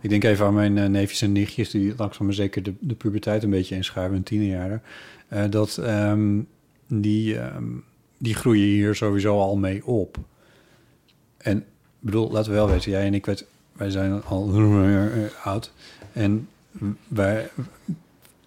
Ik 0.00 0.10
denk 0.10 0.24
even 0.24 0.46
aan 0.46 0.54
mijn 0.54 0.78
eh, 0.78 0.86
neefjes 0.88 1.22
en 1.22 1.32
nichtjes... 1.32 1.70
die 1.70 1.94
langzaam 1.96 2.26
maar 2.26 2.34
zeker 2.34 2.62
de, 2.62 2.74
de 2.80 2.94
puberteit 2.94 3.42
een 3.42 3.50
beetje 3.50 3.74
inschuiven... 3.74 4.16
in 4.16 4.22
tienerjaren. 4.22 4.82
Eh, 5.28 5.42
dat 5.50 5.78
ehm, 5.78 6.40
die, 6.88 7.38
ehm, 7.38 7.64
die 8.18 8.34
groeien 8.34 8.66
hier 8.66 8.94
sowieso 8.94 9.40
al 9.40 9.56
mee 9.56 9.86
op. 9.86 10.16
En 11.44 11.56
ik 11.58 11.64
bedoel, 12.00 12.30
laten 12.30 12.50
we 12.50 12.56
wel 12.56 12.68
weten... 12.68 12.90
jij 12.90 13.06
en 13.06 13.14
ik, 13.14 13.26
weet, 13.26 13.46
wij 13.72 13.90
zijn 13.90 14.22
al 14.24 14.50
eh, 14.54 15.46
oud. 15.46 15.72
En 16.12 16.48
wij, 17.08 17.50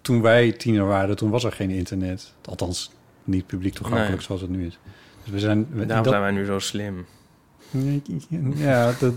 toen 0.00 0.22
wij 0.22 0.52
tiener 0.52 0.86
waren... 0.86 1.16
toen 1.16 1.30
was 1.30 1.44
er 1.44 1.52
geen 1.52 1.70
internet. 1.70 2.32
Althans, 2.44 2.90
niet 3.24 3.46
publiek 3.46 3.74
toegankelijk 3.74 4.12
Nee. 4.16 4.20
zoals 4.24 4.40
het 4.40 4.50
nu 4.50 4.66
is. 4.66 4.78
Dus 5.22 5.32
we 5.32 5.38
zijn... 5.38 5.66
we- 5.70 5.86
Daarom 5.86 6.04
dat- 6.04 6.12
zijn 6.12 6.22
wij 6.22 6.30
nu 6.32 6.44
zo 6.44 6.58
slim. 6.58 7.06
ja, 8.54 8.92
dat, 9.00 9.14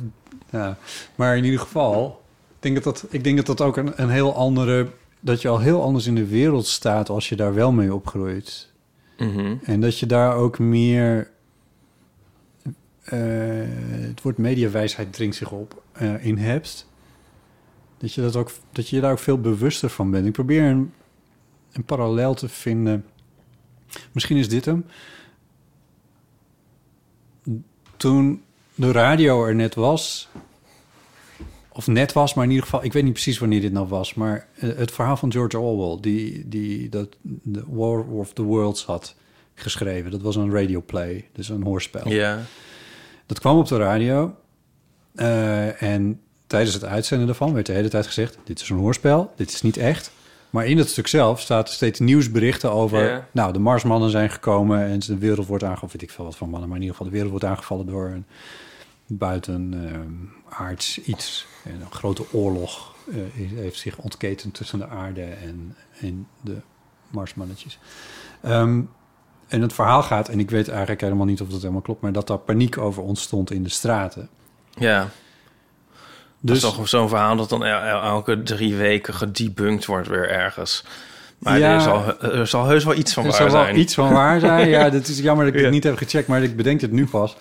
ja, 0.50 0.78
maar 1.16 1.38
in 1.38 1.44
ieder 1.44 1.60
geval, 1.60 2.22
ik 2.50 2.56
denk 2.60 2.76
dat 2.76 2.84
dat, 2.84 3.06
ik 3.10 3.24
denk 3.24 3.38
dat, 3.38 3.46
dat 3.46 3.62
ook 3.62 3.78
een, 3.78 3.92
een 3.96 4.10
heel 4.10 4.36
andere, 4.36 4.88
dat 5.20 5.42
je 5.42 5.48
al 5.48 5.60
heel 5.60 5.84
anders 5.84 6.06
in 6.08 6.16
de 6.16 6.26
wereld 6.28 6.68
staat 6.68 7.10
als 7.10 7.30
je 7.30 7.36
daar 7.36 7.54
wel 7.54 7.72
mee 7.72 7.94
opgroeit. 7.94 8.70
Mhm. 9.18 9.56
En 9.64 9.82
dat 9.82 10.00
je 10.00 10.06
daar 10.06 10.36
ook 10.36 10.60
meer, 10.60 11.30
het 13.16 14.22
woord 14.22 14.38
mediawijsheid 14.38 15.14
dringt 15.14 15.36
zich 15.36 15.52
op, 15.52 15.84
eh, 15.92 16.26
in 16.26 16.38
hebt. 16.38 16.90
Dat 17.98 18.14
je, 18.14 18.22
dat, 18.22 18.36
ook, 18.36 18.52
dat 18.72 18.90
je 18.90 19.00
daar 19.00 19.12
ook 19.12 19.20
veel 19.20 19.42
bewuster 19.42 19.90
van 19.90 20.12
bent. 20.12 20.26
Ik 20.26 20.32
probeer 20.32 20.64
een, 20.64 20.94
een 21.72 21.84
parallel 21.84 22.34
te 22.34 22.50
vinden. 22.50 23.06
Misschien 24.12 24.38
is 24.38 24.50
dit 24.50 24.66
hem. 24.66 24.86
Toen 27.98 28.44
de 28.76 28.92
radio 28.92 29.46
er 29.46 29.56
net 29.56 29.76
was, 29.76 30.30
of 31.70 31.88
net 31.88 32.14
was, 32.14 32.34
maar 32.34 32.44
in 32.44 32.50
ieder 32.50 32.66
geval, 32.66 32.84
ik 32.84 32.94
weet 32.94 33.04
niet 33.04 33.14
precies 33.14 33.40
wanneer 33.40 33.62
dit 33.62 33.72
nou 33.72 33.88
was, 33.88 34.14
maar 34.14 34.48
eh, 34.56 34.70
het 34.76 34.92
verhaal 34.92 35.18
van 35.18 35.32
George 35.32 35.60
Orwell, 35.60 36.02
die, 36.02 36.48
die 36.48 36.90
dat 36.90 37.16
de 37.22 37.64
War 37.68 38.04
of 38.04 38.34
the 38.34 38.44
Worlds 38.44 38.86
had 38.86 39.16
geschreven. 39.54 40.12
Dat 40.12 40.22
was 40.22 40.36
een 40.36 40.52
radioplay, 40.52 41.28
dus 41.32 41.50
een 41.50 41.64
hoorspel. 41.64 42.10
Ja. 42.10 42.42
Dat 43.32 43.40
kwam 43.40 43.58
op 43.58 43.68
de 43.68 43.78
radio. 43.78 44.36
eh, 45.16 45.82
en 45.82 46.22
tijdens 46.48 46.74
het 46.74 46.86
uitzenden 46.86 47.26
daarvan 47.28 47.54
werd 47.54 47.66
de 47.66 47.72
hele 47.74 47.90
tijd 47.90 48.06
gezegd... 48.06 48.38
dit 48.44 48.62
is 48.62 48.70
een 48.70 48.78
hoorspel, 48.78 49.34
dit 49.36 49.52
is 49.52 49.62
niet 49.62 49.78
echt. 49.78 50.12
Maar 50.50 50.66
in 50.66 50.78
het 50.78 50.90
stuk 50.90 51.08
zelf 51.08 51.40
staat 51.40 51.70
steeds 51.70 52.00
nieuwsberichten 52.00 52.72
over... 52.72 53.04
Ja. 53.10 53.28
nou, 53.32 53.54
de 53.54 53.60
Marsmannen 53.60 54.10
zijn 54.10 54.30
gekomen 54.30 54.86
en 54.86 55.00
de 55.00 55.18
wereld 55.18 55.48
wordt 55.48 55.64
aangevallen. 55.64 55.94
Weet 55.94 56.02
ik 56.02 56.12
veel 56.12 56.26
wat 56.26 56.36
van 56.36 56.50
mannen, 56.50 56.68
maar 56.70 56.78
in 56.78 56.84
ieder 56.84 56.98
geval 56.98 57.12
de 57.12 57.18
wereld 57.18 57.40
wordt 57.40 57.56
aangevallen 57.56 57.86
door 57.86 58.06
een 58.10 58.26
buiten 59.08 59.74
ehm, 59.90 60.62
aards 60.64 61.00
iets. 61.02 61.46
En 61.64 61.82
een 61.82 61.92
grote 61.92 62.24
oorlog 62.34 62.96
eh, 63.12 63.42
is- 63.44 63.52
heeft 63.52 63.80
zich 63.80 63.98
ontketend 63.98 64.54
tussen 64.54 64.80
de 64.80 64.88
aarde 64.88 65.24
en, 65.24 65.76
en 66.00 66.28
de 66.42 66.58
Marsmannetjes. 67.10 67.80
Ehm, 68.42 68.82
en 69.52 69.62
het 69.62 69.74
verhaal 69.74 70.04
gaat, 70.04 70.30
en 70.30 70.40
ik 70.40 70.50
weet 70.50 70.70
eigenlijk 70.70 71.02
helemaal 71.02 71.26
niet 71.26 71.42
of 71.42 71.48
dat 71.50 71.62
helemaal 71.62 71.82
klopt... 71.82 72.02
maar 72.02 72.12
dat 72.12 72.28
daar 72.28 72.38
paniek 72.38 72.78
over 72.78 73.04
ontstond 73.04 73.52
in 73.52 73.64
de 73.64 73.70
straten. 73.70 74.30
Ja. 74.74 75.10
Dus 76.40 76.62
Dat 76.62 76.72
is 76.72 76.78
toch 76.78 76.88
zo'n 76.88 77.10
verhaal 77.10 77.36
dat 77.36 77.50
dan 77.50 77.64
el- 77.66 77.80
el- 77.82 78.02
elke 78.02 78.44
drie 78.44 78.76
weken 78.76 79.14
gedebunked 79.14 79.86
wordt 79.86 80.08
weer 80.08 80.30
ergens. 80.30 80.84
Maar 81.38 81.60
Ja. 81.60 81.74
er, 81.74 81.82
zal, 81.82 82.22
er 82.22 82.48
zal 82.48 82.66
heus 82.66 82.84
wel 82.84 82.96
iets 82.96 83.14
van 83.14 83.24
Er 83.24 83.30
waar 83.30 83.38
zal 83.40 83.52
wel 83.52 83.64
zijn. 83.64 83.80
iets 83.80 83.94
van 83.94 84.14
waar 84.14 84.40
zijn. 84.40 84.70
Ja, 84.70 84.90
dat 85.00 85.08
is 85.08 85.20
jammer 85.20 85.46
dat 85.46 85.54
ik 85.54 85.60
Ja. 85.60 85.66
het 85.66 85.74
niet 85.76 85.84
heb 85.84 85.98
gecheckt, 85.98 86.28
maar 86.28 86.44
ik 86.44 86.56
bedenk 86.56 86.82
het 86.82 86.92
nu 86.92 87.06
pas. 87.08 87.38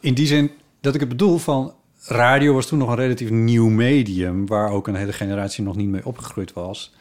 In 0.00 0.14
die 0.14 0.26
zin 0.26 0.50
dat 0.80 0.94
ik 0.94 1.00
het 1.00 1.08
bedoel 1.08 1.38
van... 1.38 1.74
Radio 2.04 2.54
was 2.54 2.66
toen 2.66 2.78
nog 2.78 2.88
een 2.88 2.96
relatief 2.96 3.30
nieuw 3.30 3.68
medium... 3.68 4.46
waar 4.46 4.70
ook 4.70 4.88
een 4.88 4.94
hele 4.94 5.12
generatie 5.12 5.64
nog 5.64 5.76
niet 5.76 5.88
mee 5.88 6.06
opgegroeid 6.06 6.52
was. 6.52 6.92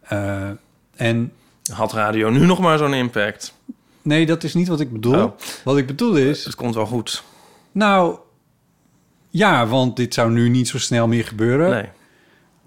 Eh, 0.00 0.48
en 0.96 1.32
Had 1.72 1.92
radio 1.92 2.30
nu 2.30 2.46
nog 2.46 2.58
maar 2.58 2.78
zo'n 2.78 2.94
impact? 2.94 3.54
Nee, 4.08 4.26
dat 4.26 4.44
is 4.44 4.54
niet 4.54 4.68
wat 4.68 4.80
ik 4.80 4.92
bedoel. 4.92 5.22
Oh. 5.24 5.32
Wat 5.64 5.76
ik 5.76 5.86
bedoel 5.86 6.16
is... 6.16 6.44
Het 6.44 6.54
komt 6.54 6.74
wel 6.74 6.86
goed. 6.86 7.22
Nou, 7.72 8.18
ja, 9.30 9.66
want 9.66 9.96
dit 9.96 10.14
zou 10.14 10.30
nu 10.30 10.48
niet 10.48 10.68
zo 10.68 10.78
snel 10.78 11.06
meer 11.08 11.24
gebeuren... 11.24 11.70
Nee. 11.70 11.88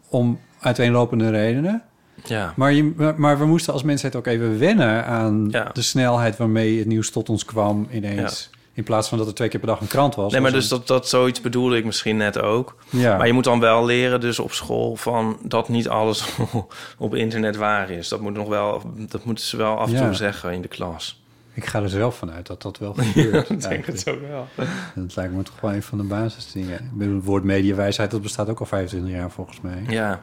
om 0.09 0.39
uiteenlopende 0.59 1.29
redenen. 1.29 1.83
Ja. 2.25 2.53
Maar, 2.55 2.73
je, 2.73 3.13
maar- 3.17 3.39
we 3.39 3.45
moesten 3.45 3.73
als 3.73 3.83
mensheid 3.83 4.15
ook 4.15 4.27
even 4.27 4.59
wennen 4.59 5.05
aan 5.05 5.47
Ja. 5.51 5.69
de 5.73 5.81
snelheid 5.81 6.37
waarmee 6.37 6.77
het 6.77 6.87
nieuws 6.87 7.09
tot 7.11 7.29
ons 7.29 7.45
kwam 7.45 7.87
ineens. 7.91 8.49
In 8.73 8.83
plaats 8.83 9.09
van 9.09 9.17
dat 9.17 9.27
er 9.27 9.33
twee 9.33 9.49
keer 9.49 9.59
per 9.59 9.69
dag 9.69 9.81
een 9.81 9.87
krant 9.87 10.15
was. 10.15 10.31
Nee, 10.31 10.41
maar 10.41 10.51
dus 10.51 10.67
dat, 10.67 10.87
dat 10.87 11.07
zoiets 11.07 11.41
bedoelde 11.41 11.77
ik 11.77 11.85
misschien 11.85 12.17
net 12.17 12.39
ook. 12.41 12.75
Ja. 12.89 13.17
Maar 13.17 13.27
je 13.27 13.33
moet 13.33 13.43
dan 13.43 13.59
wel 13.59 13.85
leren 13.85 14.21
dus 14.21 14.39
op 14.39 14.51
school 14.53 14.95
van 14.95 15.37
dat 15.43 15.69
niet 15.69 15.89
alles 15.89 16.25
op 16.97 17.15
internet 17.15 17.55
waar 17.55 17.89
is. 17.89 18.07
Dat 18.07 18.21
moet 18.21 18.33
nog 18.33 18.47
wel, 18.47 18.81
dat 18.97 19.25
moeten 19.25 19.45
ze 19.45 19.57
wel 19.57 19.77
af 19.77 19.93
en 19.93 20.03
toe 20.05 20.13
zeggen 20.13 20.53
in 20.53 20.61
de 20.61 20.67
klas. 20.67 21.20
Ik 21.53 21.65
ga 21.65 21.81
er 21.81 21.89
zelf 21.89 22.15
vanuit 22.15 22.47
dat 22.47 22.61
dat 22.61 22.77
wel 22.77 22.93
gebeurt. 22.97 23.49
Ik 23.49 23.61
denk 23.61 23.85
het 23.85 24.09
ook 24.09 24.21
wel. 24.21 24.47
Dat 24.95 25.15
lijkt 25.15 25.33
me 25.33 25.43
toch 25.43 25.59
wel 25.59 25.73
een 25.73 25.83
van 25.83 25.97
de 25.97 26.03
basisdingen. 26.03 26.91
Het 26.99 27.23
woord 27.23 27.43
mediawijsheid, 27.43 28.11
dat 28.11 28.21
bestaat 28.21 28.49
ook 28.49 28.59
al 28.59 28.65
25 28.65 29.11
jaar 29.11 29.31
volgens 29.31 29.61
mij. 29.61 29.83
Ja. 29.87 30.21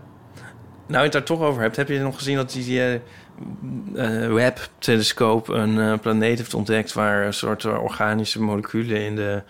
Nou, 0.87 0.99
je 0.99 1.05
het 1.05 1.13
daar 1.13 1.23
toch 1.23 1.41
over 1.41 1.63
hebt, 1.63 1.77
heb 1.77 1.89
je 1.89 1.99
nog 1.99 2.17
gezien 2.17 2.37
dat 2.37 2.53
die 2.53 2.81
eh, 2.81 2.95
eh, 2.95 4.33
Webb-telescoop 4.33 5.49
een 5.49 5.79
eh, 5.79 5.99
planeet 5.99 6.39
heeft 6.39 6.55
ontdekt 6.55 6.93
waar 6.93 7.27
een 7.27 7.35
soort 7.35 7.65
organische 7.65 8.43
moleculen 8.43 9.01
in 9.01 9.17
de 9.17 9.43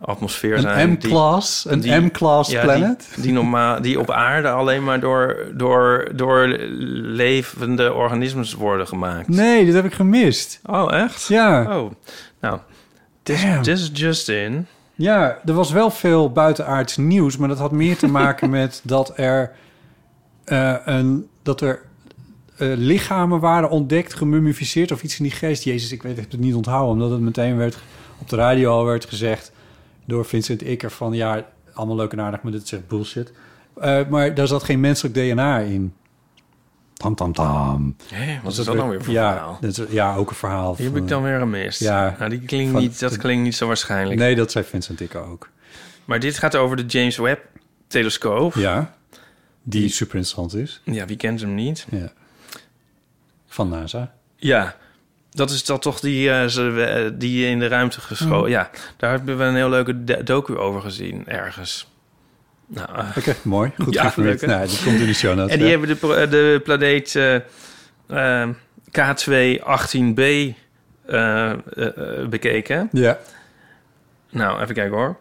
atmosfeer 0.00 0.58
zijn? 0.58 0.80
Een 0.80 0.98
die- 0.98 1.08
M-class, 1.08 1.64
een 1.68 2.04
M-class 2.04 2.50
ja, 2.50 2.62
planet. 2.62 3.08
Die, 3.14 3.22
die, 3.22 3.32
normaal, 3.32 3.80
die 3.82 4.00
op 4.00 4.10
aarde 4.10 4.48
alleen 4.48 4.84
maar 4.84 5.00
door, 5.00 5.46
door, 5.54 6.08
door 6.14 6.46
levende 7.02 7.92
organismen 7.94 8.46
worden 8.58 8.86
gemaakt. 8.86 9.28
Nee, 9.28 9.64
dit 9.64 9.74
heb 9.74 9.84
ik 9.84 9.92
gemist. 9.92 10.60
Oh, 10.64 10.92
echt? 10.92 11.26
Ja, 11.28 11.78
Oh, 11.78 11.90
nou, 12.40 12.58
this 13.22 13.80
is 13.80 13.90
just 13.92 14.28
in. 14.28 14.66
ja, 14.94 15.38
er 15.44 15.52
was 15.54 15.70
wel 15.72 15.90
veel 15.90 16.32
buitenaards 16.32 16.96
nieuws, 16.96 17.36
maar 17.36 17.48
dat 17.48 17.58
had 17.58 17.72
meer 17.72 17.96
te 17.96 18.06
maken 18.08 18.50
met 18.60 18.80
dat 18.84 19.12
er, 19.18 19.52
eh, 20.44 20.74
een, 20.84 21.28
dat 21.42 21.60
er 21.60 21.80
eh, 22.56 22.68
lichamen 22.76 23.40
waren 23.40 23.70
ontdekt, 23.70 24.14
gemummificeerd 24.14 24.92
of 24.92 25.02
iets 25.02 25.18
in 25.18 25.24
die 25.24 25.32
geest. 25.32 25.64
Jezus, 25.64 25.92
ik 25.92 26.02
weet 26.02 26.16
het 26.16 26.38
niet 26.38 26.54
onthouden, 26.54 26.92
omdat 26.92 27.10
het 27.10 27.20
meteen 27.20 27.56
werd 27.56 27.78
op 28.20 28.28
de 28.28 28.36
radio 28.36 28.70
al 28.70 28.84
werd 28.84 29.04
gezegd 29.04 29.52
door 30.10 30.24
Vincent 30.24 30.62
Ikker 30.62 30.90
van 30.90 31.12
ja, 31.12 31.46
allemaal 31.72 31.96
leuk 31.96 32.12
en 32.12 32.20
aardig, 32.20 32.42
maar 32.42 32.52
dit 32.52 32.62
is 32.62 32.72
echt 32.72 32.88
bullshit. 32.88 33.32
Eh, 33.80 34.06
maar 34.08 34.34
daar 34.34 34.46
zat 34.46 34.62
geen 34.62 34.80
menselijk 34.80 35.14
DNA 35.14 35.58
in. 35.58 35.94
Tam 36.92 37.14
tam 37.14 37.32
tam. 37.32 37.96
Hé, 38.14 38.34
wat 38.34 38.44
Dus 38.44 38.58
is 38.58 38.64
dat 38.64 38.74
nou 38.76 38.90
weer 38.90 39.04
voor 39.04 39.12
ja, 39.12 39.32
verhaal? 39.32 39.58
is- 39.60 39.80
ja, 39.92 40.14
ook 40.16 40.30
een 40.30 40.36
verhaal. 40.36 40.74
Die 40.76 40.84
heb 40.84 40.94
van- 40.94 41.02
ik 41.02 41.08
dan 41.08 41.22
weer 41.22 41.38
gemist. 41.38 41.80
Ja. 41.80 42.16
Nou, 42.18 42.30
die 42.30 42.40
klinkt 42.40 42.72
Van- 42.72 42.80
niet, 42.80 43.00
dat 43.00 43.16
klinkt 43.16 43.42
niet 43.44 43.54
zo 43.56 43.66
waarschijnlijk. 43.66 44.20
Nee, 44.20 44.34
dat 44.34 44.50
zei 44.50 44.64
Vincent 44.64 45.00
Ikker 45.00 45.22
ook. 45.24 45.48
Maar 46.04 46.20
dit 46.20 46.38
gaat 46.38 46.56
over 46.56 46.76
de 46.76 46.84
James 46.86 47.16
Webb-telescoop. 47.16 48.54
Ja, 48.54 48.94
die 49.62 49.88
super 49.88 50.14
interessant 50.16 50.54
is. 50.54 50.80
Ja, 50.84 51.04
wie 51.06 51.16
kent 51.16 51.40
hem 51.40 51.54
niet? 51.54 51.86
Ja. 51.90 52.12
Van 53.46 53.68
NASA. 53.68 54.12
Ja, 54.36 54.76
dat 55.30 55.50
is 55.50 55.64
dat 55.64 55.82
toch 55.82 56.00
die, 56.00 56.30
eh, 56.30 57.10
die 57.12 57.46
in 57.46 57.58
de 57.58 57.66
ruimte 57.68 58.00
geschoten. 58.00 58.50
Ja, 58.50 58.70
daar 58.96 59.10
hebben 59.10 59.38
we 59.38 59.44
een 59.44 59.54
heel 59.54 59.70
leuke 59.70 60.22
docu 60.24 60.56
over 60.56 60.80
gezien, 60.80 61.26
ergens. 61.26 61.88
Nou, 62.66 62.88
eh, 62.98 63.16
Oké, 63.16 63.34
mooi. 63.42 63.72
Goed 63.82 63.94
Ja, 63.94 64.12
leuk? 64.16 64.46
Nou, 64.46 64.66
die 64.66 64.82
komt 64.84 65.00
in 65.00 65.06
de 65.06 65.14
show 65.14 65.34
notes. 65.36 65.52
en 65.52 65.58
die 65.58 65.68
ja. 65.68 65.78
hebben 65.78 65.88
de, 65.88 66.26
de 66.30 66.60
planeet 66.64 67.16
eh, 67.16 68.48
K2-18b 68.90 70.54
eh, 71.10 71.50
eh, 71.50 72.20
eh, 72.20 72.28
bekeken. 72.28 72.88
Ja. 72.92 73.18
Nou, 74.30 74.62
even 74.62 74.74
kijken 74.74 74.96
hoor. 74.96 75.16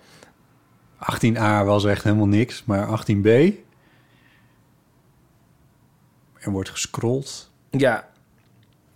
18a 0.99 1.65
was 1.65 1.85
echt 1.85 2.03
helemaal 2.03 2.27
niks, 2.27 2.63
maar 2.65 2.87
18b... 2.87 3.27
Er 6.39 6.51
wordt 6.51 6.69
gescrolld. 6.69 7.51
Ja. 7.69 8.08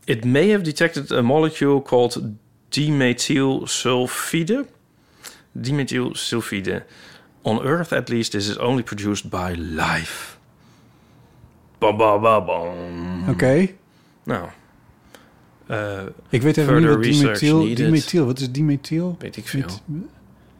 It 0.05 0.23
may 0.25 0.49
have 0.51 0.63
detected 0.63 1.11
a 1.11 1.21
molecule 1.21 1.81
called 1.81 2.21
dimethylsulfide. 2.69 4.65
Dimethylsulfide. 5.61 6.83
On 7.41 7.59
Earth, 7.65 7.91
at 7.93 8.09
least, 8.09 8.31
this 8.31 8.47
is 8.49 8.57
only 8.57 8.83
produced 8.83 9.29
by 9.29 9.53
life. 9.57 10.37
Ba 11.79 11.93
ba 11.93 12.17
ba 12.19 12.41
bam. 12.41 13.29
Oké. 13.29 13.69
Nou. 14.23 14.47
eh, 15.67 16.01
Ik 16.29 16.41
weet 16.41 16.57
even 16.57 16.75
niet 16.75 16.87
wat 16.87 17.03
dimethyl... 17.03 17.57
needed. 17.59 17.77
Dimethyl, 17.77 18.25
wat 18.25 18.39
is 18.39 18.51
dimethyl? 18.51 19.15
weet 19.19 19.37
ik 19.37 19.47
veel. 19.47 19.65
Met- 19.85 20.03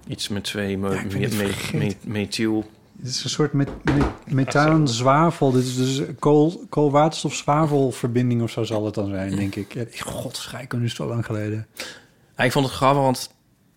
Iets 0.07 0.27
met 0.27 0.43
twee 0.43 0.69
Ja, 0.79 1.03
me- 1.73 1.95
methyl. 2.03 2.65
Het 2.99 3.07
is 3.11 3.23
een 3.23 3.29
soort 3.29 3.53
met, 3.53 3.69
met, 3.83 4.05
methaan, 4.27 4.87
zwavel. 4.87 5.51
Dit 5.51 5.63
is 5.63 5.75
dus 5.75 6.01
kool, 6.19 6.65
koolwaterstof-zwavelverbinding 6.69 8.41
of 8.41 8.51
zo 8.51 8.63
zal 8.63 8.85
het 8.85 8.93
dan 8.93 9.09
zijn, 9.09 9.35
denk 9.35 9.55
ik. 9.55 9.73
Ja, 9.73 9.83
God, 9.99 10.37
scheikunde 10.37 10.85
is 10.85 10.95
zo 10.95 11.07
lang 11.07 11.25
geleden. 11.25 11.67
Ja, 12.37 12.43
ik 12.43 12.51
vond 12.51 12.65
het 12.65 12.75
grappig, 12.75 13.01
want 13.01 13.29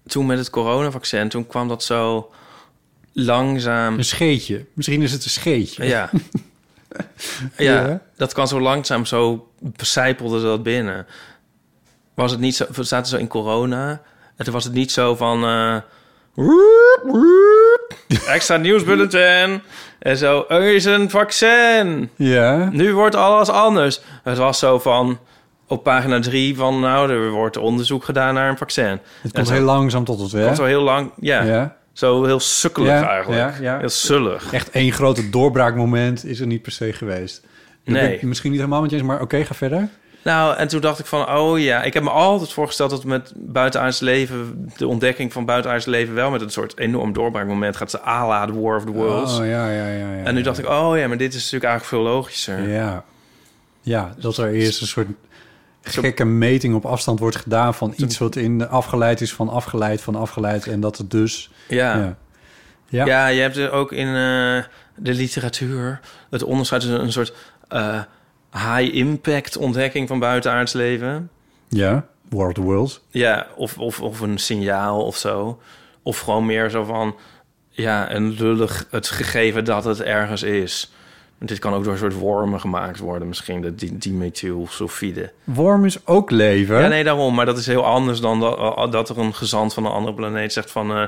toen 0.07 0.27
met 0.27 0.39
het 0.39 0.51
coronavaccin, 0.51 1.29
toen 1.29 1.47
kwam 1.47 1.69
dat 1.69 1.83
zo 1.83 2.31
langzaam. 3.13 3.99
Een 3.99 4.05
scheetje. 4.05 4.67
Misschien 4.73 5.03
is 5.03 5.13
het 5.13 5.25
een 5.25 5.31
scheetje. 5.31 5.85
Ja. 5.85 6.11
ja, 7.57 7.87
Ja. 7.89 8.01
dat 8.17 8.33
kan 8.33 8.49
zo 8.49 8.61
langzaam, 8.61 9.05
zo 9.05 9.49
sijpelde 9.77 10.43
dat 10.43 10.63
binnen. 10.63 11.07
Was 12.15 12.31
het 12.31 12.41
niet 12.41 12.57
zo, 12.57 12.67
we 12.73 12.83
zaten 12.83 13.07
zo 13.11 13.17
in 13.17 13.29
corona. 13.29 14.03
En 14.37 14.45
toen 14.45 14.55
was 14.55 14.65
het 14.65 14.73
niet 14.73 14.93
zo 14.93 15.15
van... 15.15 15.45
eh, 15.45 15.77
extra 18.27 18.57
nieuwsbulletin. 18.57 19.61
En 19.99 20.17
zo, 20.17 20.45
er 20.49 20.75
is 20.75 20.85
een 20.85 21.11
vaccin. 21.11 22.11
Ja. 22.17 22.69
Nu 22.73 22.95
wordt 22.95 23.15
alles 23.15 23.49
anders. 23.49 24.01
Het 24.23 24.39
was 24.39 24.59
zo 24.59 24.79
van... 24.79 25.19
Op 25.69 25.83
pagina 25.83 26.21
drie 26.21 26.57
van, 26.57 26.81
nou, 26.81 27.11
er 27.11 27.31
wordt 27.31 27.57
onderzoek 27.57 28.05
gedaan 28.05 28.35
naar 28.35 28.49
een 28.49 28.57
vaccin. 28.57 29.01
Het 29.23 29.33
komt 29.33 29.47
zo- 29.47 29.53
heel 29.53 29.63
langzaam 29.63 30.05
tot 30.05 30.21
Het 30.21 30.33
hè? 30.33 30.45
was 30.49 30.57
zo 30.57 30.65
heel 30.65 30.83
lang, 30.83 31.11
ja, 31.21 31.43
Ja. 31.43 31.77
zo 31.93 32.25
heel 32.25 32.41
sukkelig 32.41 32.89
Ja, 32.89 33.09
eigenlijk. 33.09 33.61
ja. 33.61 33.79
Heel 33.79 33.89
zullig. 33.89 34.53
Echt 34.53 34.71
één 34.71 34.93
grote 34.93 35.31
doorbraakmoment 35.31 36.25
is 36.25 36.41
er 36.41 36.47
niet 36.47 36.63
per 36.63 36.73
se 36.73 36.93
geweest. 36.93 37.43
Nee. 37.85 38.19
misschien 38.23 38.51
niet 38.51 38.61
helemaal 38.61 38.81
met 38.81 38.91
je 38.91 38.97
eens, 38.97 39.07
maar 39.07 39.21
oké, 39.21 39.45
ga 39.45 39.55
verder. 39.55 39.89
Nou, 40.27 40.57
en 40.57 40.69
toen 40.69 40.81
dacht 40.81 40.99
ik 40.99 41.07
van, 41.07 41.29
oh 41.31 41.59
ja, 41.59 41.83
ik 41.83 41.95
heb 41.95 42.03
me 42.03 42.11
altijd 42.11 42.53
voorgesteld 42.53 42.91
dat 42.91 43.05
met 43.05 43.33
buitenaards 43.37 44.01
leven, 44.01 44.69
de 44.77 44.87
ontdekking 44.87 45.33
van 45.33 45.45
buitenaards 45.45 45.85
leven 45.85 46.15
wel 46.15 46.31
met 46.31 46.41
een 46.41 46.51
soort 46.51 46.79
enorm 46.79 47.13
doorbraakmoment 47.13 47.77
gaat 47.77 47.91
ze 47.91 48.05
à 48.05 48.27
la 48.27 48.47
The 48.47 48.61
War 48.61 48.77
of 48.77 48.85
the 48.85 48.91
Worlds. 48.91 49.39
Oh, 49.39 49.47
ja, 49.47 49.71
ja, 49.71 49.89
ja, 49.89 50.13
ja. 50.13 50.25
en 50.25 50.35
nu 50.35 50.43
dacht 50.43 50.59
ik, 50.59 50.69
oh 50.69 50.97
ja, 50.97 51.09
maar 51.09 51.17
dit 51.17 51.35
is 51.35 51.43
natuurlijk 51.43 51.65
eigenlijk 51.65 51.85
veel 51.85 52.13
logischer. 52.13 52.69
Ja. 52.69 53.05
Ja, 53.81 54.15
dat 54.19 54.37
er 54.37 54.53
eerst 54.53 54.81
een 54.81 54.87
soort 54.87 55.09
gekke 55.83 56.25
meting 56.25 56.75
op 56.75 56.85
afstand 56.85 57.19
wordt 57.19 57.37
gedaan 57.37 57.75
van 57.75 57.95
iets 57.97 58.19
wat 58.19 58.37
in 58.37 58.69
afgeleid 58.69 59.21
is 59.21 59.33
van 59.33 59.49
afgeleid 59.49 60.01
van 60.01 60.17
afgeleid 60.17 60.67
en 60.67 60.81
dat 60.81 60.99
het 60.99 61.11
dus... 61.11 61.51
Ja. 61.69 61.97
Ja. 61.97 62.17
Ja. 62.89 63.05
Ja. 63.07 63.27
je 63.27 63.41
hebt 63.41 63.57
er 63.57 63.71
ook 63.71 63.93
in 63.93 64.07
eh, 64.07 64.63
de 64.97 65.15
literatuur 65.15 66.01
het 66.31 66.43
onderscheid 66.43 66.81
tussen 66.81 67.01
een 67.01 67.13
soort 67.13 67.35
eh, 67.69 68.01
high-impact 68.57 69.57
ontdekking 69.57 70.09
van 70.09 70.19
buitenaards 70.19 70.73
leven. 70.73 71.31
Ja, 71.69 72.07
the 72.53 72.61
Worlds. 72.61 73.01
Ja, 73.11 73.47
of, 73.57 73.79
of, 73.79 74.01
of 74.01 74.21
een 74.21 74.39
signaal 74.39 75.05
of 75.05 75.17
zo. 75.17 75.61
Of 76.03 76.19
gewoon 76.19 76.47
meer 76.47 76.71
zo 76.71 76.85
van, 76.85 77.17
ja, 77.71 78.13
een 78.13 78.31
lullig 78.31 78.87
het 78.91 79.09
gegeven 79.09 79.65
dat 79.65 79.85
het 79.85 80.03
ergens 80.03 80.43
is. 80.43 80.91
Dit 81.39 81.59
kan 81.59 81.75
ook 81.75 81.85
door 81.85 81.93
een 81.93 81.99
soort 81.99 82.19
wormen 82.19 82.61
gemaakt 82.61 82.99
worden, 82.99 83.29
misschien 83.29 83.61
de 83.61 83.75
di- 83.75 83.99
dimethylsulfide. 83.99 85.33
Worm 85.45 85.85
is 85.85 86.07
ook 86.07 86.31
leven. 86.31 86.81
Ja, 86.81 86.89
nee, 86.89 87.05
daarom. 87.05 87.35
Maar 87.35 87.47
dat 87.47 87.59
is 87.59 87.67
heel 87.67 87.85
anders 87.85 88.21
dan 88.21 88.41
dat, 88.41 88.93
dat 88.93 89.09
er 89.09 89.19
een 89.19 89.35
gezant 89.35 89.75
van 89.75 89.85
een 89.85 89.93
andere 89.93 90.15
planeet 90.15 90.53
zegt 90.53 90.71
van... 90.71 90.91
eh, 90.97 91.03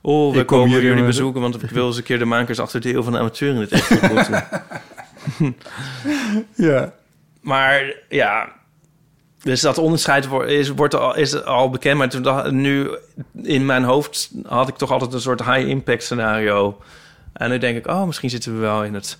oh, 0.00 0.34
we 0.34 0.44
komen 0.44 0.80
jullie 0.80 1.04
bezoeken... 1.04 1.40
want 1.40 1.62
ik 1.62 1.70
wil 1.70 1.86
eens 1.86 1.96
een 1.96 2.02
keer 2.02 2.18
de 2.18 2.24
makers 2.24 2.58
achter 2.60 2.80
de 2.80 2.94
eeuw 2.94 3.02
van 3.02 3.12
de 3.12 3.18
amateur 3.18 3.54
in 3.54 3.60
het 3.60 3.72
echt 3.72 3.90
ontmoeten. 3.90 4.44
Ja. 6.54 6.92
Maar 7.40 7.94
ja, 8.08 8.52
dus 9.42 9.60
dat 9.60 9.78
onderscheid 9.78 10.26
wordt, 10.26 10.50
is, 10.50 10.68
wordt 10.68 10.94
al, 10.94 11.16
is 11.16 11.44
al 11.44 11.70
bekend. 11.70 11.98
Maar 11.98 12.08
toen 12.08 12.22
dacht, 12.22 12.50
nu 12.50 12.90
in 13.42 13.66
mijn 13.66 13.84
hoofd 13.84 14.30
had 14.46 14.68
ik 14.68 14.76
toch 14.76 14.90
altijd 14.90 15.12
een 15.12 15.20
soort 15.20 15.44
high-impact 15.44 16.02
scenario. 16.02 16.80
En 17.32 17.50
nu 17.50 17.58
denk 17.58 17.76
ik, 17.76 17.86
oh, 17.86 18.04
misschien 18.04 18.30
zitten 18.30 18.54
we 18.54 18.58
wel 18.58 18.84
in 18.84 18.94
het 18.94 19.18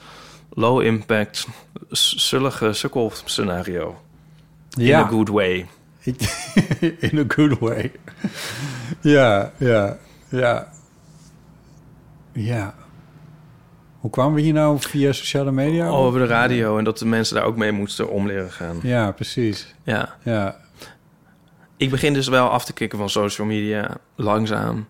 low-impact, 0.50 1.46
zullige 1.90 2.72
sukkel 2.72 3.12
scenario. 3.24 4.00
In 4.76 4.94
a 4.94 5.06
good 5.06 5.28
way. 5.28 5.66
In 7.10 7.18
a 7.18 7.24
good 7.28 7.58
way. 7.58 7.92
ja, 9.00 9.52
ja, 9.58 9.98
ja. 10.28 10.72
Ja. 12.32 12.74
Hoe 14.04 14.12
kwamen 14.12 14.34
we 14.34 14.40
hier 14.40 14.52
nou 14.52 14.80
via 14.80 15.12
sociale 15.12 15.52
media? 15.52 15.92
Oh, 15.92 15.98
over 15.98 16.20
de 16.20 16.26
radio 16.26 16.78
en 16.78 16.84
dat 16.84 16.98
de 16.98 17.06
mensen 17.06 17.34
daar 17.34 17.44
ook 17.44 17.56
mee 17.56 17.72
moesten 17.72 18.10
om 18.10 18.26
leren 18.26 18.50
gaan. 18.50 18.78
Ja, 18.82 19.12
precies. 19.12 19.74
Ja. 19.82 20.16
Ja. 20.22 20.56
Ik 21.76 21.90
begin 21.90 22.12
dus 22.12 22.28
wel 22.28 22.48
af 22.48 22.64
te 22.64 22.72
kicken 22.72 22.98
van 22.98 23.10
social 23.10 23.46
media, 23.46 23.96
langzaam. 24.14 24.88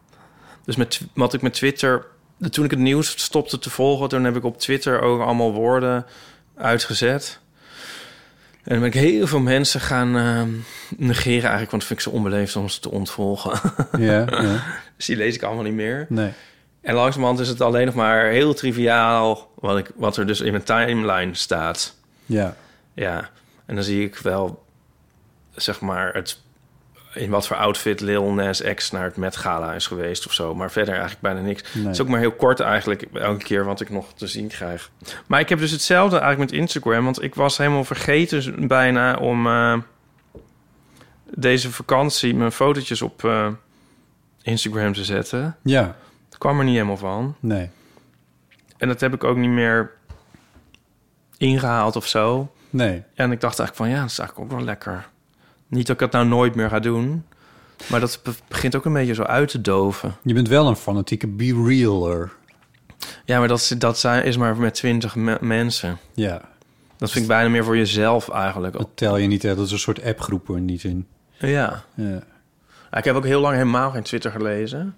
Dus 0.65 0.77
met, 0.77 1.01
wat 1.15 1.35
ik 1.35 1.43
met 1.43 1.53
Twitter... 1.53 2.07
Toen 2.51 2.65
ik 2.65 2.71
het 2.71 2.81
nieuws 2.81 3.23
stopte 3.23 3.59
te 3.59 3.71
volgen... 3.71 4.09
toen 4.09 4.25
heb 4.25 4.37
ik 4.37 4.45
op 4.45 4.59
Twitter 4.59 5.01
ook 5.01 5.21
allemaal 5.21 5.53
woorden 5.53 6.07
uitgezet. 6.57 7.41
En 8.53 8.71
dan 8.71 8.79
ben 8.79 8.89
ik 8.89 8.95
heel 8.95 9.27
veel 9.27 9.41
mensen 9.41 9.81
gaan 9.81 10.17
ehm, 10.17 10.51
negeren 10.97 11.43
eigenlijk... 11.43 11.71
want 11.71 11.85
vind 11.85 11.99
ik 11.99 12.05
zo 12.05 12.11
onbeleefd 12.11 12.57
om 12.57 12.69
ze 12.69 12.81
te 12.81 12.91
ontvolgen. 12.91 13.61
Ja, 13.99 14.19
ja. 14.43 14.63
dus 14.97 15.07
die 15.07 15.17
lees 15.17 15.35
ik 15.35 15.43
allemaal 15.43 15.65
niet 15.65 15.75
meer. 15.75 16.07
Nee. 16.09 16.33
En 16.85 16.95
langzamerhand 16.95 17.41
is 17.41 17.49
het 17.49 17.61
alleen 17.61 17.87
nog 17.87 17.95
maar 17.95 18.25
heel 18.25 18.55
triviaal... 18.55 19.51
wat, 19.55 19.79
ik, 19.79 19.91
wat 19.95 20.17
er 20.17 20.27
dus 20.27 20.41
in 20.41 20.53
mijn 20.53 20.65
timeline 20.65 21.35
staat. 21.35 21.97
Ja. 22.27 22.57
Ja, 22.95 23.31
en 23.67 23.75
dan 23.75 23.85
zie 23.85 24.05
ik 24.05 24.17
wel, 24.17 24.65
zeg 25.55 25.81
maar, 25.81 26.15
het, 26.15 26.39
in 27.15 27.31
wat 27.31 27.47
voor 27.47 27.57
outfit 27.57 28.01
Lil 28.01 28.33
Nas 28.33 28.63
X 28.75 28.91
naar 28.91 29.05
het 29.05 29.17
Met 29.17 29.37
Gala 29.37 29.73
is 29.73 29.87
geweest 29.87 30.27
of 30.27 30.33
zo. 30.33 30.55
Maar 30.55 30.71
verder 30.71 30.93
eigenlijk 30.93 31.23
bijna 31.23 31.41
niks. 31.41 31.75
Nee. 31.75 31.85
Het 31.85 31.95
is 31.95 32.01
ook 32.01 32.09
maar 32.09 32.21
heel 32.21 32.33
kort 32.33 32.61
eigenlijk, 32.61 33.03
elke 33.13 33.45
keer 33.45 33.65
wat 33.65 33.81
ik 33.81 33.91
nog 33.91 34.13
te 34.15 34.27
zien 34.27 34.49
krijg. 34.49 34.91
Maar 35.27 35.41
ik 35.41 35.49
heb 35.49 35.59
dus 35.59 35.71
hetzelfde 35.71 36.19
eigenlijk 36.19 36.51
met 36.51 36.61
Instagram. 36.61 37.05
Want 37.05 37.23
ik 37.23 37.35
was 37.35 37.57
helemaal 37.57 37.85
vergeten 37.85 38.67
bijna 38.69 39.17
om 39.17 39.47
eh, 39.47 39.79
deze 41.35 41.71
vakantie 41.71 42.35
mijn 42.35 42.53
fotootjes 42.53 43.03
op 43.03 43.25
eh, 43.25 43.49
Instagram 44.43 44.93
te 44.93 45.05
zetten. 45.05 45.57
Ja. 45.63 45.97
Kwam 46.45 46.59
er 46.59 46.65
niet 46.65 46.75
helemaal 46.75 46.97
van. 46.97 47.37
Nee. 47.41 47.71
En 48.77 48.89
dat 48.89 49.01
heb 49.01 49.15
ik 49.15 49.25
ook 49.25 49.37
niet 49.37 49.51
meer 49.51 49.91
ingehaald 51.37 51.97
of 51.97 52.07
zo. 52.07 52.53
Nee. 52.71 53.03
En 53.15 53.33
ik 53.33 53.41
dacht 53.41 53.59
eigenlijk 53.59 53.77
van 53.77 53.89
ja, 53.89 54.01
dat 54.03 54.11
is 54.11 54.19
eigenlijk 54.19 54.51
ook 54.51 54.57
wel 54.59 54.67
lekker. 54.67 55.09
Niet 55.69 55.87
dat 55.87 55.97
ik 55.97 56.03
het 56.03 56.13
nou 56.13 56.27
nooit 56.27 56.55
meer 56.55 56.69
ga 56.69 56.79
doen. 56.79 57.25
Maar 57.91 58.01
dat 58.01 58.21
be- 58.23 58.33
begint 58.49 58.77
ook 58.77 58.85
een 58.85 58.93
beetje 58.93 59.15
zo 59.15 59.23
uit 59.23 59.49
te 59.49 59.61
doven. 59.61 60.15
Je 60.23 60.35
bent 60.35 60.49
wel 60.49 60.69
een 60.69 60.77
fanatieke 60.77 61.27
be-realer. 61.27 62.33
Ja, 63.25 63.39
maar 63.39 63.49
dat, 63.49 63.75
dat 63.79 63.99
zijn, 63.99 64.25
is 64.25 64.37
maar 64.37 64.57
met 64.57 64.75
twintig 64.75 65.15
me- 65.15 65.39
mensen. 65.41 65.99
Ja. 66.15 66.41
Dat 66.97 67.11
vind 67.11 67.25
ik 67.25 67.31
bijna 67.31 67.49
meer 67.49 67.65
voor 67.65 67.77
jezelf 67.77 68.29
eigenlijk. 68.31 68.73
Dat 68.73 68.89
tel 68.95 69.17
je 69.17 69.27
niet, 69.27 69.43
hè? 69.43 69.55
dat 69.55 69.67
is 69.67 69.73
een 69.73 69.79
soort 69.79 70.03
appgroepen 70.05 70.57
in 70.57 70.67
die 70.67 70.79
zin. 70.79 71.07
Ja. 71.39 71.85
Ja, 71.95 72.23
Ik 72.93 73.05
heb 73.05 73.15
ook 73.17 73.25
heel 73.25 73.41
lang 73.41 73.55
helemaal 73.55 73.91
geen 73.91 74.03
Twitter 74.03 74.31
gelezen. 74.31 74.97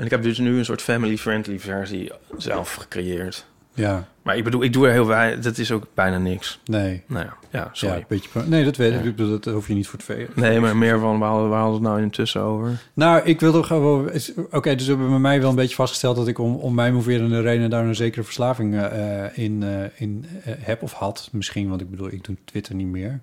En 0.00 0.06
ik 0.06 0.10
heb 0.12 0.22
dus 0.22 0.38
nu 0.38 0.58
een 0.58 0.64
soort 0.64 0.82
family-friendly 0.82 1.58
versie 1.58 2.12
zelf 2.38 2.74
gecreëerd. 2.74 3.46
Ja. 3.74 4.08
Maar 4.22 4.36
ik 4.36 4.44
bedoel, 4.44 4.62
ik 4.62 4.72
doe 4.72 4.86
er 4.86 4.92
heel 4.92 5.06
weinig. 5.06 5.44
Dat 5.44 5.58
is 5.58 5.72
ook 5.72 5.86
bijna 5.94 6.18
niks. 6.18 6.60
Nee. 6.64 7.02
Nou 7.06 7.24
ja, 7.24 7.34
ja 7.50 7.58
Ja, 7.58 7.68
sorry. 7.72 7.96
een 7.96 8.04
beetje, 8.08 8.28
nee, 8.46 8.64
dat 8.64 8.76
weet 8.76 8.92
ik. 8.92 9.02
Ja. 9.02 9.08
Ik 9.08 9.16
Dat 9.42 9.44
hoef 9.44 9.68
je 9.68 9.74
niet 9.74 9.86
voor 9.88 9.98
te 9.98 10.04
vegen. 10.04 10.32
Nee, 10.34 10.60
maar 10.60 10.76
meer 10.76 10.98
van, 10.98 11.18
waar 11.18 11.30
hadden, 11.30 11.48
waar 11.48 11.60
hadden 11.60 11.80
we 11.80 11.86
het 11.86 11.94
nou 11.94 12.04
intussen 12.04 12.40
over? 12.40 12.70
Nou, 12.94 13.22
ik 13.24 13.40
wil 13.40 13.52
toch 13.52 13.66
gewoon... 13.66 14.10
Oké, 14.50 14.74
dus 14.74 14.84
we 14.86 14.90
hebben 14.92 15.10
bij 15.10 15.18
mij 15.18 15.40
wel 15.40 15.50
een 15.50 15.56
beetje 15.56 15.74
vastgesteld... 15.74 16.16
dat 16.16 16.28
ik 16.28 16.38
om, 16.38 16.54
om 16.56 16.74
mijn 16.74 16.94
moverende 16.94 17.40
reden 17.40 17.70
daar 17.70 17.84
een 17.84 17.94
zekere 17.94 18.22
verslaving 18.24 18.74
eh, 18.74 19.24
eh, 19.24 19.30
in, 19.38 19.62
eh, 19.62 20.00
in 20.02 20.24
heb 20.58 20.82
of 20.82 20.92
had. 20.92 21.28
Misschien, 21.32 21.68
want 21.68 21.80
ik 21.80 21.90
bedoel, 21.90 22.12
ik 22.12 22.24
doe 22.24 22.36
Twitter 22.44 22.74
niet 22.74 22.86
meer. 22.86 23.20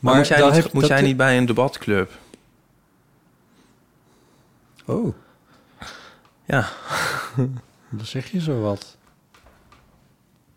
Maar, 0.00 0.16
moet 0.16 0.28
jij, 0.28 0.38
dat 0.38 0.52
niet, 0.52 0.62
heb- 0.62 0.72
moet 0.72 0.82
dat- 0.82 0.90
jij 0.90 1.02
niet 1.02 1.16
bij 1.16 1.36
een 1.36 1.46
debatclub? 1.46 2.10
Oh, 4.84 5.14
Ja. 6.44 6.68
dan 7.90 8.06
zeg 8.06 8.30
je 8.30 8.40
zo 8.40 8.60
wat. 8.60 8.96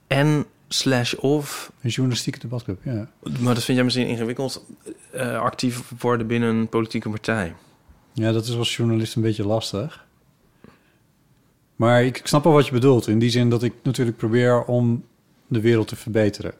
En 0.07 0.45
slash 0.67 1.13
of 1.13 1.71
Een 1.81 1.89
journalistieke 1.89 2.39
debatclub, 2.39 2.79
ja. 2.83 3.07
Maar 3.39 3.53
dat 3.53 3.63
vind 3.63 3.77
jij 3.77 3.83
misschien 3.83 4.07
ingewikkeld. 4.07 4.65
eh, 5.11 5.39
actief 5.41 5.91
worden 5.99 6.27
binnen 6.27 6.49
een 6.55 6.69
politieke 6.69 7.09
partij. 7.09 7.55
Ja, 8.13 8.31
dat 8.31 8.45
is 8.45 8.55
als 8.55 8.75
journalist 8.75 9.15
een 9.15 9.21
beetje 9.21 9.45
lastig. 9.47 10.05
Maar 11.75 12.03
ik, 12.03 12.17
ik 12.17 12.27
snap 12.27 12.43
wel 12.43 12.53
wat 12.53 12.65
je 12.65 12.71
bedoelt. 12.71 13.07
In 13.07 13.19
die 13.19 13.29
zin 13.29 13.49
dat 13.49 13.63
ik 13.63 13.73
natuurlijk 13.83 14.17
probeer 14.17 14.63
om 14.63 15.05
de 15.47 15.61
wereld 15.61 15.87
te 15.87 15.95
verbeteren. 15.95 16.53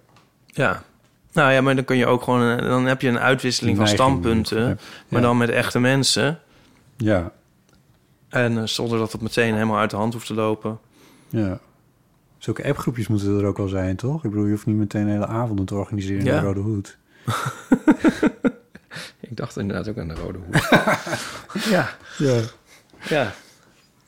Ja. 0.46 0.84
Nou 1.32 1.52
ja, 1.52 1.62
maar 1.62 1.76
dan 1.76 1.84
kun 1.86 1.98
je 1.98 2.06
ook 2.06 2.24
gewoon... 2.24 2.58
Dan 2.58 2.86
heb 2.86 3.02
je 3.02 3.08
een 3.08 3.20
uitwisseling 3.20 3.78
van 3.78 3.88
standpunten. 3.88 4.68
ja. 4.68 4.76
Maar 5.08 5.22
dan 5.22 5.38
met 5.38 5.50
echte 5.50 5.80
mensen. 5.80 6.40
Ja, 6.98 7.32
En 8.30 8.58
eh, 8.58 8.64
zonder 8.66 8.98
dat 9.00 9.12
het 9.12 9.22
meteen 9.22 9.54
helemaal 9.54 9.78
uit 9.78 9.90
de 9.90 9.96
hand 9.96 10.14
hoeft 10.14 10.28
te 10.28 10.34
lopen. 10.34 10.80
ja. 11.30 11.60
Zulke 12.38 12.64
appgroepjes 12.68 13.08
moeten 13.08 13.40
er 13.40 13.46
ook 13.46 13.58
wel 13.58 13.68
zijn, 13.68 13.96
toch? 13.96 14.24
Ik 14.24 14.30
bedoel, 14.30 14.46
je 14.46 14.52
hoeft 14.52 14.66
niet 14.66 14.76
meteen 14.76 15.08
hele 15.08 15.28
avonden 15.28 15.66
te 15.66 15.76
organiseren 15.76 16.20
in 16.20 16.26
Ja. 16.26 16.40
de 16.40 16.46
Rode 16.46 16.60
Hoed. 16.60 16.98
Ik 19.20 19.36
dacht 19.38 19.58
inderdaad 19.58 19.88
ook 19.90 19.98
aan 19.98 20.08
de 20.08 20.14
Rode 20.14 20.38
Hoed. 20.46 20.68
ja. 21.74 21.90
Ja. 22.18 22.40
Ja. 23.10 23.32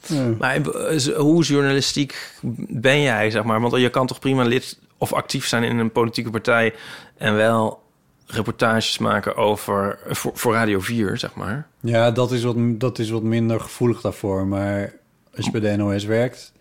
ja. 0.08 0.36
Maar 0.40 0.56
eh, 0.56 1.16
hoe 1.16 1.44
journalistiek 1.44 2.38
ben 2.70 3.02
jij, 3.02 3.32
zeg 3.32 3.44
maar? 3.44 3.62
Want 3.62 3.76
je 3.76 3.90
kan 3.90 4.08
toch 4.08 4.20
prima 4.20 4.44
lid 4.44 4.80
of 4.98 5.14
actief 5.14 5.48
zijn 5.48 5.64
in 5.64 5.78
een 5.78 5.92
politieke 5.92 6.30
partij... 6.30 6.74
en 7.18 7.36
wel 7.36 7.84
reportages 8.32 8.98
maken 8.98 9.36
over... 9.36 10.00
voor, 10.08 10.32
voor 10.36 10.54
Radio 10.54 10.80
4, 10.80 11.18
zeg 11.18 11.34
maar. 11.36 11.68
Ja, 11.80 12.12
dat 12.12 12.32
is, 12.32 12.44
wat, 12.44 12.56
dat 12.60 13.00
is 13.00 13.10
wat 13.10 13.24
minder 13.24 13.60
gevoelig 13.60 14.02
daarvoor. 14.02 14.48
Maar 14.48 14.94
als 15.36 15.46
je 15.46 15.52
bij 15.52 15.62
de 15.62 15.76
NOS 15.76 16.06
werkt... 16.06 16.52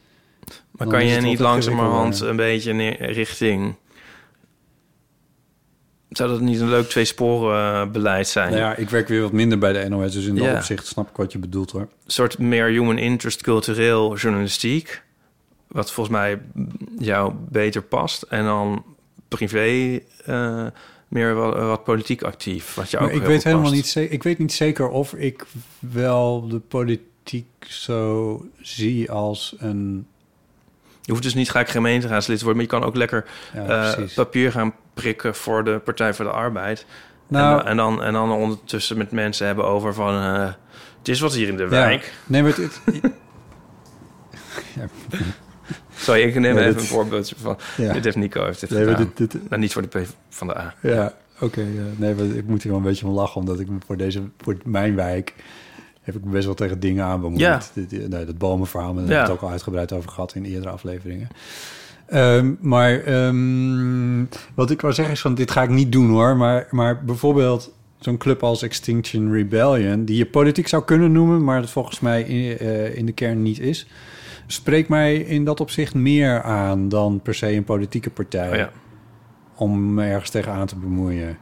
Maar 0.71 0.87
kan 0.87 1.07
je 1.07 1.21
niet 1.21 1.39
langzamerhand 1.39 2.21
een 2.21 2.37
beetje 2.37 2.73
neer- 2.73 3.11
richting... 3.13 3.75
Zou 6.09 6.31
dat 6.31 6.41
niet 6.41 6.61
een 6.61 6.69
leuk 6.69 6.89
twee-sporen 6.89 7.83
eh, 7.83 7.91
beleid 7.91 8.29
zijn? 8.29 8.49
Nou 8.51 8.61
ja, 8.63 8.77
ik 8.77 8.91
werk 8.91 9.09
weer 9.09 9.23
wat 9.23 9.33
minder 9.33 9.59
bij 9.59 9.73
de 9.73 9.89
NOS. 9.89 10.13
Dus 10.13 10.27
in 10.27 10.35
dat 10.37 10.45
Ja. 10.45 10.55
opzicht 10.57 10.87
snap 10.87 11.09
ik 11.09 11.17
wat 11.17 11.33
je 11.33 11.39
bedoelt, 11.39 11.71
hoor. 11.71 11.81
Een 11.81 11.89
soort 12.07 12.39
meer 12.39 12.67
human 12.67 12.99
interest, 12.99 13.43
cultureel 13.43 14.17
journalistiek. 14.17 15.03
Wat 15.67 15.93
volgens 15.93 16.17
mij 16.17 16.41
jou 16.99 17.33
beter 17.49 17.83
past. 17.83 18.23
En 18.23 18.45
dan 18.45 18.85
privé 19.29 20.01
eh, 20.25 20.67
meer 21.09 21.35
wat, 21.35 21.57
wat 21.57 21.85
politiek 21.85 22.23
actief. 22.23 22.75
Wat 22.75 22.91
je 22.91 22.99
ook 22.99 23.11
ik 23.11 23.23
weet 23.23 23.45
helemaal 23.45 23.65
past. 23.65 23.77
niet 23.77 23.87
zeker. 23.87 24.13
Ik 24.13 24.23
weet 24.23 24.39
niet 24.39 24.53
zeker 24.53 24.89
of 24.89 25.13
ik 25.13 25.47
wel 25.79 26.49
de 26.49 26.59
politiek 26.59 27.47
zo 27.67 28.43
zie 28.61 29.11
als 29.11 29.55
een. 29.59 30.07
Je 31.03 31.15
hoeft 31.15 31.25
dus 31.25 31.35
niet 31.35 31.51
gelijk 31.51 31.69
gemeenteraadslid 31.69 32.39
te 32.39 32.45
worden... 32.45 32.63
maar 32.63 32.73
je 32.73 32.81
kan 32.81 32.89
ook 32.89 32.97
lekker 32.97 33.27
Ja, 33.55 33.95
eh, 33.95 34.05
papier 34.15 34.53
gaan 34.53 34.75
prikken... 34.95 35.35
voor 35.35 35.65
de 35.65 35.79
Partij 35.79 36.15
voor 36.15 36.25
de 36.25 36.31
Arbeid. 36.31 36.87
Nou, 37.29 37.61
en, 37.61 37.67
en, 37.67 37.77
dan, 37.77 38.03
en 38.03 38.13
dan 38.13 38.33
ondertussen 38.33 38.99
met 38.99 39.11
mensen 39.11 39.47
hebben 39.47 39.65
over 39.65 39.95
van... 39.95 40.15
eh, 40.15 40.53
het 40.99 41.09
is 41.09 41.21
wat 41.21 41.35
hier 41.35 41.49
in 41.49 41.57
de 41.57 41.63
ja. 41.63 41.69
wijk. 41.69 42.13
Nee, 42.27 42.43
maar 42.43 42.57
het, 42.57 42.81
Sorry, 45.99 46.23
ik 46.23 46.35
neem 46.35 46.45
Ja, 46.55 46.61
even 46.61 46.73
dit- 46.73 46.81
een 46.81 46.87
voorbeeldje 46.87 47.35
van... 47.39 47.57
ja. 47.77 47.93
Dit 47.93 48.05
heeft 48.05 48.17
Nico 48.17 48.45
heeft 48.45 48.61
dit 48.61 48.71
Nee, 48.71 48.95
dit, 48.95 49.17
dit, 49.17 49.49
Nou, 49.49 49.61
niet 49.61 49.73
voor 49.73 49.83
de 49.89 50.01
P 50.01 50.07
van 50.29 50.47
de 50.47 50.59
A. 50.59 50.75
ja, 50.83 51.13
oké. 51.41 51.61
ja. 51.61 51.83
Nee, 51.97 52.37
ik 52.37 52.47
moet 52.47 52.63
hier 52.63 52.73
wel 52.73 52.81
een 52.81 52.87
beetje 52.87 53.07
om 53.07 53.13
lachen, 53.13 53.41
omdat 53.41 53.61
ik 53.61 53.69
voor 53.87 53.97
deze, 53.97 54.21
voor 54.39 54.57
mijn 54.65 54.95
wijk, 54.95 55.35
heb 56.03 56.15
ik 56.15 56.25
me 56.25 56.31
best 56.31 56.45
wel 56.47 56.55
tegen 56.55 56.81
dingen 56.81 57.05
aan 57.05 57.21
bemoeid. 57.21 57.41
Ja. 57.41 57.61
Dit, 57.75 58.09
nee, 58.09 58.25
dat 58.25 58.39
bomenverhaal, 58.39 58.89
daar 58.95 58.97
hebben 58.99 59.17
we 59.17 59.23
het 59.23 59.31
ook 59.33 59.43
al 59.43 59.51
uitgebreid 59.51 59.93
over 59.93 60.11
gehad 60.11 60.35
in 60.35 60.45
eerdere 60.45 60.71
afleveringen. 60.71 61.29
Ehm, 62.07 62.53
maar 62.61 63.01
ehm, 63.05 64.25
wat 64.55 64.71
ik 64.71 64.81
wou 64.81 64.95
zeggen 64.95 65.15
is 65.15 65.21
van, 65.21 65.35
dit 65.35 65.51
ga 65.51 65.63
ik 65.63 65.69
niet 65.71 65.93
doen 65.93 66.11
hoor. 66.11 66.37
Maar, 66.37 66.67
maar 66.71 67.05
bijvoorbeeld 67.05 67.73
zo'n 67.99 68.17
club 68.17 68.43
als 68.43 68.63
Extinction 68.63 69.33
Rebellion, 69.33 70.05
die 70.05 70.17
je 70.17 70.27
politiek 70.27 70.69
zou 70.69 70.85
kunnen 70.85 71.13
noemen, 71.13 71.45
maar 71.45 71.61
dat 71.61 71.71
volgens 71.71 72.01
mij 72.01 72.23
in, 72.23 72.59
eh, 72.59 72.97
in 72.97 73.07
de 73.07 73.13
kern 73.13 73.43
niet 73.43 73.59
is, 73.61 73.87
spreekt 74.53 74.89
mij 74.89 75.17
in 75.17 75.45
dat 75.45 75.61
opzicht 75.61 75.95
meer 75.95 76.43
aan 76.43 76.89
dan 76.89 77.21
per 77.23 77.35
se 77.35 77.53
een 77.53 77.65
politieke 77.65 78.11
partij 78.11 78.51
Oh 78.51 78.57
ja. 78.57 78.71
om 79.55 79.95
me 79.95 80.05
ergens 80.05 80.31
tegenaan 80.31 80.67
te 80.67 80.77
bemoeien. 80.77 81.39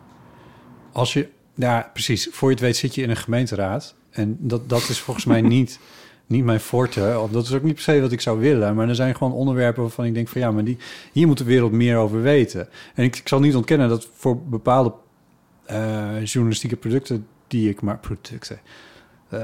Als 0.93 1.13
je, 1.13 1.29
ja, 1.55 1.91
precies, 1.93 2.29
voor 2.31 2.49
je 2.49 2.55
het 2.55 2.65
weet 2.65 2.77
zit 2.77 2.95
je 2.95 3.03
in 3.03 3.11
een 3.11 3.17
gemeenteraad 3.17 3.95
en 4.11 4.37
dat, 4.41 4.69
dat 4.69 4.89
is 4.89 4.99
volgens 4.99 5.27
mij 5.27 5.41
niet, 5.57 5.79
niet 6.27 6.45
mijn 6.45 6.61
forte. 6.61 7.19
Of 7.21 7.31
dat 7.31 7.45
is 7.45 7.53
ook 7.53 7.63
niet 7.63 7.75
per 7.75 7.83
se 7.83 8.01
wat 8.01 8.13
ik 8.13 8.21
zou 8.21 8.39
willen, 8.39 8.75
maar 8.75 8.89
er 8.89 8.95
zijn 8.95 9.17
gewoon 9.17 9.33
onderwerpen 9.33 9.83
waarvan 9.83 10.05
ik 10.05 10.15
denk 10.15 10.29
van 10.29 10.41
ja, 10.41 10.51
maar 10.51 10.65
die, 10.65 10.79
hier 11.13 11.27
moet 11.27 11.39
de 11.39 11.45
wereld 11.45 11.73
meer 11.73 11.97
over 11.97 12.23
weten. 12.23 12.69
En 12.95 13.05
ik, 13.05 13.17
ik 13.17 13.29
zal 13.29 13.41
niet 13.41 13.57
ontkennen 13.57 13.89
dat 13.89 14.09
voor 14.15 14.41
bepaalde 14.43 14.93
eh, 15.65 16.25
journalistieke 16.25 16.77
producten 16.77 17.27
die 17.47 17.69
ik 17.69 17.81
maak, 17.81 18.01
producten, 18.01 18.61
eh, 19.29 19.41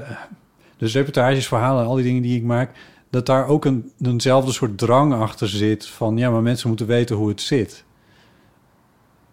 dus 0.76 0.94
reportages, 0.94 1.48
verhalen, 1.48 1.86
al 1.86 1.94
die 1.94 2.04
dingen 2.04 2.22
die 2.22 2.36
ik 2.36 2.42
maak, 2.42 2.70
dat 3.12 3.26
daar 3.26 3.46
ook 3.46 3.64
een, 3.64 3.92
eenzelfde 4.02 4.52
soort 4.52 4.78
drang 4.78 5.14
achter 5.14 5.48
zit 5.48 5.86
van 5.86 6.16
ja, 6.16 6.30
maar 6.30 6.42
mensen 6.42 6.68
moeten 6.68 6.86
weten 6.86 7.16
hoe 7.16 7.28
het 7.28 7.40
zit. 7.40 7.84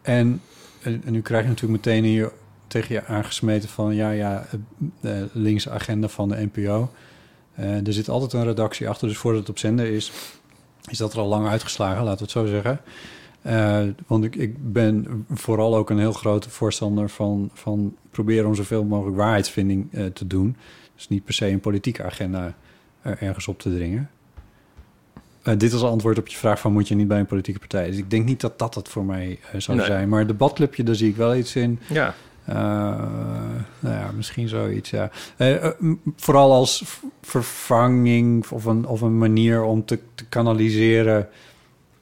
En, 0.01 0.41
en, 0.82 1.01
nu 1.05 1.21
krijg 1.21 1.43
je 1.43 1.49
natuurlijk 1.49 1.86
meteen 1.86 2.03
hier 2.03 2.32
tegen 2.67 2.95
je 2.95 3.05
aangesmeten 3.05 3.69
van 3.69 3.95
ja, 3.95 4.09
ja, 4.09 4.45
de 5.01 5.27
linkse 5.32 5.71
agenda 5.71 6.07
van 6.07 6.30
de 6.30 6.49
NPO. 6.53 6.91
Eh, 7.55 7.88
er 7.88 7.93
zit 7.93 8.09
altijd 8.09 8.34
een 8.34 8.43
redactie 8.43 8.89
achter, 8.89 9.07
dus 9.07 9.17
voordat 9.17 9.41
het 9.41 9.49
op 9.49 9.57
zender 9.57 9.86
is, 9.86 10.11
is 10.89 10.97
dat 10.97 11.13
er 11.13 11.19
al 11.19 11.27
lang 11.27 11.47
uitgeslagen, 11.47 12.03
laten 12.03 12.17
we 12.17 12.23
het 12.23 12.32
zo 12.32 12.45
zeggen. 12.45 12.82
Eh, 13.41 13.82
want 14.07 14.23
ik, 14.23 14.36
ik 14.36 14.73
ben 14.73 15.25
vooral 15.32 15.75
ook 15.75 15.89
een 15.89 15.99
heel 15.99 16.13
grote 16.13 16.49
voorstander 16.49 17.09
van, 17.09 17.49
van 17.53 17.95
proberen 18.11 18.47
om 18.47 18.55
zoveel 18.55 18.84
mogelijk 18.84 19.17
waarheidsvinding 19.17 19.93
eh, 19.93 20.05
te 20.05 20.27
doen. 20.27 20.55
Dus 20.95 21.07
niet 21.07 21.23
per 21.25 21.34
se 21.34 21.47
een 21.47 21.59
politieke 21.59 22.03
agenda 22.03 22.55
ergens 23.02 23.47
op 23.47 23.60
te 23.60 23.76
dringen. 23.76 24.10
Eh, 25.43 25.58
dit 25.58 25.74
als 25.74 25.84
antwoord 25.84 26.18
op 26.18 26.28
je 26.28 26.38
vraag 26.38 26.60
van 26.60 26.74
moet 26.74 26.88
je 26.88 26.95
niet 26.95 27.08
bij 27.08 27.20
een 27.20 27.26
politieke 27.26 27.60
partij. 27.60 27.88
Dus 27.88 27.97
ik 27.97 28.10
denk 28.10 28.26
niet 28.26 28.41
dat 28.41 28.60
dat 28.60 28.76
het 28.76 28.89
voor 28.89 29.06
mij 29.06 29.39
eh, 29.52 29.60
zou 29.62 29.78
Nee. 29.78 29.86
zijn. 29.88 30.10
Maar 30.10 30.28
debatclubje, 30.28 30.84
daar 30.84 30.95
zie 30.95 31.10
ik 31.10 31.16
wel 31.16 31.36
iets 31.36 31.56
in. 31.56 31.80
Ja. 31.89 32.14
Eh, 32.45 32.56
nou 33.80 33.95
ja, 33.95 34.12
misschien 34.16 34.47
zoiets, 34.47 34.89
ja. 34.89 35.10
Vooral 36.16 36.54
als 36.54 37.00
vervanging 37.22 38.47
of 38.50 38.66
een, 38.66 38.86
of 38.86 39.02
een 39.02 39.18
manier 39.18 39.64
om 39.64 39.86
te, 39.86 40.00
te 40.16 40.26
kanaliseren... 40.26 41.28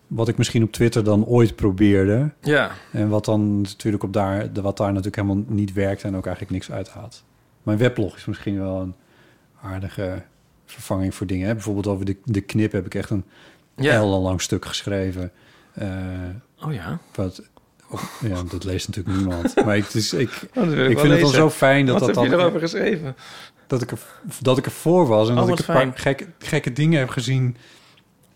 wat 0.07 0.27
ik 0.27 0.37
misschien 0.37 0.63
op 0.63 0.71
Twitter 0.71 1.03
dan 1.03 1.25
ooit 1.25 1.55
probeerde. 1.55 2.31
Ja. 2.41 2.71
En 2.91 3.09
wat 3.09 3.25
dan 3.25 3.61
natuurlijk 3.61 4.03
op 4.03 4.13
daar, 4.13 4.53
de- 4.53 4.61
wat 4.61 4.77
daar 4.77 4.87
natuurlijk 4.89 5.15
helemaal 5.15 5.43
niet 5.47 5.73
werkt... 5.73 6.03
en 6.03 6.15
ook 6.15 6.25
eigenlijk 6.25 6.53
niks 6.55 6.71
uithaalt. 6.71 7.23
Mijn 7.63 7.77
weblog 7.77 8.15
is 8.15 8.25
misschien 8.25 8.57
wel 8.57 8.81
een 8.81 8.93
aardige 9.61 10.23
vervanging 10.71 11.15
voor 11.15 11.27
dingen. 11.27 11.47
Hè? 11.47 11.53
Bijvoorbeeld 11.53 11.87
over 11.87 12.05
de, 12.05 12.15
de 12.23 12.41
knip 12.41 12.71
heb 12.71 12.85
ik 12.85 12.95
echt 12.95 13.09
een 13.09 13.23
Ja. 13.75 13.91
heel 13.91 14.21
lang 14.21 14.41
stuk 14.41 14.65
geschreven... 14.65 15.31
Eh, 15.73 15.87
Oh 16.65 16.73
ja. 16.73 16.99
wat, 17.15 17.41
ja, 18.21 18.43
dat 18.49 18.63
leest 18.63 18.87
natuurlijk 18.87 19.17
niemand. 19.17 19.55
Maar 19.65 19.77
ik, 19.77 19.85
Oh, 19.85 20.19
ik 20.19 20.29
wel 20.53 20.65
vind 20.65 20.85
het 20.87 20.97
dan 21.01 21.07
lezen. 21.09 21.29
zo 21.29 21.49
fijn 21.49 21.85
dat 21.85 21.99
Wat 21.99 22.07
dat 22.07 22.15
heb 22.15 22.25
je 22.25 22.31
dan 22.31 22.39
erover 22.39 22.59
geschreven? 22.59 23.15
dat 23.67 23.81
ik 23.81 23.91
er 23.91 23.99
dat 24.41 24.57
ik 24.57 24.65
er 24.65 24.71
voor 24.71 25.07
was 25.07 25.29
en 25.29 25.37
Oh, 25.37 25.47
dat 25.47 25.59
ik 25.59 25.67
een 25.67 25.73
paar 25.73 25.91
gekke, 25.95 26.25
gekke 26.39 26.73
dingen 26.73 26.99
heb 26.99 27.09
gezien. 27.09 27.55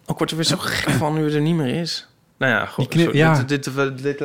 Oh, 0.03 0.09
ik 0.09 0.17
word 0.17 0.29
er 0.29 0.36
weer 0.36 0.45
zo 0.45 0.57
gek 0.57 0.89
van 0.89 1.13
nu 1.13 1.23
het 1.23 1.34
er 1.34 1.41
niet 1.41 1.55
meer 1.55 1.75
is. 1.82 2.07
Nou 2.38 2.51
ja, 2.51 2.65
goed. 2.65 2.88
knip- 2.88 3.13
ja. 3.13 3.36
Dit, 3.43 3.47
dit, 3.47 3.63
dit, 3.63 4.03
dit, 4.03 4.17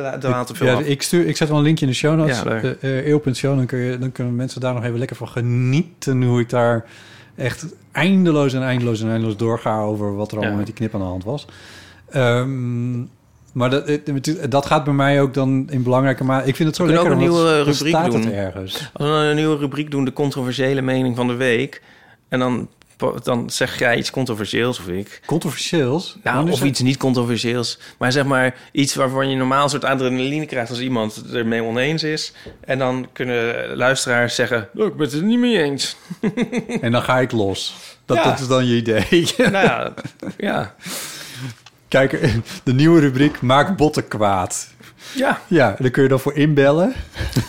veel 0.57 0.67
ja, 0.67 0.73
af. 0.73 0.81
ik 0.81 1.01
stuur, 1.01 1.25
ik 1.25 1.37
zet 1.37 1.47
wel 1.49 1.57
een 1.57 1.63
linkje 1.63 1.85
in 1.85 1.91
de 1.91 1.97
show 1.97 2.17
notes. 2.17 2.37
Ja, 2.41 2.45
eh, 2.45 2.71
eh, 2.99 3.07
eeuw.show, 3.07 3.55
dan 3.55 3.65
kun 3.65 3.79
je 3.79 3.97
dan 3.97 4.11
kunnen 4.11 4.35
mensen 4.35 4.61
daar 4.61 4.73
nog 4.73 4.83
even 4.83 4.97
lekker 4.97 5.15
van 5.15 5.27
genieten 5.27 6.23
hoe 6.23 6.39
ik 6.39 6.49
daar 6.49 6.85
echt 7.37 7.65
eindeloos 7.91 8.53
en 8.53 8.61
eindeloos 8.61 9.01
en 9.01 9.09
eindeloos 9.09 9.37
doorga 9.37 9.81
over 9.81 10.15
wat 10.15 10.31
er 10.31 10.37
allemaal 10.37 10.57
met 10.57 10.65
die 10.65 10.75
knip 10.75 10.93
aan 10.93 10.99
de 10.99 11.05
hand 11.05 11.23
was. 11.23 11.47
Ehm, 12.09 12.99
maar 13.51 13.69
dat, 13.69 13.99
dat 14.49 14.65
gaat 14.65 14.83
bij 14.83 14.93
mij 14.93 15.21
ook 15.21 15.33
dan 15.33 15.67
in 15.69 15.83
belangrijke 15.83 16.23
mate. 16.23 16.47
Ik 16.47 16.55
vind 16.55 16.67
het 16.67 16.77
zo 16.77 16.85
lekker. 16.85 17.05
ook 17.05 17.11
een 17.11 17.17
nieuwe 17.17 17.57
rubriek 17.57 17.87
staat 17.87 18.13
het 18.13 18.23
doen. 18.23 18.31
ergens. 18.31 18.89
Als 18.93 19.07
we 19.07 19.13
een 19.13 19.35
nieuwe 19.35 19.57
rubriek 19.57 19.91
doen, 19.91 20.05
de 20.05 20.13
controversiële 20.13 20.81
mening 20.81 21.15
van 21.15 21.27
de 21.27 21.35
week. 21.35 21.81
En 22.27 22.39
dan, 22.39 22.67
dan 23.23 23.49
zeg 23.49 23.79
jij 23.79 23.97
iets 23.97 24.09
controversieels 24.11 24.79
of 24.79 24.87
ik. 24.87 25.21
Controversieels. 25.25 26.17
Nou, 26.23 26.35
Wanneer 26.35 26.53
of 26.53 26.63
iets 26.63 26.79
niet 26.81 26.97
controversieels. 26.97 27.79
Maar 27.97 28.11
zeg 28.11 28.25
maar 28.25 28.55
iets 28.71 28.95
waarvan 28.95 29.29
je 29.29 29.35
normaal 29.35 29.63
een 29.63 29.69
soort 29.69 29.83
adrenaline 29.85 30.45
krijgt 30.45 30.69
als 30.69 30.79
iemand 30.79 31.23
ermee 31.33 31.63
oneens 31.63 32.03
is. 32.03 32.33
En 32.59 32.77
dan 32.77 33.07
kunnen 33.13 33.75
luisteraars 33.75 34.35
zeggen, 34.35 34.69
oh, 34.75 34.85
ik 34.85 34.95
ben 34.95 35.05
het 35.05 35.15
er 35.15 35.23
niet 35.23 35.39
mee 35.39 35.61
eens. 35.63 35.95
En 36.81 36.91
dan 36.91 37.01
ga 37.01 37.19
ik 37.19 37.31
los. 37.31 37.75
Dat, 38.05 38.17
Ja. 38.17 38.23
dat 38.23 38.39
is 38.39 38.47
dan 38.47 38.67
je 38.67 38.75
idee. 38.75 39.27
nou 39.51 39.65
ja, 39.65 39.93
ja. 40.37 40.75
Kijk, 41.87 42.33
de 42.63 42.73
nieuwe 42.73 42.99
rubriek 42.99 43.41
Maak 43.41 43.77
botten 43.77 44.07
kwaad. 44.07 44.67
ja. 45.15 45.41
Ja, 45.47 45.75
daar 45.79 45.89
kun 45.91 46.03
je 46.03 46.09
dan 46.09 46.19
voor 46.19 46.33
inbellen. 46.35 46.93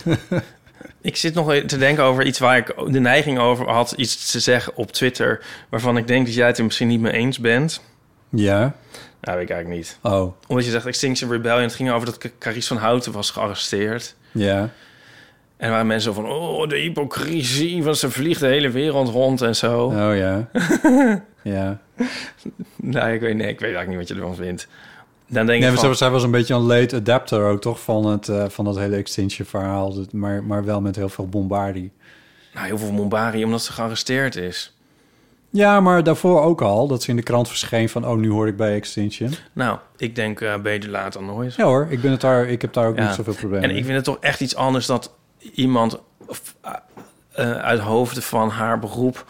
Ik 1.01 1.16
zit 1.16 1.34
nog 1.34 1.55
te 1.66 1.78
denken 1.78 2.05
over 2.05 2.24
iets 2.24 2.38
waar 2.38 2.57
ik 2.57 2.74
de 2.86 3.01
neiging 3.01 3.38
over 3.38 3.68
had 3.68 3.92
iets 3.96 4.30
te 4.30 4.40
zeggen 4.40 4.76
op 4.76 4.92
Twitter. 4.92 5.44
Waarvan 5.68 5.96
ik 5.96 6.07
denk 6.07 6.26
dat 6.26 6.34
jij 6.34 6.46
het 6.46 6.59
er 6.59 6.64
misschien 6.64 6.88
niet 6.88 7.01
mee 7.01 7.12
eens 7.12 7.38
bent. 7.38 7.82
Ja. 8.28 8.59
Nou, 9.20 9.38
weet 9.38 9.49
ik 9.49 9.55
eigenlijk 9.55 9.68
niet. 9.68 9.99
Oh, 10.03 10.32
Omdat 10.46 10.64
je 10.64 10.70
zegt 10.70 10.86
Extinction 10.86 11.30
Rebellion. 11.30 11.62
Het 11.62 11.74
ging 11.74 11.90
over 11.90 12.07
dat 12.07 12.30
Carice 12.38 12.68
van 12.68 12.76
Houten 12.76 13.12
was 13.12 13.30
gearresteerd. 13.30 14.14
ja. 14.32 14.70
En 15.57 15.70
waren 15.70 15.86
mensen 15.86 16.14
van... 16.14 16.26
Oh, 16.28 16.68
de 16.68 16.76
hypocrisie. 16.76 17.82
Want 17.82 17.96
ze 17.99 18.11
vliegt 18.11 18.40
de 18.40 18.46
hele 18.46 18.70
wereld 18.70 19.09
rond 19.09 19.42
en 19.42 19.57
zo. 19.57 19.84
Oh 19.84 20.16
ja. 20.16 20.49
ja. 21.55 21.80
Nou, 22.76 23.12
ik 23.12 23.20
weet, 23.20 23.36
nee, 23.36 23.49
ik 23.49 23.61
weet 23.61 23.74
eigenlijk 23.74 23.88
niet 23.88 23.99
wat 23.99 24.09
je 24.09 24.14
ervan 24.14 24.34
vindt. 24.44 24.68
Dan 25.30 25.46
denk 25.46 25.60
Nee, 25.62 25.70
ik 25.72 25.78
van... 25.78 25.94
zij 25.96 26.10
was- 26.10 26.22
een 26.22 26.30
beetje 26.30 26.54
een 26.54 26.60
late 26.60 26.96
adapter 26.96 27.42
ook 27.44 27.60
toch 27.60 27.80
van, 27.80 28.06
het, 28.06 28.28
eh, 28.28 28.44
van 28.48 28.64
dat 28.64 28.78
hele 28.78 28.96
Extinction 28.96 29.46
verhaal. 29.46 29.94
Dat- 29.94 30.12
Maar, 30.12 30.44
maar 30.44 30.64
wel 30.64 30.80
met 30.80 30.96
heel 30.96 31.08
veel 31.08 31.28
bombardie. 31.28 31.92
Nou, 32.54 32.66
heel 32.66 32.78
veel 32.78 32.92
Mombari, 32.92 33.44
omdat 33.44 33.62
ze 33.62 33.72
gearresteerd 33.72 34.36
is. 34.36 34.76
Ja, 35.50 35.80
maar 35.80 36.02
daarvoor 36.02 36.42
ook 36.42 36.60
al. 36.62 36.86
Dat 36.86 37.02
ze 37.02 37.10
in 37.10 37.16
de 37.16 37.22
krant 37.22 37.48
verscheen 37.48 37.88
van... 37.88 38.06
oh, 38.06 38.16
nu 38.16 38.30
hoor 38.30 38.46
ik 38.46 38.56
bij 38.56 38.74
Extinction. 38.74 39.30
Nou, 39.52 39.78
ik 39.96 40.14
denk 40.14 40.40
eh 40.40 40.56
beter 40.56 40.90
laat 40.90 41.12
dan 41.12 41.24
nooit. 41.26 41.54
Ja 41.54 41.64
hoor, 41.64 41.86
ik, 41.90 42.00
ben 42.00 42.10
het 42.10 42.20
daar, 42.20 42.46
ik 42.48 42.62
heb 42.62 42.72
daar 42.72 42.86
ook 42.88 42.96
Ja. 42.96 43.06
niet 43.06 43.14
zoveel 43.14 43.34
problemen 43.34 43.70
En 43.70 43.76
ik 43.76 43.82
vind 43.84 43.96
het 43.96 44.04
toch 44.04 44.18
echt 44.20 44.40
iets 44.40 44.56
anders 44.56 44.86
dat 44.86 45.14
iemand 45.52 46.00
of, 46.26 46.54
eh, 47.32 47.50
uit 47.52 47.80
hoofde 47.80 48.22
van 48.22 48.48
haar 48.48 48.78
beroep 48.78 49.24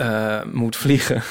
eh, 0.00 0.40
moet 0.52 0.76
vliegen. 0.76 1.22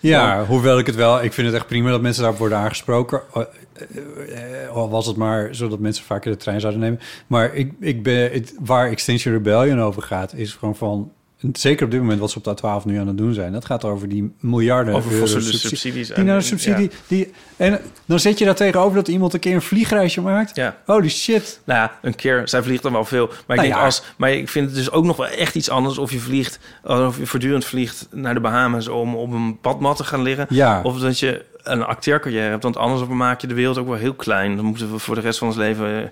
Ja, 0.00 0.44
hoewel 0.44 0.78
ik 0.78 0.86
het 0.86 0.94
wel... 0.94 1.22
Ik 1.22 1.32
vind 1.32 1.46
het 1.46 1.56
echt 1.56 1.66
prima 1.66 1.90
dat 1.90 2.00
mensen 2.00 2.22
daarop 2.22 2.38
worden 2.38 2.58
aangesproken. 2.58 3.20
Eh, 3.34 3.42
eh, 3.72 4.62
eh, 4.64 4.70
Al 4.70 4.90
was 4.90 5.06
het 5.06 5.16
maar 5.16 5.54
zodat 5.54 5.78
mensen 5.78 6.04
vaker 6.04 6.30
de 6.30 6.36
trein 6.36 6.60
zouden 6.60 6.82
nemen. 6.82 7.00
Maar 7.26 7.54
ik, 7.54 7.72
ik 7.80 8.02
ben, 8.02 8.32
het, 8.32 8.54
waar 8.60 8.90
Extinction 8.90 9.34
Rebellion 9.34 9.80
over 9.80 10.02
gaat... 10.02 10.34
is 10.34 10.52
gewoon 10.52 10.76
van... 10.76 11.12
Zeker 11.52 11.84
op 11.84 11.90
dit 11.90 12.00
moment 12.00 12.20
wat 12.20 12.30
ze 12.30 12.38
op 12.38 12.44
de 12.44 12.54
12 12.54 12.84
nu 12.84 12.98
aan 12.98 13.06
het 13.06 13.18
doen 13.18 13.34
zijn. 13.34 13.52
Dat 13.52 13.64
gaat 13.64 13.84
over 13.84 14.08
die 14.08 14.34
miljarden 14.40 14.94
Over 14.94 15.10
euro 15.12 15.22
fossiele 15.22 15.44
subsidie- 15.44 15.68
subsidies. 15.68 16.08
Die 16.08 16.24
naar 16.24 16.38
de 16.38 16.44
subsidie... 16.44 16.90
Die, 17.06 17.32
en 17.56 17.80
dan 18.06 18.18
zet 18.20 18.38
je 18.38 18.44
daar 18.44 18.54
tegenover 18.54 18.94
dat 18.94 19.08
iemand 19.08 19.34
een 19.34 19.40
keer 19.40 19.54
een 19.54 19.62
vliegreisje 19.62 20.20
maakt. 20.20 20.56
Ja. 20.56 20.76
Holy 20.84 21.08
shit. 21.08 21.60
Nou 21.64 21.78
ja, 21.80 21.92
een 22.02 22.14
keer, 22.14 22.42
zij 22.48 22.62
vliegt 22.62 22.82
dan 22.82 22.92
wel 22.92 23.04
veel. 23.04 23.26
Maar 23.26 23.36
ik, 23.36 23.46
Nou 23.46 23.60
denk 23.60 23.74
ja. 23.74 23.84
als, 23.84 24.02
maar 24.16 24.32
ik 24.32 24.48
vind 24.48 24.66
het 24.66 24.74
dus 24.74 24.90
ook 24.90 25.04
nog 25.04 25.16
wel 25.16 25.26
echt 25.26 25.54
iets 25.54 25.70
anders 25.70 25.98
of 25.98 26.12
je 26.12 26.18
vliegt, 26.20 26.58
of 26.82 27.18
je 27.18 27.26
voortdurend 27.26 27.64
vliegt 27.64 28.06
naar 28.10 28.34
de 28.34 28.40
Bahamas 28.40 28.88
om 28.88 29.14
op 29.16 29.32
een 29.32 29.58
badmat 29.62 29.96
te 29.96 30.04
gaan 30.04 30.22
liggen. 30.22 30.46
Ja. 30.48 30.80
Of 30.82 30.98
dat 30.98 31.18
je 31.18 31.44
een 31.62 31.82
acteercarrière 31.84 32.50
hebt, 32.50 32.62
want 32.62 32.76
anders 32.76 33.08
maak 33.08 33.40
je 33.40 33.46
de 33.46 33.54
wereld 33.54 33.78
ook 33.78 33.86
wel 33.88 33.96
heel 33.96 34.14
klein. 34.14 34.56
Dan 34.56 34.64
moeten 34.64 34.92
we 34.92 34.98
voor 34.98 35.14
de 35.14 35.20
rest 35.20 35.38
van 35.38 35.48
ons 35.48 35.56
leven 35.56 36.02
eh, 36.02 36.08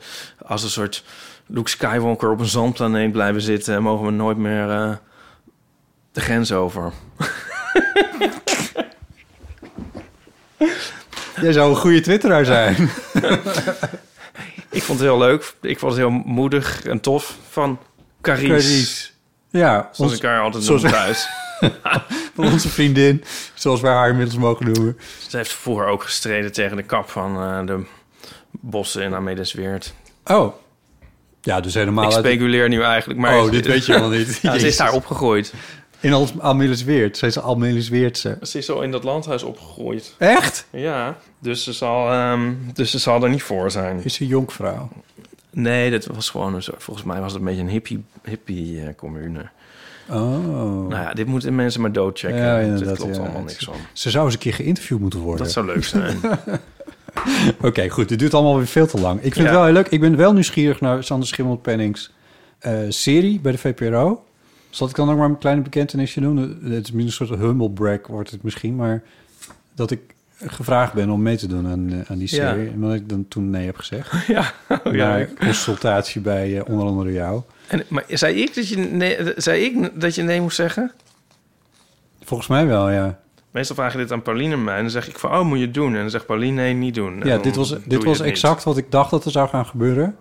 als 0.47 0.63
een 0.63 0.71
soort 0.71 1.05
Luke 1.47 1.71
Skywalker 1.71 2.31
op 2.31 2.41
een 2.41 2.47
zandplaneet 2.47 3.13
blijven 3.13 3.43
zitten 3.43 3.75
en 3.75 3.83
mogen 3.83 4.07
we 4.07 4.13
nooit 4.13 4.37
meer 4.37 4.71
eh, 4.71 4.91
de 6.13 6.21
grens 6.21 6.53
over. 6.53 6.93
Jij 11.41 11.53
zou 11.53 11.71
een 11.71 11.77
goede 11.77 12.01
twitteraar 12.01 12.45
zijn. 12.45 12.75
Ik 14.71 14.83
vond 14.83 14.99
het 14.99 15.09
heel 15.09 15.19
leuk. 15.19 15.55
Ik 15.61 15.79
vond 15.79 15.93
het 15.93 16.01
heel 16.01 16.11
moedig 16.11 16.85
en 16.85 17.01
tof 17.01 17.37
van 17.51 17.79
Carice. 18.21 18.47
Carice. 18.47 19.09
Ja, 19.51 19.89
Zoals 19.93 20.11
ons, 20.11 20.21
ik 20.21 20.27
haar 20.27 20.41
altijd 20.41 20.65
zoals- 20.65 20.83
noem 20.83 20.91
thuis. 20.93 21.29
van 22.35 22.45
onze 22.53 22.69
vriendin. 22.69 23.25
Zoals 23.55 23.81
wij 23.81 23.93
haar 23.93 24.09
inmiddels 24.09 24.39
mogen 24.39 24.73
noemen. 24.73 24.99
Ze 25.29 25.37
heeft 25.37 25.53
vroeger 25.53 25.87
ook 25.87 26.03
gestreden 26.03 26.53
tegen 26.53 26.77
de 26.77 26.83
kap 26.83 27.11
van 27.11 27.43
eh, 27.43 27.67
de 27.67 27.83
bossen 28.51 29.03
in 29.03 29.15
Amelisweert. 29.15 29.95
Oh. 30.25 30.55
Ja, 31.43 31.61
dus 31.61 31.75
helemaal... 31.75 32.05
Ik 32.09 32.15
uit- 32.15 32.25
speculeer 32.27 32.69
nu 32.69 32.83
eigenlijk, 32.83 33.21
maar... 33.21 33.39
Oh, 33.39 33.51
dit 33.51 33.67
weet 33.67 33.87
je 33.87 33.93
wel 33.93 34.09
niet. 34.09 34.39
Ja, 34.43 34.59
ze 34.59 34.67
is 34.67 34.77
daar 34.77 34.93
opgegroeid. 34.93 35.53
In 36.03 36.13
Al- 36.13 36.29
Almelisweert. 36.39 37.17
Zij 37.17 37.29
is 37.29 37.39
Almelisweertse. 37.39 38.39
Ze 38.43 38.59
is 38.59 38.67
zo 38.67 38.81
in 38.81 38.91
dat 38.91 39.05
landhuis 39.05 39.43
opgegroeid. 39.43 40.15
Echt? 40.19 40.67
Ja, 40.71 41.17
dus 41.39 41.65
ze 41.65 41.73
zal, 41.73 42.11
ehm, 42.11 42.53
dus 42.75 42.91
ze 42.91 42.99
zal 42.99 43.23
er 43.25 43.31
niet 43.31 43.43
voor 43.43 43.71
zijn. 43.71 44.01
Is 44.05 44.15
ze 44.15 44.27
jonkvrouw? 44.27 44.89
Nee, 45.51 45.91
dat 45.91 46.07
was 46.07 46.31
gewoon 46.31 46.55
een 46.55 46.63
soort... 46.63 46.83
Volgens 46.83 47.07
mij 47.07 47.21
was 47.21 47.33
het 47.33 47.41
een 47.41 47.47
beetje 47.47 47.63
een 47.63 47.69
hippie, 47.69 48.05
hippie 48.25 48.81
eh, 48.81 48.95
commune. 48.97 49.49
Oh. 50.09 50.19
Nou 50.89 50.95
ja, 50.95 51.13
dit 51.15 51.27
moeten 51.27 51.55
mensen 51.55 51.81
maar 51.81 51.93
doodchecken. 51.93 52.39
Ja, 52.41 52.59
inderdaad, 52.59 52.89
Dit 52.89 52.97
klopt 52.97 53.17
ja. 53.17 53.23
allemaal 53.23 53.43
niks 53.43 53.65
van. 53.65 53.75
Ze 53.93 54.11
zou 54.11 54.25
eens 54.25 54.35
een 54.35 54.41
keer 54.41 54.55
geïnterviewd 54.55 55.01
moeten 55.01 55.21
worden. 55.21 55.45
Dat 55.45 55.53
zou 55.53 55.67
leuk 55.67 55.85
zijn. 55.85 56.21
Oké, 57.63 57.89
goed. 57.89 58.09
Dit 58.09 58.19
duurt 58.19 58.35
allemaal 58.35 58.57
weer 58.57 58.67
veel 58.67 58.87
te 58.87 59.01
lang. 59.01 59.17
Ik 59.17 59.23
vind 59.23 59.37
Ja. 59.37 59.43
het 59.43 59.53
wel 59.53 59.65
heel 59.65 59.73
leuk. 59.73 59.89
Ik 59.89 60.01
ben 60.01 60.17
wel 60.17 60.33
nieuwsgierig 60.33 60.81
naar 60.81 61.05
Sander 61.05 61.29
Schimmelpennings 61.29 62.13
eh 62.59 62.79
serie 62.89 63.41
bij 63.41 63.53
de 63.53 63.59
VPRO. 63.59 64.25
Zal 64.73 64.89
ik 64.89 64.95
dan 64.95 65.11
ook 65.11 65.17
maar 65.19 65.29
een 65.29 65.39
kleine 65.39 65.63
bekentenisje 65.63 66.21
doen? 66.21 66.37
Het 66.65 66.85
is 66.85 66.93
meer 66.93 67.05
een 67.05 67.13
soort 67.13 67.31
humble 67.31 67.71
brag 67.71 68.07
wordt 68.07 68.31
het 68.31 68.43
misschien, 68.43 68.77
maar 68.77 69.03
dat 69.75 69.91
ik 69.91 70.01
gevraagd 70.47 70.93
ben 70.93 71.11
om 71.11 71.23
mee 71.23 71.37
te 71.37 71.47
doen 71.47 71.67
aan, 71.69 71.91
eh, 71.93 72.11
aan 72.11 72.19
die 72.19 72.37
Ja. 72.37 72.53
serie. 72.53 72.71
En 72.71 72.81
dat 72.81 72.95
ik 72.95 73.09
dan 73.09 73.29
toen 73.29 73.51
nee 73.51 73.67
heb 73.67 73.77
gezegd. 73.77 74.27
ja, 74.27 74.53
oh, 74.85 74.95
ja. 74.95 75.27
Consultatie 75.39 76.21
bij 76.21 76.59
eh, 76.59 76.69
onder 76.73 76.87
andere 76.87 77.13
jou. 77.13 77.43
En, 77.67 77.83
maar 77.89 78.05
zei 78.09 78.43
ik, 78.43 78.55
dat 78.55 78.69
je 78.69 78.77
nee, 78.77 79.19
zei 79.37 79.65
ik 79.65 80.01
dat 80.01 80.15
je 80.15 80.23
nee 80.23 80.41
moest 80.41 80.57
zeggen? 80.57 80.93
Volgens 82.25 82.49
mij 82.49 82.67
wel, 82.67 82.91
ja. 82.91 83.21
Meestal 83.51 83.77
vraag 83.77 83.93
je 83.93 83.99
dit 83.99 84.13
aan 84.13 84.23
Pauline 84.23 84.55
en 84.55 84.65
mij. 84.65 84.75
En 84.77 84.83
dan 84.83 84.91
zeg 84.91 85.09
ik 85.09 85.19
van, 85.19 85.31
oh, 85.31 85.45
moet 85.45 85.59
je 85.59 85.65
het 85.65 85.75
doen? 85.75 85.95
En 85.95 86.01
dan 86.01 86.11
zegt 86.11 86.27
Pauline, 86.27 86.53
nee, 86.63 86.75
niet 86.75 86.95
doen. 86.95 87.21
En 87.23 87.29
Ja, 87.29 87.39
dit 87.39 87.57
was, 87.57 87.75
dit 87.85 88.05
was 88.05 88.19
niet. 88.19 88.29
exact 88.29 88.65
wat 88.65 88.77
ik 88.77 88.91
dacht 88.91 89.11
dat 89.11 89.25
er 89.25 89.31
zou 89.31 89.49
gaan 89.49 89.67
gebeuren. 89.67 90.17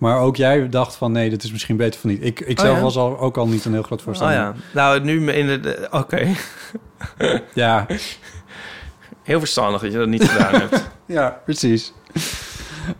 Maar 0.00 0.18
ook 0.18 0.36
jij 0.36 0.68
dacht 0.68 0.94
van 0.94 1.12
nee, 1.12 1.30
dit 1.30 1.42
is 1.42 1.52
misschien 1.52 1.76
beter 1.76 2.00
van 2.00 2.10
niet. 2.10 2.24
Ik, 2.24 2.40
ik 2.40 2.58
Oh, 2.58 2.64
zelf 2.64 2.76
ja? 2.76 2.82
was 2.82 2.96
al, 2.96 3.18
ook 3.18 3.36
al 3.36 3.46
niet 3.48 3.64
een 3.64 3.72
heel 3.72 3.82
groot 3.82 3.98
Oh 3.98 4.04
voorstander. 4.04 4.36
ja, 4.36 4.54
nou, 4.74 5.00
nu 5.00 5.30
in 5.32 5.46
de... 5.46 5.60
de- 5.60 5.88
Oké, 5.90 6.26
ja. 7.54 7.86
heel 9.22 9.38
verstandig 9.38 9.80
dat 9.80 9.92
je 9.92 9.98
dat 9.98 10.08
niet 10.08 10.28
gedaan 10.28 10.54
hebt. 10.60 10.88
Ja, 11.06 11.40
precies. 11.44 11.92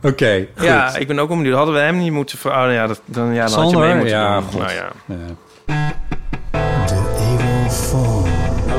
Oké, 0.03 0.46
goed. 0.57 0.66
Ja, 0.66 0.96
ik 0.96 1.07
ben 1.07 1.18
ook 1.18 1.28
benieuwd. 1.28 1.55
Hadden 1.57 1.74
we 1.74 1.80
hem 1.80 1.98
niet 1.98 2.12
moeten... 2.12 2.38
ver- 2.38 2.51
Oh, 2.66 2.72
ja, 2.72 2.86
dat, 2.86 3.01
dan, 3.05 3.34
ja, 3.34 3.46
dan 3.46 3.61
had 3.62 3.70
je 3.70 3.76
mee 3.76 3.94
moeten 3.94 4.16
Ja, 4.16 4.40
doen. 4.40 4.61
Nou 4.61 4.72
ja. 4.72 4.88
Ja. 5.07 5.16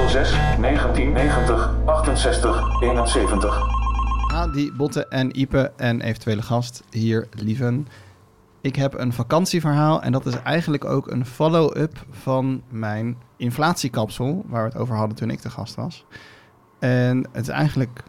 06 0.07 0.31
1990 0.59 1.69
68 1.85 2.81
71. 2.81 3.59
Adi, 4.33 4.71
Botte 4.77 5.05
en 5.07 5.39
Ipe 5.39 5.71
en 5.77 6.01
eventuele 6.01 6.41
gast 6.41 6.83
hier, 6.89 7.27
lieven. 7.31 7.87
Ik 8.61 8.75
heb 8.75 8.93
een 8.99 9.13
vakantieverhaal 9.13 10.01
en 10.01 10.11
dat 10.11 10.25
is 10.25 10.35
eigenlijk 10.41 10.85
ook 10.85 11.11
een 11.11 11.25
follow-up 11.25 12.05
van 12.09 12.61
mijn 12.69 13.17
inflatiekapsel, 13.37 14.45
waar 14.47 14.63
we 14.63 14.69
het 14.69 14.77
over 14.77 14.95
hadden 14.95 15.17
toen 15.17 15.29
ik 15.29 15.41
de 15.41 15.49
gast 15.49 15.75
was. 15.75 16.05
En 16.79 17.27
het 17.31 17.41
is 17.41 17.47
eigenlijk 17.47 18.03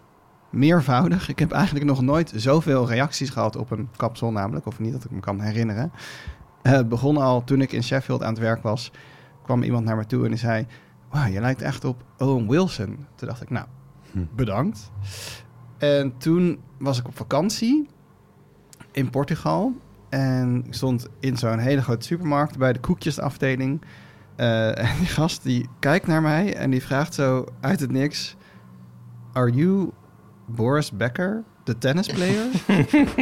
meervoudig. 0.50 1.28
Ik 1.28 1.38
heb 1.38 1.52
eigenlijk 1.52 1.84
nog 1.86 2.00
nooit 2.00 2.32
zoveel 2.36 2.88
reacties 2.88 3.30
gehad 3.30 3.56
op 3.56 3.70
een 3.70 3.88
kapsel, 3.96 4.32
namelijk, 4.32 4.66
of 4.66 4.78
niet 4.78 4.92
dat 4.92 5.04
ik 5.04 5.10
me 5.10 5.20
kan 5.20 5.40
herinneren. 5.40 5.92
Eh, 6.62 6.72
Het 6.72 6.88
begon 6.88 7.16
al 7.16 7.44
toen 7.44 7.60
ik 7.60 7.72
in 7.72 7.82
Sheffield 7.82 8.22
aan 8.22 8.32
het 8.32 8.42
werk 8.42 8.62
was, 8.62 8.90
kwam 9.44 9.62
iemand 9.62 9.84
naar 9.84 9.96
me 9.96 10.06
toe 10.06 10.22
en 10.24 10.30
die 10.30 10.38
zei, 10.38 10.66
wauw, 11.10 11.26
je 11.26 11.40
lijkt 11.40 11.62
echt 11.62 11.84
op 11.84 12.04
Owen 12.18 12.48
Wilson. 12.48 13.06
Toen 13.14 13.28
dacht 13.28 13.42
ik, 13.42 13.50
nou, 13.50 13.66
bedankt. 14.34 14.90
En 15.78 16.16
toen 16.18 16.60
was 16.78 16.98
ik 16.98 17.06
op 17.06 17.16
vakantie 17.16 17.88
in 18.92 19.10
Portugal. 19.10 19.72
En 20.12 20.64
ik 20.66 20.74
stond 20.74 21.06
in 21.20 21.36
zo'n 21.36 21.58
hele 21.58 21.82
grote 21.82 22.06
supermarkt 22.06 22.58
bij 22.58 22.72
de 22.72 22.80
koekjesafdeling. 22.80 23.82
Eh, 24.36 24.78
en 24.90 24.98
die 24.98 25.06
gast 25.06 25.42
die 25.42 25.68
kijkt 25.78 26.06
naar 26.06 26.22
mij 26.22 26.54
en 26.54 26.70
die 26.70 26.82
vraagt 26.82 27.14
zo 27.14 27.44
uit 27.60 27.80
het 27.80 27.90
niks... 27.90 28.36
Are 29.32 29.50
you 29.50 29.90
Boris 30.46 30.90
Becker, 30.90 31.42
de 31.64 31.78
tennisplayer? 31.78 32.46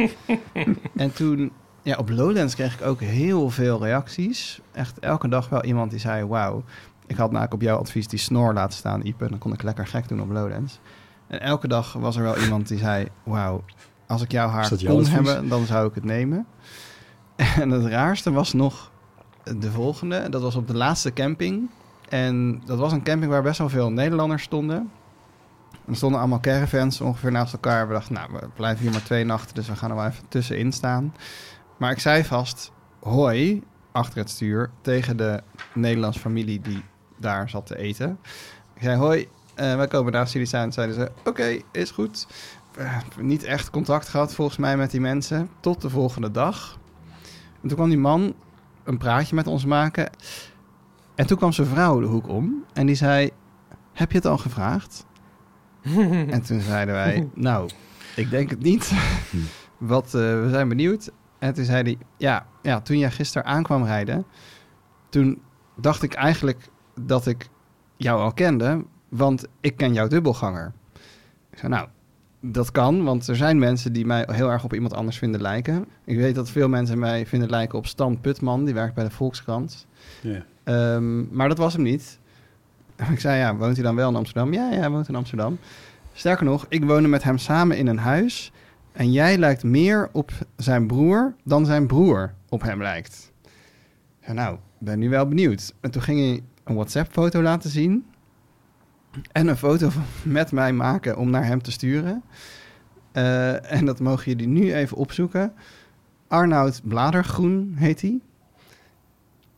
en 0.95 1.13
toen, 1.13 1.51
ja, 1.81 1.97
op 1.97 2.09
Lowlands 2.09 2.55
kreeg 2.55 2.79
ik 2.79 2.85
ook 2.85 2.99
heel 2.99 3.49
veel 3.49 3.83
reacties. 3.83 4.61
Echt 4.71 4.99
elke 4.99 5.27
dag 5.27 5.49
wel 5.49 5.63
iemand 5.63 5.91
die 5.91 5.99
zei, 5.99 6.25
wauw. 6.25 6.63
Ik 7.07 7.15
had 7.15 7.31
namelijk 7.31 7.53
op 7.53 7.61
jouw 7.61 7.77
advies 7.77 8.07
die 8.07 8.19
snor 8.19 8.53
laten 8.53 8.77
staan, 8.77 9.05
Ipe. 9.05 9.29
Dan 9.29 9.37
kon 9.37 9.53
ik 9.53 9.63
lekker 9.63 9.87
gek 9.87 10.07
doen 10.07 10.21
op 10.21 10.31
Lowlands. 10.31 10.79
En 11.27 11.41
elke 11.41 11.67
dag 11.67 11.93
was 11.93 12.15
er 12.15 12.23
wel 12.23 12.37
iemand 12.37 12.67
die 12.67 12.77
zei, 12.77 13.07
wauw, 13.23 13.63
als 14.11 14.21
ik 14.21 14.31
jouw 14.31 14.47
haar 14.47 14.71
kon 14.85 15.05
hebben, 15.05 15.47
dan 15.47 15.65
zou 15.65 15.87
ik 15.87 15.95
het 15.95 16.03
nemen. 16.03 16.45
En 17.61 17.69
het 17.69 17.85
raarste 17.85 18.31
was 18.31 18.53
nog 18.53 18.91
de 19.43 19.71
volgende. 19.71 20.29
Dat 20.29 20.41
was 20.41 20.55
op 20.55 20.67
de 20.67 20.75
laatste 20.75 21.13
camping. 21.13 21.69
En 22.09 22.61
dat 22.65 22.77
was 22.77 22.91
een 22.91 23.03
camping 23.03 23.31
waar 23.31 23.41
best 23.41 23.57
wel 23.57 23.69
veel 23.69 23.91
Nederlanders 23.91 24.43
stonden. 24.43 24.91
Er 25.87 25.95
stonden 25.95 26.19
allemaal 26.19 26.39
caravans 26.39 27.01
ongeveer 27.01 27.31
naast 27.31 27.53
elkaar. 27.53 27.87
We 27.87 27.93
dachten, 27.93 28.13
nou, 28.13 28.29
we 28.33 28.47
blijven 28.55 28.81
hier 28.81 28.91
maar 28.91 29.03
twee 29.03 29.23
nachten, 29.23 29.55
dus 29.55 29.67
we 29.67 29.75
gaan 29.75 29.89
er 29.89 29.95
wel 29.95 30.05
even 30.05 30.27
tussenin 30.27 30.71
staan. 30.71 31.13
Maar 31.77 31.91
ik 31.91 31.99
zei 31.99 32.23
vast, 32.23 32.71
hoi, 32.99 33.63
achter 33.91 34.17
het 34.17 34.29
stuur, 34.29 34.69
tegen 34.81 35.17
de 35.17 35.41
Nederlandse 35.73 36.19
familie 36.19 36.61
die 36.61 36.83
daar 37.17 37.49
zat 37.49 37.65
te 37.65 37.77
eten. 37.77 38.19
Ik 38.75 38.81
zei, 38.81 38.97
hoi, 38.97 39.27
eh, 39.55 39.75
wij 39.75 39.87
komen 39.87 40.11
naast 40.11 40.33
jullie 40.33 40.47
staan. 40.47 40.73
Zeiden 40.73 40.95
ze, 40.95 41.11
oké, 41.23 41.61
is 41.71 41.91
goed. 41.91 42.27
Eh, 42.77 42.97
niet 43.19 43.43
echt 43.43 43.69
contact 43.69 44.07
gehad 44.07 44.33
volgens 44.33 44.57
mij 44.57 44.77
met 44.77 44.91
die 44.91 45.01
mensen. 45.01 45.49
Tot 45.59 45.81
de 45.81 45.89
volgende 45.89 46.31
dag. 46.31 46.79
En 47.61 47.67
toen 47.67 47.77
kwam 47.77 47.89
die 47.89 47.97
man 47.97 48.33
een 48.83 48.97
praatje 48.97 49.35
met 49.35 49.47
ons 49.47 49.65
maken. 49.65 50.09
En 51.15 51.27
toen 51.27 51.37
kwam 51.37 51.51
zijn 51.51 51.67
vrouw 51.67 51.99
de 51.99 52.05
hoek 52.05 52.27
om. 52.27 52.65
En 52.73 52.85
die 52.85 52.95
zei, 52.95 53.29
heb 53.93 54.11
je 54.11 54.17
het 54.17 54.25
al 54.25 54.37
gevraagd? 54.37 55.05
en 56.35 56.41
toen 56.41 56.59
zeiden 56.61 56.93
wij, 56.93 57.29
nou, 57.33 57.69
ik 58.15 58.29
denk 58.29 58.49
het 58.49 58.61
niet. 58.61 58.91
Wat, 59.77 60.05
eh, 60.05 60.11
we 60.11 60.47
zijn 60.49 60.67
benieuwd. 60.67 61.11
En 61.39 61.53
toen 61.53 61.65
zei 61.65 61.83
hij, 61.83 61.97
ja, 62.17 62.45
ja, 62.61 62.81
toen 62.81 62.97
jij 62.97 63.11
gisteren 63.11 63.47
aankwam 63.47 63.83
rijden... 63.83 64.25
toen 65.09 65.41
dacht 65.75 66.03
ik 66.03 66.13
eigenlijk 66.13 66.69
dat 67.01 67.27
ik 67.27 67.49
jou 67.97 68.21
al 68.21 68.33
kende... 68.33 68.85
want 69.09 69.45
ik 69.61 69.77
ken 69.77 69.93
jouw 69.93 70.07
dubbelganger. 70.07 70.73
Ik 71.51 71.57
zei, 71.57 71.71
nou, 71.71 71.87
dat 72.41 72.71
kan, 72.71 73.03
want 73.03 73.27
er 73.27 73.35
zijn 73.35 73.59
mensen 73.59 73.93
die 73.93 74.05
mij 74.05 74.27
heel 74.31 74.51
erg 74.51 74.63
op 74.63 74.73
iemand 74.73 74.93
anders 74.93 75.17
vinden 75.17 75.41
lijken. 75.41 75.85
Ik 76.03 76.17
weet 76.17 76.35
dat 76.35 76.49
veel 76.49 76.69
mensen 76.69 76.99
mij 76.99 77.25
vinden 77.25 77.49
lijken 77.49 77.77
op 77.77 77.87
Stan 77.87 78.21
Putman, 78.21 78.65
die 78.65 78.73
werkt 78.73 78.95
bij 78.95 79.03
de 79.03 79.11
Volkskrant. 79.11 79.85
Ja. 80.21 80.45
Ehm, 80.63 81.35
maar 81.35 81.47
dat 81.47 81.57
was 81.57 81.73
hem 81.73 81.83
niet. 81.83 82.19
Ik 83.11 83.19
zei, 83.19 83.37
ja, 83.37 83.55
woont 83.55 83.75
hij 83.75 83.85
dan 83.85 83.95
wel 83.95 84.09
in 84.09 84.15
Amsterdam? 84.15 84.53
Ja, 84.53 84.71
ja, 84.71 84.77
hij 84.77 84.89
woont 84.89 85.07
in 85.07 85.15
Amsterdam. 85.15 85.57
Sterker 86.13 86.45
nog, 86.45 86.65
ik 86.69 86.83
woonde 86.85 87.07
met 87.07 87.23
hem 87.23 87.37
samen 87.37 87.77
in 87.77 87.87
een 87.87 87.97
huis. 87.97 88.51
En 88.91 89.11
jij 89.11 89.37
lijkt 89.37 89.63
meer 89.63 90.09
op 90.11 90.31
zijn 90.55 90.87
broer 90.87 91.33
dan 91.43 91.65
zijn 91.65 91.87
broer 91.87 92.33
op 92.49 92.61
hem 92.61 92.81
lijkt. 92.81 93.31
Zei, 94.23 94.35
nou, 94.35 94.57
ben 94.77 94.99
nu 94.99 95.09
wel 95.09 95.27
benieuwd. 95.27 95.73
En 95.79 95.91
toen 95.91 96.01
ging 96.01 96.19
hij 96.19 96.43
een 96.63 96.75
WhatsApp-foto 96.75 97.41
laten 97.41 97.69
zien. 97.69 98.05
En 99.31 99.47
een 99.47 99.57
foto 99.57 99.89
van, 99.89 100.03
met 100.23 100.51
mij 100.51 100.73
maken 100.73 101.17
om 101.17 101.29
naar 101.29 101.45
hem 101.45 101.61
te 101.61 101.71
sturen. 101.71 102.23
Eh, 103.11 103.71
en 103.71 103.85
dat 103.85 103.99
mogen 103.99 104.31
jullie 104.31 104.47
nu 104.47 104.73
even 104.73 104.97
opzoeken. 104.97 105.53
Arnoud 106.27 106.81
Bladergroen 106.83 107.73
heet 107.77 108.01
hij. 108.01 108.19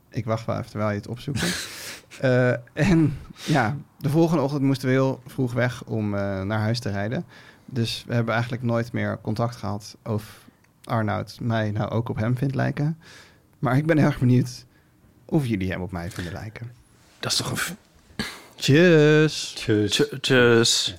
Ik 0.09 0.25
wacht 0.25 0.45
wel 0.45 0.57
even 0.57 0.69
terwijl 0.69 0.89
je 0.89 0.97
het 0.97 1.07
opzoekt. 1.07 1.41
Eh, 2.19 2.51
en 2.73 3.17
ja, 3.45 3.77
de 3.97 4.09
volgende 4.09 4.43
ochtend 4.43 4.61
moesten 4.61 4.87
we 4.87 4.93
heel 4.93 5.21
vroeg 5.25 5.53
weg 5.53 5.83
om 5.83 6.15
eh, 6.15 6.41
naar 6.41 6.59
huis 6.59 6.79
te 6.79 6.89
rijden. 6.89 7.25
Dus 7.65 8.03
we 8.07 8.13
hebben 8.13 8.33
eigenlijk 8.33 8.63
nooit 8.63 8.91
meer 8.91 9.19
contact 9.21 9.55
gehad 9.55 9.97
of 10.03 10.45
Arnoud 10.83 11.37
mij 11.41 11.71
nou 11.71 11.89
ook 11.89 12.09
op 12.09 12.17
hem 12.17 12.37
vindt 12.37 12.55
lijken. 12.55 12.97
Maar 13.59 13.77
ik 13.77 13.85
ben 13.85 13.97
heel 13.97 14.05
erg 14.05 14.19
benieuwd 14.19 14.65
of 15.25 15.45
jullie 15.45 15.71
hem 15.71 15.81
op 15.81 15.91
mij 15.91 16.11
vinden 16.11 16.33
lijken. 16.33 16.71
Dat 17.19 17.31
is 17.31 17.37
toch 17.37 17.51
een... 17.51 17.75
Tjus. 18.63 19.53
Tjus. 19.55 19.91
Tj- 19.91 20.17
Tjus. 20.21 20.95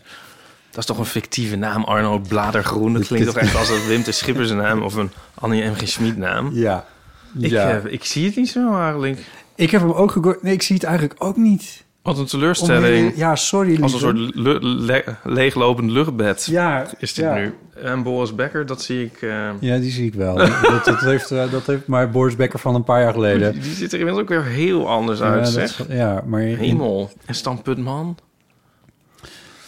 Dat 0.71 0.79
is 0.79 0.85
toch 0.87 0.99
een 0.99 1.05
fictieve 1.05 1.57
naam, 1.57 1.85
Arno 1.85 2.19
Bladergroen. 2.19 2.93
Dat 2.93 3.07
klinkt 3.09 3.27
toch 3.27 3.37
echt 3.37 3.57
als 3.57 3.69
een 3.69 3.87
Wim 3.87 4.03
de 4.03 4.13
Schipper 4.13 4.47
zijn 4.47 4.59
naam... 4.59 4.83
of 4.83 4.95
een 4.95 5.11
Annie 5.35 5.65
M. 5.65 5.75
G. 5.75 5.89
Schmid 5.89 6.17
naam. 6.17 6.51
Ja. 6.53 6.87
Ik, 7.39 7.51
ja. 7.51 7.71
eh, 7.71 7.93
ik 7.93 8.05
zie 8.05 8.27
het 8.27 8.37
niet 8.37 8.49
zo 8.51 8.79
eigenlijk. 8.79 9.19
ik 9.55 9.71
heb 9.71 9.81
hem 9.81 9.93
ook 9.93 10.11
gegooid. 10.11 10.43
Nee, 10.43 10.53
ik 10.53 10.63
zie 10.63 10.75
het 10.75 10.85
eigenlijk 10.85 11.15
ook 11.25 11.37
niet. 11.37 11.84
Wat 12.05 12.15
een 12.15 12.21
Om- 12.21 12.27
teleurstelling. 12.27 13.17
Ja, 13.17 13.37
sorry, 13.37 13.83
Als 13.83 13.93
een 13.93 13.99
soort 13.99 14.17
le- 14.35 15.17
leeglopend 15.25 15.91
luchtbed 15.91 16.45
Ja, 16.51 16.87
is 16.99 17.15
dit 17.15 17.25
ja. 17.25 17.35
nu. 17.35 17.55
En 17.75 18.03
Boris 18.03 18.35
Becker, 18.35 18.67
dat 18.67 18.83
zie 18.83 19.05
ik... 19.05 19.23
eh, 19.23 19.49
Ja, 19.61 19.79
die 19.79 19.91
zie 19.91 20.07
ik 20.07 20.15
wel. 20.15 20.35
dat, 20.63 20.85
dat, 20.85 21.01
heeft, 21.01 21.31
eh, 21.31 21.51
dat 21.51 21.67
heeft 21.67 21.87
maar 21.87 22.11
Boris 22.11 22.37
Becker 22.37 22.59
van 22.59 22.75
een 22.75 22.85
paar 22.85 23.01
jaar 23.03 23.13
geleden. 23.13 23.53
die, 23.53 23.61
die 23.63 23.75
ziet 23.75 23.93
er 23.93 23.99
inmiddels 23.99 24.23
ook 24.25 24.29
weer 24.31 24.45
heel 24.45 24.89
anders 24.89 25.19
Ja, 25.19 25.25
uit, 25.25 25.45
dat 25.45 25.53
zeg. 25.53 25.83
ja, 25.89 26.23
maar... 26.27 26.41
Hemel. 26.41 27.11
En 27.27 27.35
Stan 27.35 27.63
Putman? 27.63 28.19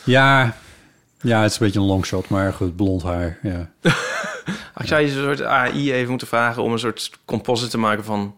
Ja, 0.05 0.57
ja, 1.21 1.43
het 1.43 1.51
is 1.51 1.59
een 1.59 1.67
beetje 1.67 1.81
een 1.81 1.87
longshot, 1.87 2.29
maar 2.29 2.53
goed, 2.53 2.77
blond 2.77 3.03
haar. 3.03 3.39
Ja. 3.43 3.71
Als 4.75 4.89
jij 4.89 5.03
een 5.03 5.09
soort 5.11 5.43
AI 5.43 5.93
even 5.93 6.09
moeten 6.11 6.27
vragen 6.27 6.63
om 6.63 6.73
een 6.73 6.79
soort 6.79 7.11
composite 7.25 7.71
te 7.71 7.79
maken 7.79 8.05
van 8.05 8.35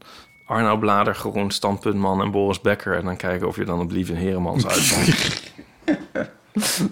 Arno 0.48 0.76
Blader, 0.76 1.14
Groen, 1.14 1.50
Stan 1.50 1.78
Putman 1.78 2.22
en 2.22 2.30
Boris 2.30 2.60
Becker. 2.60 2.96
En 2.96 3.04
dan 3.04 3.16
kijken 3.16 3.46
of 3.46 3.56
je 3.56 3.64
dan 3.64 3.80
op 3.80 3.90
Lieve 3.90 4.14
Heremans 4.14 4.66
uitkomt. 4.66 5.42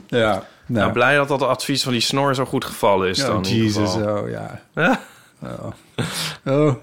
Ja, 0.07 0.45
Nou, 0.67 0.93
blij 0.93 1.17
dat 1.17 1.29
dat 1.29 1.43
advies 1.43 1.83
van 1.83 1.93
die 1.93 2.01
snor 2.01 2.35
zo 2.35 2.45
goed 2.45 2.65
gevallen 2.65 3.09
is 3.09 3.19
dan. 3.19 3.45
in 3.45 3.51
ieder 3.51 3.65
Jesus, 3.65 3.95
oh 3.95 4.31
ja. 4.37 4.61
Oh. 5.43 5.73
Oh. 6.45 6.75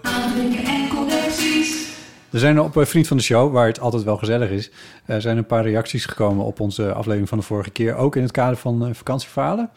Er 2.30 2.40
zijn 2.40 2.60
op 2.60 2.76
een 2.76 2.88
Vriend 2.88 3.08
van 3.08 3.18
de 3.18 3.24
Show, 3.24 3.54
waar 3.54 3.68
het 3.68 3.80
altijd 3.80 4.04
wel 4.04 4.18
gezellig 4.18 4.50
is... 4.50 4.72
er 5.06 5.22
zijn 5.22 5.38
een 5.38 5.46
paar 5.46 5.64
reacties 5.64 6.06
gekomen 6.06 6.46
op 6.46 6.60
onze 6.60 6.94
aflevering 6.94 7.30
van 7.30 7.38
de 7.38 7.44
vorige 7.44 7.70
keer. 7.70 7.96
Ook 7.96 8.16
in 8.16 8.22
het 8.22 8.32
kader 8.32 8.58
van 8.58 8.86
eh, 8.86 8.94
vakantieverhalen. 8.94 9.70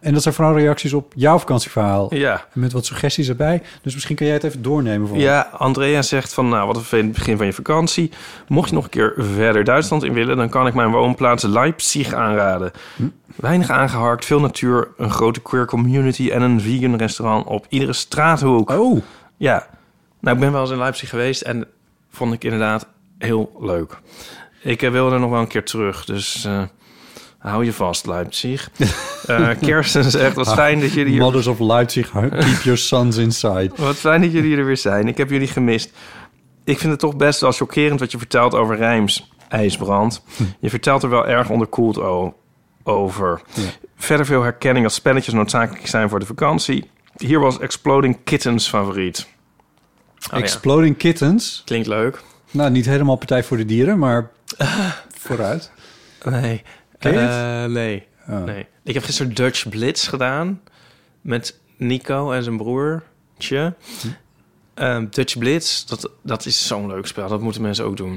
En 0.00 0.12
dat 0.12 0.22
zijn 0.22 0.34
vooral 0.34 0.58
reacties 0.58 0.92
op 0.92 1.12
jouw 1.16 1.38
vakantieverhaal. 1.38 2.14
Ja. 2.14 2.44
Met 2.52 2.72
wat 2.72 2.86
suggesties 2.86 3.28
erbij. 3.28 3.62
Dus 3.82 3.94
misschien 3.94 4.16
kan 4.16 4.26
jij 4.26 4.34
het 4.34 4.44
even 4.44 4.62
doornemen 4.62 5.08
voor 5.08 5.16
me. 5.16 5.22
Ja, 5.22 5.50
Andrea 5.52 6.02
zegt 6.02 6.34
van, 6.34 6.48
nou, 6.48 6.66
wat 6.66 6.76
een 6.76 6.82
vervelend 6.82 7.12
begin 7.12 7.36
van 7.36 7.46
je 7.46 7.52
vakantie. 7.52 8.10
Mocht 8.48 8.68
je 8.68 8.74
nog 8.74 8.84
een 8.84 8.90
keer 8.90 9.14
verder 9.16 9.64
Duitsland 9.64 10.04
in 10.04 10.12
willen... 10.12 10.36
dan 10.36 10.48
kan 10.48 10.66
ik 10.66 10.74
mijn 10.74 10.90
woonplaats 10.90 11.42
Leipzig 11.42 12.12
aanraden. 12.12 12.70
Weinig 13.36 13.70
aangeharkt, 13.70 14.24
veel 14.24 14.40
natuur, 14.40 14.88
een 14.96 15.10
grote 15.10 15.40
queer 15.40 15.66
community... 15.66 16.30
en 16.30 16.42
een 16.42 16.60
vegan 16.60 16.96
restaurant 16.96 17.46
op 17.46 17.66
iedere 17.68 17.92
straathoek. 17.92 18.70
Oh, 18.70 19.02
Ja, 19.36 19.66
nou, 20.20 20.34
ik 20.36 20.42
ben 20.42 20.52
wel 20.52 20.60
eens 20.60 20.70
in 20.70 20.78
Leipzig 20.78 21.08
geweest... 21.08 21.42
en 21.42 21.66
vond 22.10 22.32
ik 22.32 22.44
inderdaad 22.44 22.86
heel 23.18 23.56
leuk. 23.60 23.98
Ik 24.62 24.82
eh, 24.82 24.90
wil 24.90 25.12
er 25.12 25.20
nog 25.20 25.30
wel 25.30 25.40
een 25.40 25.46
keer 25.46 25.64
terug, 25.64 26.04
dus... 26.04 26.44
eh, 26.44 26.62
Hou 27.38 27.64
je 27.64 27.72
vast, 27.72 28.06
Leipzig. 28.06 28.70
Eh 29.26 29.50
Kersten 29.60 30.10
zegt, 30.10 30.34
wat 30.34 30.52
fijn 30.52 30.80
dat 30.80 30.92
jullie 30.92 31.12
hier 31.12 31.20
Mothers 31.20 31.46
of 31.46 31.58
Leipzig, 31.58 32.10
keep 32.10 32.62
your 32.62 32.78
sons 32.78 33.16
inside. 33.16 33.70
wat 33.76 33.96
fijn 33.96 34.20
dat 34.20 34.32
jullie 34.32 34.56
er 34.56 34.64
weer 34.64 34.76
zijn. 34.76 35.08
Ik 35.08 35.16
heb 35.16 35.30
jullie 35.30 35.46
gemist. 35.46 35.90
Ik 36.64 36.78
vind 36.78 36.90
het 36.90 37.00
toch 37.00 37.16
best 37.16 37.40
wel 37.40 37.52
chockerend 37.52 38.00
wat 38.00 38.10
je 38.10 38.18
vertelt 38.18 38.54
over 38.54 38.76
Rijms, 38.76 39.30
IJsbrand. 39.48 40.22
Je 40.60 40.70
vertelt 40.70 41.02
er 41.02 41.08
wel 41.08 41.26
erg 41.26 41.50
onderkoeld 41.50 41.98
over. 42.82 43.40
Verder 43.96 44.26
veel 44.26 44.42
herkenning 44.42 44.84
dat 44.84 44.94
spelletjes 44.94 45.34
noodzakelijk 45.34 45.86
zijn 45.86 46.08
voor 46.08 46.18
de 46.20 46.26
vakantie. 46.26 46.90
Hier 47.16 47.40
was 47.40 47.58
Exploding 47.58 48.18
Kittens 48.24 48.68
favoriet. 48.68 49.26
Oh 50.32 50.38
ja, 50.38 50.44
Exploding 50.44 50.96
Kittens. 50.96 51.62
klinkt 51.64 51.86
leuk. 51.86 52.22
Nou, 52.50 52.70
niet 52.70 52.86
helemaal 52.86 53.16
Partij 53.16 53.44
voor 53.44 53.56
de 53.56 53.64
Dieren, 53.64 53.98
maar 53.98 54.30
vooruit. 55.26 55.70
Nee. 56.24 56.62
Eh, 56.98 57.64
nee. 57.64 58.06
Oh. 58.28 58.44
nee. 58.44 58.66
Ik 58.82 58.94
heb 58.94 59.04
gisteren 59.04 59.34
Dutch 59.34 59.68
Blitz 59.68 60.08
gedaan 60.08 60.60
met 61.20 61.58
Nico 61.76 62.32
en 62.32 62.42
zijn 62.42 62.56
broertje. 62.56 63.74
Ehm, 64.74 65.06
Dutch 65.10 65.38
Blitz, 65.38 65.84
dat, 65.84 66.10
dat 66.22 66.46
is 66.46 66.66
zo'n 66.66 66.86
leuk 66.86 67.06
spel. 67.06 67.28
Dat 67.28 67.40
moeten 67.40 67.62
mensen 67.62 67.84
ook 67.84 67.96
doen. 67.96 68.14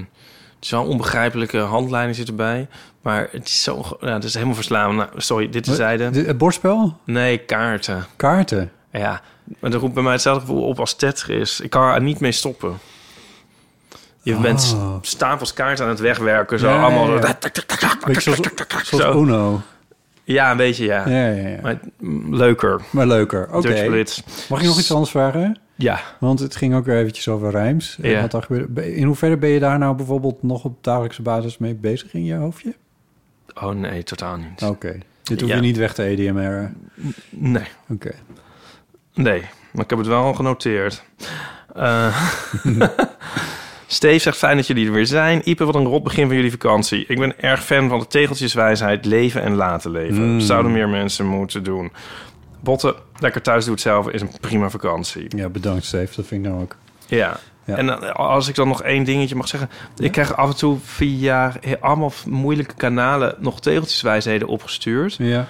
Het 0.55 0.63
is 0.65 0.69
wel 0.69 0.81
een 0.81 0.87
onbegrijpelijke 0.91 1.57
handleiding 1.57 2.15
zit 2.15 2.27
erbij. 2.27 2.67
Maar 3.01 3.27
het 3.31 3.47
is 3.47 3.63
zo... 3.63 3.97
Ja, 4.01 4.13
het 4.13 4.23
is 4.23 4.33
helemaal 4.33 4.55
verslaan. 4.55 4.95
Nou, 4.95 5.09
sorry, 5.15 5.49
dit 5.49 5.63
tezijde. 5.63 6.09
De- 6.09 6.21
Het 6.21 6.37
bordspel? 6.37 6.97
Nee, 7.05 7.37
kaarten. 7.37 8.05
Kaarten. 8.15 8.71
Ja, 8.91 9.21
maar 9.59 9.71
dat 9.71 9.81
roept 9.81 9.93
bij 9.93 10.03
mij 10.03 10.11
hetzelfde 10.11 10.41
gevoel 10.45 10.67
op 10.67 10.79
als 10.79 10.95
Tetris. 10.95 11.59
Ik 11.59 11.69
kan 11.69 11.93
er 11.93 12.01
niet 12.01 12.19
mee 12.19 12.31
stoppen. 12.31 12.77
Je 14.21 14.35
bent 14.35 14.61
s- 14.61 14.73
Oh. 14.73 14.95
stapels 15.01 15.53
kaarten 15.53 15.83
aan 15.85 15.89
het 15.91 15.99
wegwerken. 15.99 16.59
Zo 16.59 16.67
Ja, 16.69 16.81
allemaal... 16.81 17.13
ja. 17.13 17.35
Beetje 18.05 18.21
zoals, 18.21 18.39
zoals 18.83 19.03
Zo. 19.03 19.21
Uno. 19.21 19.61
Ja, 20.23 20.51
een 20.51 20.57
beetje, 20.57 20.85
ja. 20.85 21.07
Ja, 21.09 21.27
ja, 21.31 21.47
ja. 21.47 21.57
Maar 21.61 21.79
mm, 21.99 22.35
leuker. 22.35 22.81
Maar 22.89 23.07
leuker. 23.07 23.47
Oké. 23.53 23.85
Blitz. 23.87 24.21
Mag 24.49 24.59
ik 24.61 24.65
nog 24.65 24.79
iets 24.79 24.91
anders 24.91 25.11
vragen? 25.11 25.59
Ja. 25.75 25.99
Want 26.19 26.39
het 26.39 26.55
ging 26.55 26.75
ook 26.75 26.85
weer 26.85 26.97
eventjes 26.97 27.27
over 27.27 27.51
rijms. 27.51 27.97
Eh, 28.01 28.11
Ja. 28.11 28.27
Wat. 28.27 28.47
In 28.75 29.03
hoeverre 29.05 29.37
ben 29.37 29.49
je 29.49 29.59
daar 29.59 29.77
nou 29.77 29.95
bijvoorbeeld 29.95 30.43
nog 30.43 30.63
op 30.63 30.83
dagelijkse 30.83 31.21
basis 31.21 31.57
mee 31.57 31.73
bezig 31.75 32.13
in 32.13 32.23
je 32.25 32.33
hoofdje? 32.35 32.73
Oh 33.61 33.69
nee, 33.69 34.03
totaal 34.03 34.37
niet. 34.37 34.61
Oké. 34.69 34.97
Dit 35.23 35.41
hoef 35.41 35.49
je 35.49 35.55
niet 35.55 35.77
weg 35.77 35.93
te 35.93 36.03
EDMR. 36.03 36.71
Nee, 37.29 37.67
Oké. 37.89 38.11
nee. 39.13 39.41
Maar 39.71 39.83
ik 39.83 39.89
heb 39.89 39.99
het 39.99 40.07
wel 40.07 40.23
al 40.23 40.33
genoteerd. 40.33 41.03
Eh 41.75 42.21
Steve 43.93 44.19
zegt 44.19 44.37
fijn 44.37 44.57
dat 44.57 44.67
jullie 44.67 44.85
er 44.85 44.91
weer 44.91 45.05
zijn. 45.05 45.41
Ipe, 45.43 45.65
wat 45.65 45.75
een 45.75 45.85
rot 45.85 46.03
begin 46.03 46.27
van 46.27 46.35
jullie 46.35 46.51
vakantie. 46.51 47.05
Ik 47.07 47.19
ben 47.19 47.39
erg 47.41 47.63
fan 47.63 47.89
van 47.89 47.99
de 47.99 48.07
tegeltjeswijsheid 48.07 49.05
leven 49.05 49.41
en 49.41 49.55
laten 49.55 49.91
leven. 49.91 50.33
Mm. 50.33 50.39
Zouden 50.39 50.71
meer 50.71 50.89
mensen 50.89 51.25
moeten 51.25 51.63
doen. 51.63 51.91
Botten, 52.59 52.93
lekker 53.19 53.41
thuis 53.41 53.65
doet 53.65 53.81
zelf 53.81 54.09
is 54.09 54.21
een 54.21 54.31
prima 54.41 54.69
vakantie. 54.69 55.25
Ja, 55.37 55.49
bedankt 55.49 55.85
Steve. 55.85 56.15
Dat 56.15 56.25
vind 56.25 56.45
ik 56.45 56.51
nou 56.51 56.61
ook. 56.63 56.75
Ja. 57.07 57.37
Ja. 57.65 57.75
En 57.75 57.85
dan, 57.85 58.15
als 58.15 58.47
ik 58.47 58.55
dan 58.55 58.67
nog 58.67 58.83
één 58.83 59.03
dingetje 59.03 59.35
mag 59.35 59.47
zeggen. 59.47 59.69
Ik 59.97 60.11
krijg 60.11 60.35
af 60.37 60.49
en 60.49 60.55
toe 60.57 60.77
via 60.83 61.53
he- 61.61 61.79
allemaal 61.79 62.11
moeilijke 62.27 62.73
kanalen 62.75 63.35
nog 63.39 63.61
tegeltjeswijsheden 63.61 64.47
opgestuurd. 64.47 65.15
Ja. 65.19 65.47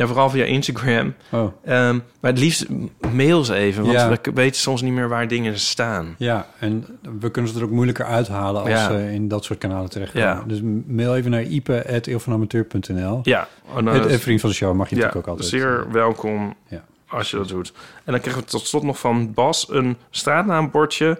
Ja, 0.00 0.06
vooral 0.06 0.30
via 0.30 0.44
Instagram. 0.44 1.14
Oh. 1.30 1.52
Ehm, 1.64 1.94
maar 2.20 2.30
het 2.30 2.38
liefst 2.38 2.66
mail 3.12 3.44
ze 3.44 3.54
even, 3.54 3.82
want 3.82 3.94
Ja. 3.94 4.08
we 4.22 4.32
weten 4.34 4.60
soms 4.60 4.82
niet 4.82 4.92
meer 4.92 5.08
waar 5.08 5.28
dingen 5.28 5.58
staan. 5.58 6.14
Ja, 6.18 6.46
en 6.58 6.98
we 7.20 7.30
kunnen 7.30 7.50
ze 7.50 7.58
er 7.58 7.64
ook 7.64 7.70
moeilijker 7.70 8.04
uithalen 8.04 8.60
als 8.62 8.70
Ja. 8.70 8.86
ze 8.90 9.12
in 9.12 9.28
dat 9.28 9.44
soort 9.44 9.58
kanalen 9.58 9.90
terechtkomen. 9.90 10.28
Ja. 10.28 10.42
Dus 10.46 10.60
mail 10.86 11.16
even 11.16 11.30
naar 11.30 11.42
ipe.eeuwvanamateur.nl. 11.42 13.20
Ja, 13.22 13.48
en 13.76 13.84
dan- 13.84 13.94
En, 13.94 14.08
en 14.08 14.20
vriend 14.20 14.40
van 14.40 14.50
de 14.50 14.56
show 14.56 14.74
mag 14.74 14.88
je 14.88 14.94
natuurlijk 14.96 15.20
ook 15.22 15.26
altijd. 15.30 15.48
zeer 15.48 15.90
welkom 15.92 16.54
Ja. 16.68 16.84
als 17.08 17.30
je 17.30 17.36
dat 17.36 17.48
doet. 17.48 17.72
En 18.04 18.12
dan 18.12 18.20
krijgen 18.20 18.42
we 18.42 18.48
tot 18.48 18.66
slot 18.66 18.82
nog 18.82 18.98
van 18.98 19.32
Bas 19.34 19.68
een 19.70 19.96
straatnaambordje 20.10 21.18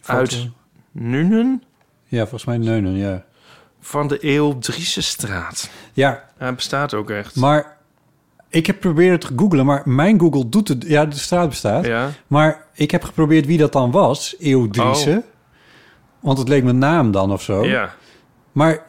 Foto. 0.00 0.18
uit 0.18 0.48
Nuenen 0.92 1.62
Ja, 2.06 2.20
volgens 2.20 2.44
mij 2.44 2.56
Neunen, 2.58 2.92
ja. 2.96 3.24
van 3.80 4.08
de 4.08 4.18
Eeuw 4.20 4.58
Driese 4.58 5.02
straat. 5.02 5.70
Ja, 5.92 6.24
het 6.38 6.56
bestaat 6.56 6.94
ook 6.94 7.10
echt. 7.10 7.36
maar 7.36 7.80
ik 8.52 8.66
heb 8.66 8.74
geprobeerd 8.76 9.20
te 9.20 9.28
googlen, 9.36 9.66
maar 9.66 9.82
mijn 9.84 10.20
Google 10.20 10.48
doet 10.48 10.68
het. 10.68 10.84
Ja, 10.86 11.04
de 11.06 11.16
straat 11.18 11.48
bestaat. 11.48 11.86
Ja, 11.86 12.10
Maar 12.26 12.64
ik 12.74 12.90
heb 12.90 13.04
geprobeerd 13.04 13.46
wie 13.46 13.58
dat 13.58 13.72
dan 13.72 13.90
was, 13.90 14.36
Eeuw 14.40 14.68
Driessen. 14.70 15.24
Want 16.20 16.38
het 16.38 16.48
leek 16.48 16.64
mijn 16.64 16.78
naam 16.78 17.10
dan 17.10 17.32
of 17.32 17.42
zo. 17.42 17.64
ja. 17.64 17.94
Maar 18.52 18.82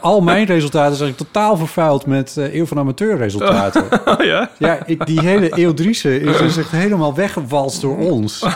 al 0.00 0.20
mijn 0.20 0.46
resultaten 0.46 0.96
zijn 0.96 1.14
totaal 1.14 1.56
vervuild 1.56 2.06
met 2.06 2.36
eh 2.36 2.54
Eeuw 2.54 2.66
van 2.66 2.78
Amateur 2.78 3.16
resultaten. 3.16 3.84
Oh 4.04 4.24
ja? 4.24 4.50
Ja, 4.58 4.78
ik, 4.86 5.06
die 5.06 5.20
hele 5.20 5.48
Eeuw 5.50 5.74
Driessen 5.74 6.20
is 6.20 6.36
dus 6.38 6.56
echt 6.56 6.70
helemaal 6.70 7.14
weggewalst 7.14 7.80
door 7.80 7.96
ons. 7.98 8.46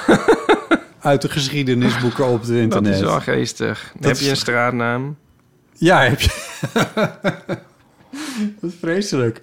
Uit 1.01 1.22
de 1.22 1.28
geschiedenisboeken 1.28 2.26
op 2.26 2.41
het 2.41 2.49
Dat 2.49 2.57
internet. 2.57 2.95
is 2.95 3.01
wel 3.01 3.20
geestig. 3.20 3.93
Heb 4.01 4.16
je 4.16 4.31
een 4.31 4.37
straatnaam? 4.37 5.16
Ja, 5.72 6.01
heb 6.03 6.20
je. 6.20 6.31
dat 8.61 8.71
is 8.71 8.77
vreselijk. 8.81 9.43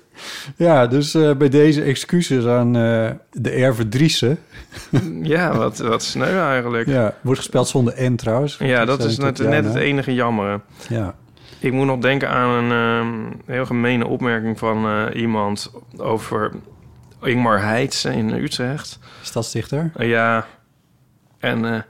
Ja, 0.55 0.87
dus 0.87 1.13
eh, 1.13 1.35
bij 1.35 1.49
deze 1.49 1.81
excuses 1.81 2.45
aan 2.45 2.75
eh, 2.75 3.11
de 3.31 3.49
Erve 3.49 3.87
Driessen. 3.87 4.39
ja, 5.21 5.57
wat, 5.57 5.77
wat 5.77 6.03
sneu 6.03 6.39
eigenlijk. 6.39 6.87
Ja, 6.87 6.93
Ja, 6.93 7.15
wordt 7.21 7.39
gespeld 7.39 7.67
zonder 7.67 8.11
N 8.11 8.15
trouwens. 8.15 8.57
dat 8.85 9.03
is 9.03 9.17
net, 9.17 9.37
net 9.37 9.65
het 9.65 9.75
enige 9.75 10.13
jammere. 10.13 10.61
Ja. 10.89 11.15
Ik 11.59 11.71
moet 11.71 11.85
nog 11.85 11.99
denken 11.99 12.29
aan 12.29 12.63
een 12.63 12.71
ehm, 12.71 13.33
heel 13.45 13.65
gemene 13.65 14.07
opmerking 14.07 14.59
van 14.59 14.85
eh, 14.85 15.21
iemand 15.21 15.71
over 15.97 16.51
Ingmar 17.21 17.61
Heitse 17.61 18.13
in 18.13 18.29
Utrecht. 18.33 18.99
Stadsdichter. 19.21 19.91
Ja, 19.97 20.47
en 21.39 21.85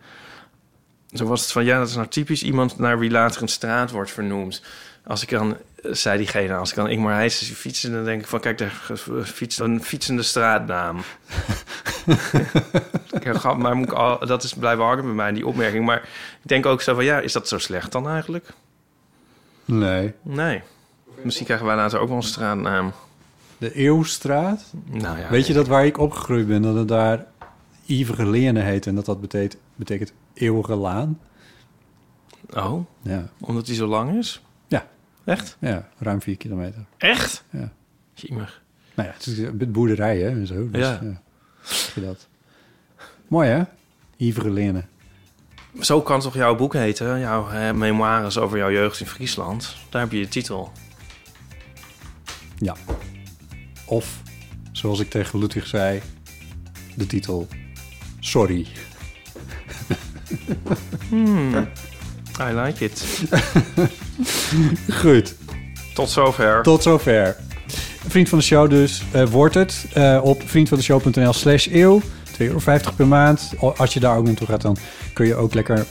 zo 1.14 1.26
was 1.26 1.42
het 1.42 1.52
van, 1.52 1.66
ja, 1.66 1.80
dat 1.80 1.88
is 1.88 1.96
nou 1.96 2.08
typisch 2.08 2.44
iemand 2.44 2.80
naar 2.80 3.00
wie 3.00 3.12
later 3.12 3.42
een 3.42 3.48
straat 3.48 3.92
wordt 3.92 4.12
vernoemd. 4.12 4.62
Als 5.06 5.22
ik 5.22 5.30
dan, 5.30 5.58
zei 5.92 6.18
diegene, 6.18 6.54
als 6.56 6.70
ik 6.70 6.76
dan 6.76 6.90
Ingmar 6.90 7.30
zie 7.30 7.56
fietsen, 7.56 7.92
dan 7.92 8.04
denk 8.04 8.22
ik 8.22 8.28
van, 8.28 8.40
kijk, 8.40 8.58
daar 8.58 8.82
fietst 9.24 9.60
een 9.60 9.84
fietsende 9.84 10.24
straatnaam. 10.24 10.98
Maar 13.58 13.76
moet 13.76 13.88
ik 13.88 13.94
al, 13.94 14.26
dat 14.28 14.44
is 14.44 14.54
blijven 14.54 14.86
hangen 14.86 15.04
bij 15.04 15.14
mij, 15.14 15.32
die 15.32 15.48
opmerking. 15.48 15.86
Maar 15.86 16.02
ik 16.42 16.48
denk 16.48 16.66
ook 16.66 16.82
zo 16.82 16.96
van, 16.96 17.04
ja, 17.04 17.20
is 17.20 17.34
dat 17.34 17.48
zo 17.48 17.58
slecht 17.58 17.92
dan 17.92 18.10
eigenlijk? 18.10 18.54
Nee. 19.66 20.14
Nee. 20.22 20.62
Misschien 21.22 21.46
krijgen 21.46 21.66
wij 21.68 21.76
later 21.76 22.00
ook 22.00 22.08
wel 22.08 22.18
een 22.18 22.24
straatnaam. 22.24 22.92
De 23.58 23.74
Eeuwstraat. 23.74 24.64
Nou 24.86 25.20
ja. 25.20 25.30
Weet 25.30 25.48
je 25.48 25.54
dat 25.54 25.68
waar 25.68 25.86
ik 25.86 25.98
opgegroeid 25.98 26.48
ben, 26.48 26.62
dat 26.62 26.76
het 26.76 26.88
daar 26.88 27.26
Ivige 27.86 28.26
Leerne 28.30 28.60
heet 28.62 28.88
en 28.88 28.96
dat 28.96 29.06
dat 29.06 29.22
betekent, 29.22 29.62
betekent 29.76 30.14
eeuwige 30.34 30.76
laan? 30.76 31.20
Oh, 32.54 32.86
Ja. 33.02 33.28
omdat 33.40 33.66
die 33.66 33.76
zo 33.76 33.88
lang 33.88 34.18
is? 34.18 34.42
Echt? 35.28 35.58
Ja, 35.60 35.88
ruim 35.98 36.22
vier 36.22 36.38
kilometer. 36.38 36.86
Echt? 36.98 37.44
Ja. 37.50 37.72
Jemig. 38.14 38.62
Nou 38.96 39.08
ja, 39.08 39.14
het 39.14 39.26
is 39.26 39.38
een 39.38 39.72
boerderij 39.72 40.18
hè, 40.18 40.30
en 40.30 40.48
zo. 40.48 40.70
Dus, 40.70 40.82
Ja. 40.82 41.00
ja. 41.04 41.22
Je 41.96 42.02
dat. 42.02 42.28
Mooi 43.28 43.50
hè? 43.50 43.64
Ivige 44.18 44.50
Leerne. 44.50 44.84
Zo 45.80 46.02
kan 46.02 46.20
toch 46.20 46.34
jouw 46.34 46.56
boek 46.56 46.74
heten? 46.74 47.20
Jouw 47.20 47.50
eh, 47.50 47.72
memoires 47.72 48.38
over 48.38 48.58
jouw 48.58 48.72
jeugd 48.72 49.00
in 49.00 49.06
Friesland. 49.08 49.76
Daar 49.90 50.02
heb 50.02 50.12
je 50.12 50.18
je 50.20 50.28
titel. 50.28 50.72
Ja. 52.56 52.76
Of, 53.86 54.22
zoals 54.72 55.00
ik 55.00 55.10
tegen 55.10 55.40
Ludwig 55.40 55.68
zei, 55.68 56.02
de 56.96 57.06
titel 57.06 57.48
Sorry. 58.20 58.68
I 62.40 62.54
like 62.54 62.84
it. 62.86 63.06
Goed. 65.02 65.36
Tot 65.94 66.10
zover. 66.10 66.64
Tot 66.64 66.84
zover. 66.84 67.36
Vriend 68.08 68.30
van 68.30 68.38
de 68.38 68.44
show 68.44 68.70
dus, 68.70 69.02
eh, 69.12 69.24
wordt 69.30 69.56
het. 69.56 69.86
eh, 69.94 70.20
op 70.24 70.42
vriendvandeshow.nl 70.46 71.34
slash 71.34 71.68
eeuw. 71.72 72.02
Het 72.38 72.50
2,50 72.50 72.54
euro 72.54 72.92
per 72.96 73.08
maand. 73.08 73.54
Als 73.78 73.94
je 73.94 74.00
daar 74.00 74.18
ook 74.18 74.26
naartoe 74.26 74.48
gaat, 74.48 74.62
dan 74.62 74.78
kun 75.14 75.26
je 75.26 75.36
ook 75.36 75.54
lekker 75.54 75.86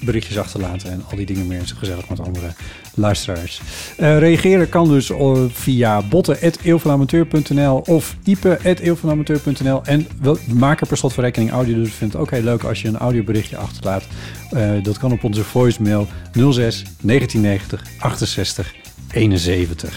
berichtjes 0.00 0.38
achterlaten... 0.38 0.90
en 0.90 1.02
al 1.10 1.16
die 1.16 1.26
dingen 1.26 1.46
meer 1.46 1.66
zo 1.66 1.74
gezellig 1.78 2.08
met 2.08 2.20
andere 2.20 2.46
luisteraars. 2.94 3.60
Eh, 3.96 4.18
reageren 4.18 4.68
kan 4.68 4.88
dus 4.88 5.10
eh, 5.10 5.34
via 5.48 6.02
botten.eeuwvanamateur.nl 6.02 7.76
of 7.78 8.16
ipe.eeuwvanamateur.nl. 8.24 9.80
En 9.84 10.06
we 10.20 10.38
maken 10.54 10.86
per 10.86 10.96
slot 10.96 11.12
van 11.12 11.24
rekening 11.24 11.50
audio, 11.50 11.74
dus 11.74 11.86
ik 11.88 11.94
vind 11.94 12.12
het 12.12 12.22
ook 12.22 12.30
heel 12.30 12.42
leuk 12.42 12.62
als 12.62 12.82
je 12.82 12.88
een 12.88 12.98
audioberichtje 12.98 13.56
achterlaat. 13.56 14.04
Eh, 14.50 14.70
dat 14.82 14.98
kan 14.98 15.12
op 15.12 15.24
onze 15.24 15.44
voicemail 15.44 16.06
06 16.32 16.82
1990 17.00 17.82
68 17.98 18.74
71. 19.10 19.94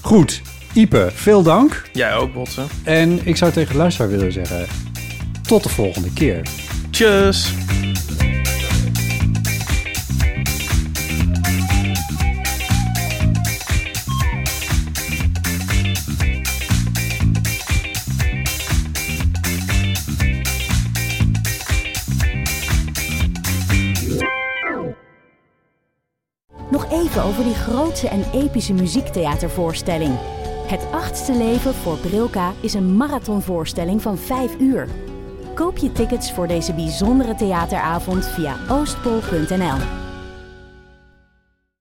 Goed, 0.00 0.42
Ipe, 0.72 1.10
veel 1.12 1.42
dank. 1.42 1.82
Jij 1.92 2.14
ook, 2.14 2.32
Botsen. 2.32 2.66
En 2.84 3.26
ik 3.26 3.36
zou 3.36 3.52
tegen 3.52 3.72
de 3.72 3.78
luisteraar 3.78 4.10
willen 4.10 4.32
zeggen... 4.32 4.66
tot 5.46 5.62
de 5.62 5.68
volgende 5.68 6.12
keer. 6.12 6.48
Tjus! 6.90 7.54
Nog 26.70 26.90
even 26.90 27.22
over 27.22 27.44
die 27.44 27.54
grootse 27.54 28.08
en 28.08 28.24
epische 28.32 28.72
muziektheatervoorstelling. 28.72 30.14
Het 30.66 30.86
achtste 30.90 31.32
leven 31.32 31.74
voor 31.74 31.98
Brilka 31.98 32.52
is 32.60 32.74
een 32.74 32.96
marathonvoorstelling 32.96 34.02
van 34.02 34.18
5 34.18 34.56
uur. 34.58 35.05
Koop 35.56 35.76
je 35.76 35.92
tickets 35.92 36.32
voor 36.32 36.46
deze 36.46 36.74
bijzondere 36.74 37.34
theateravond 37.34 38.26
via 38.26 38.56
oostpol.nl. 38.68 40.05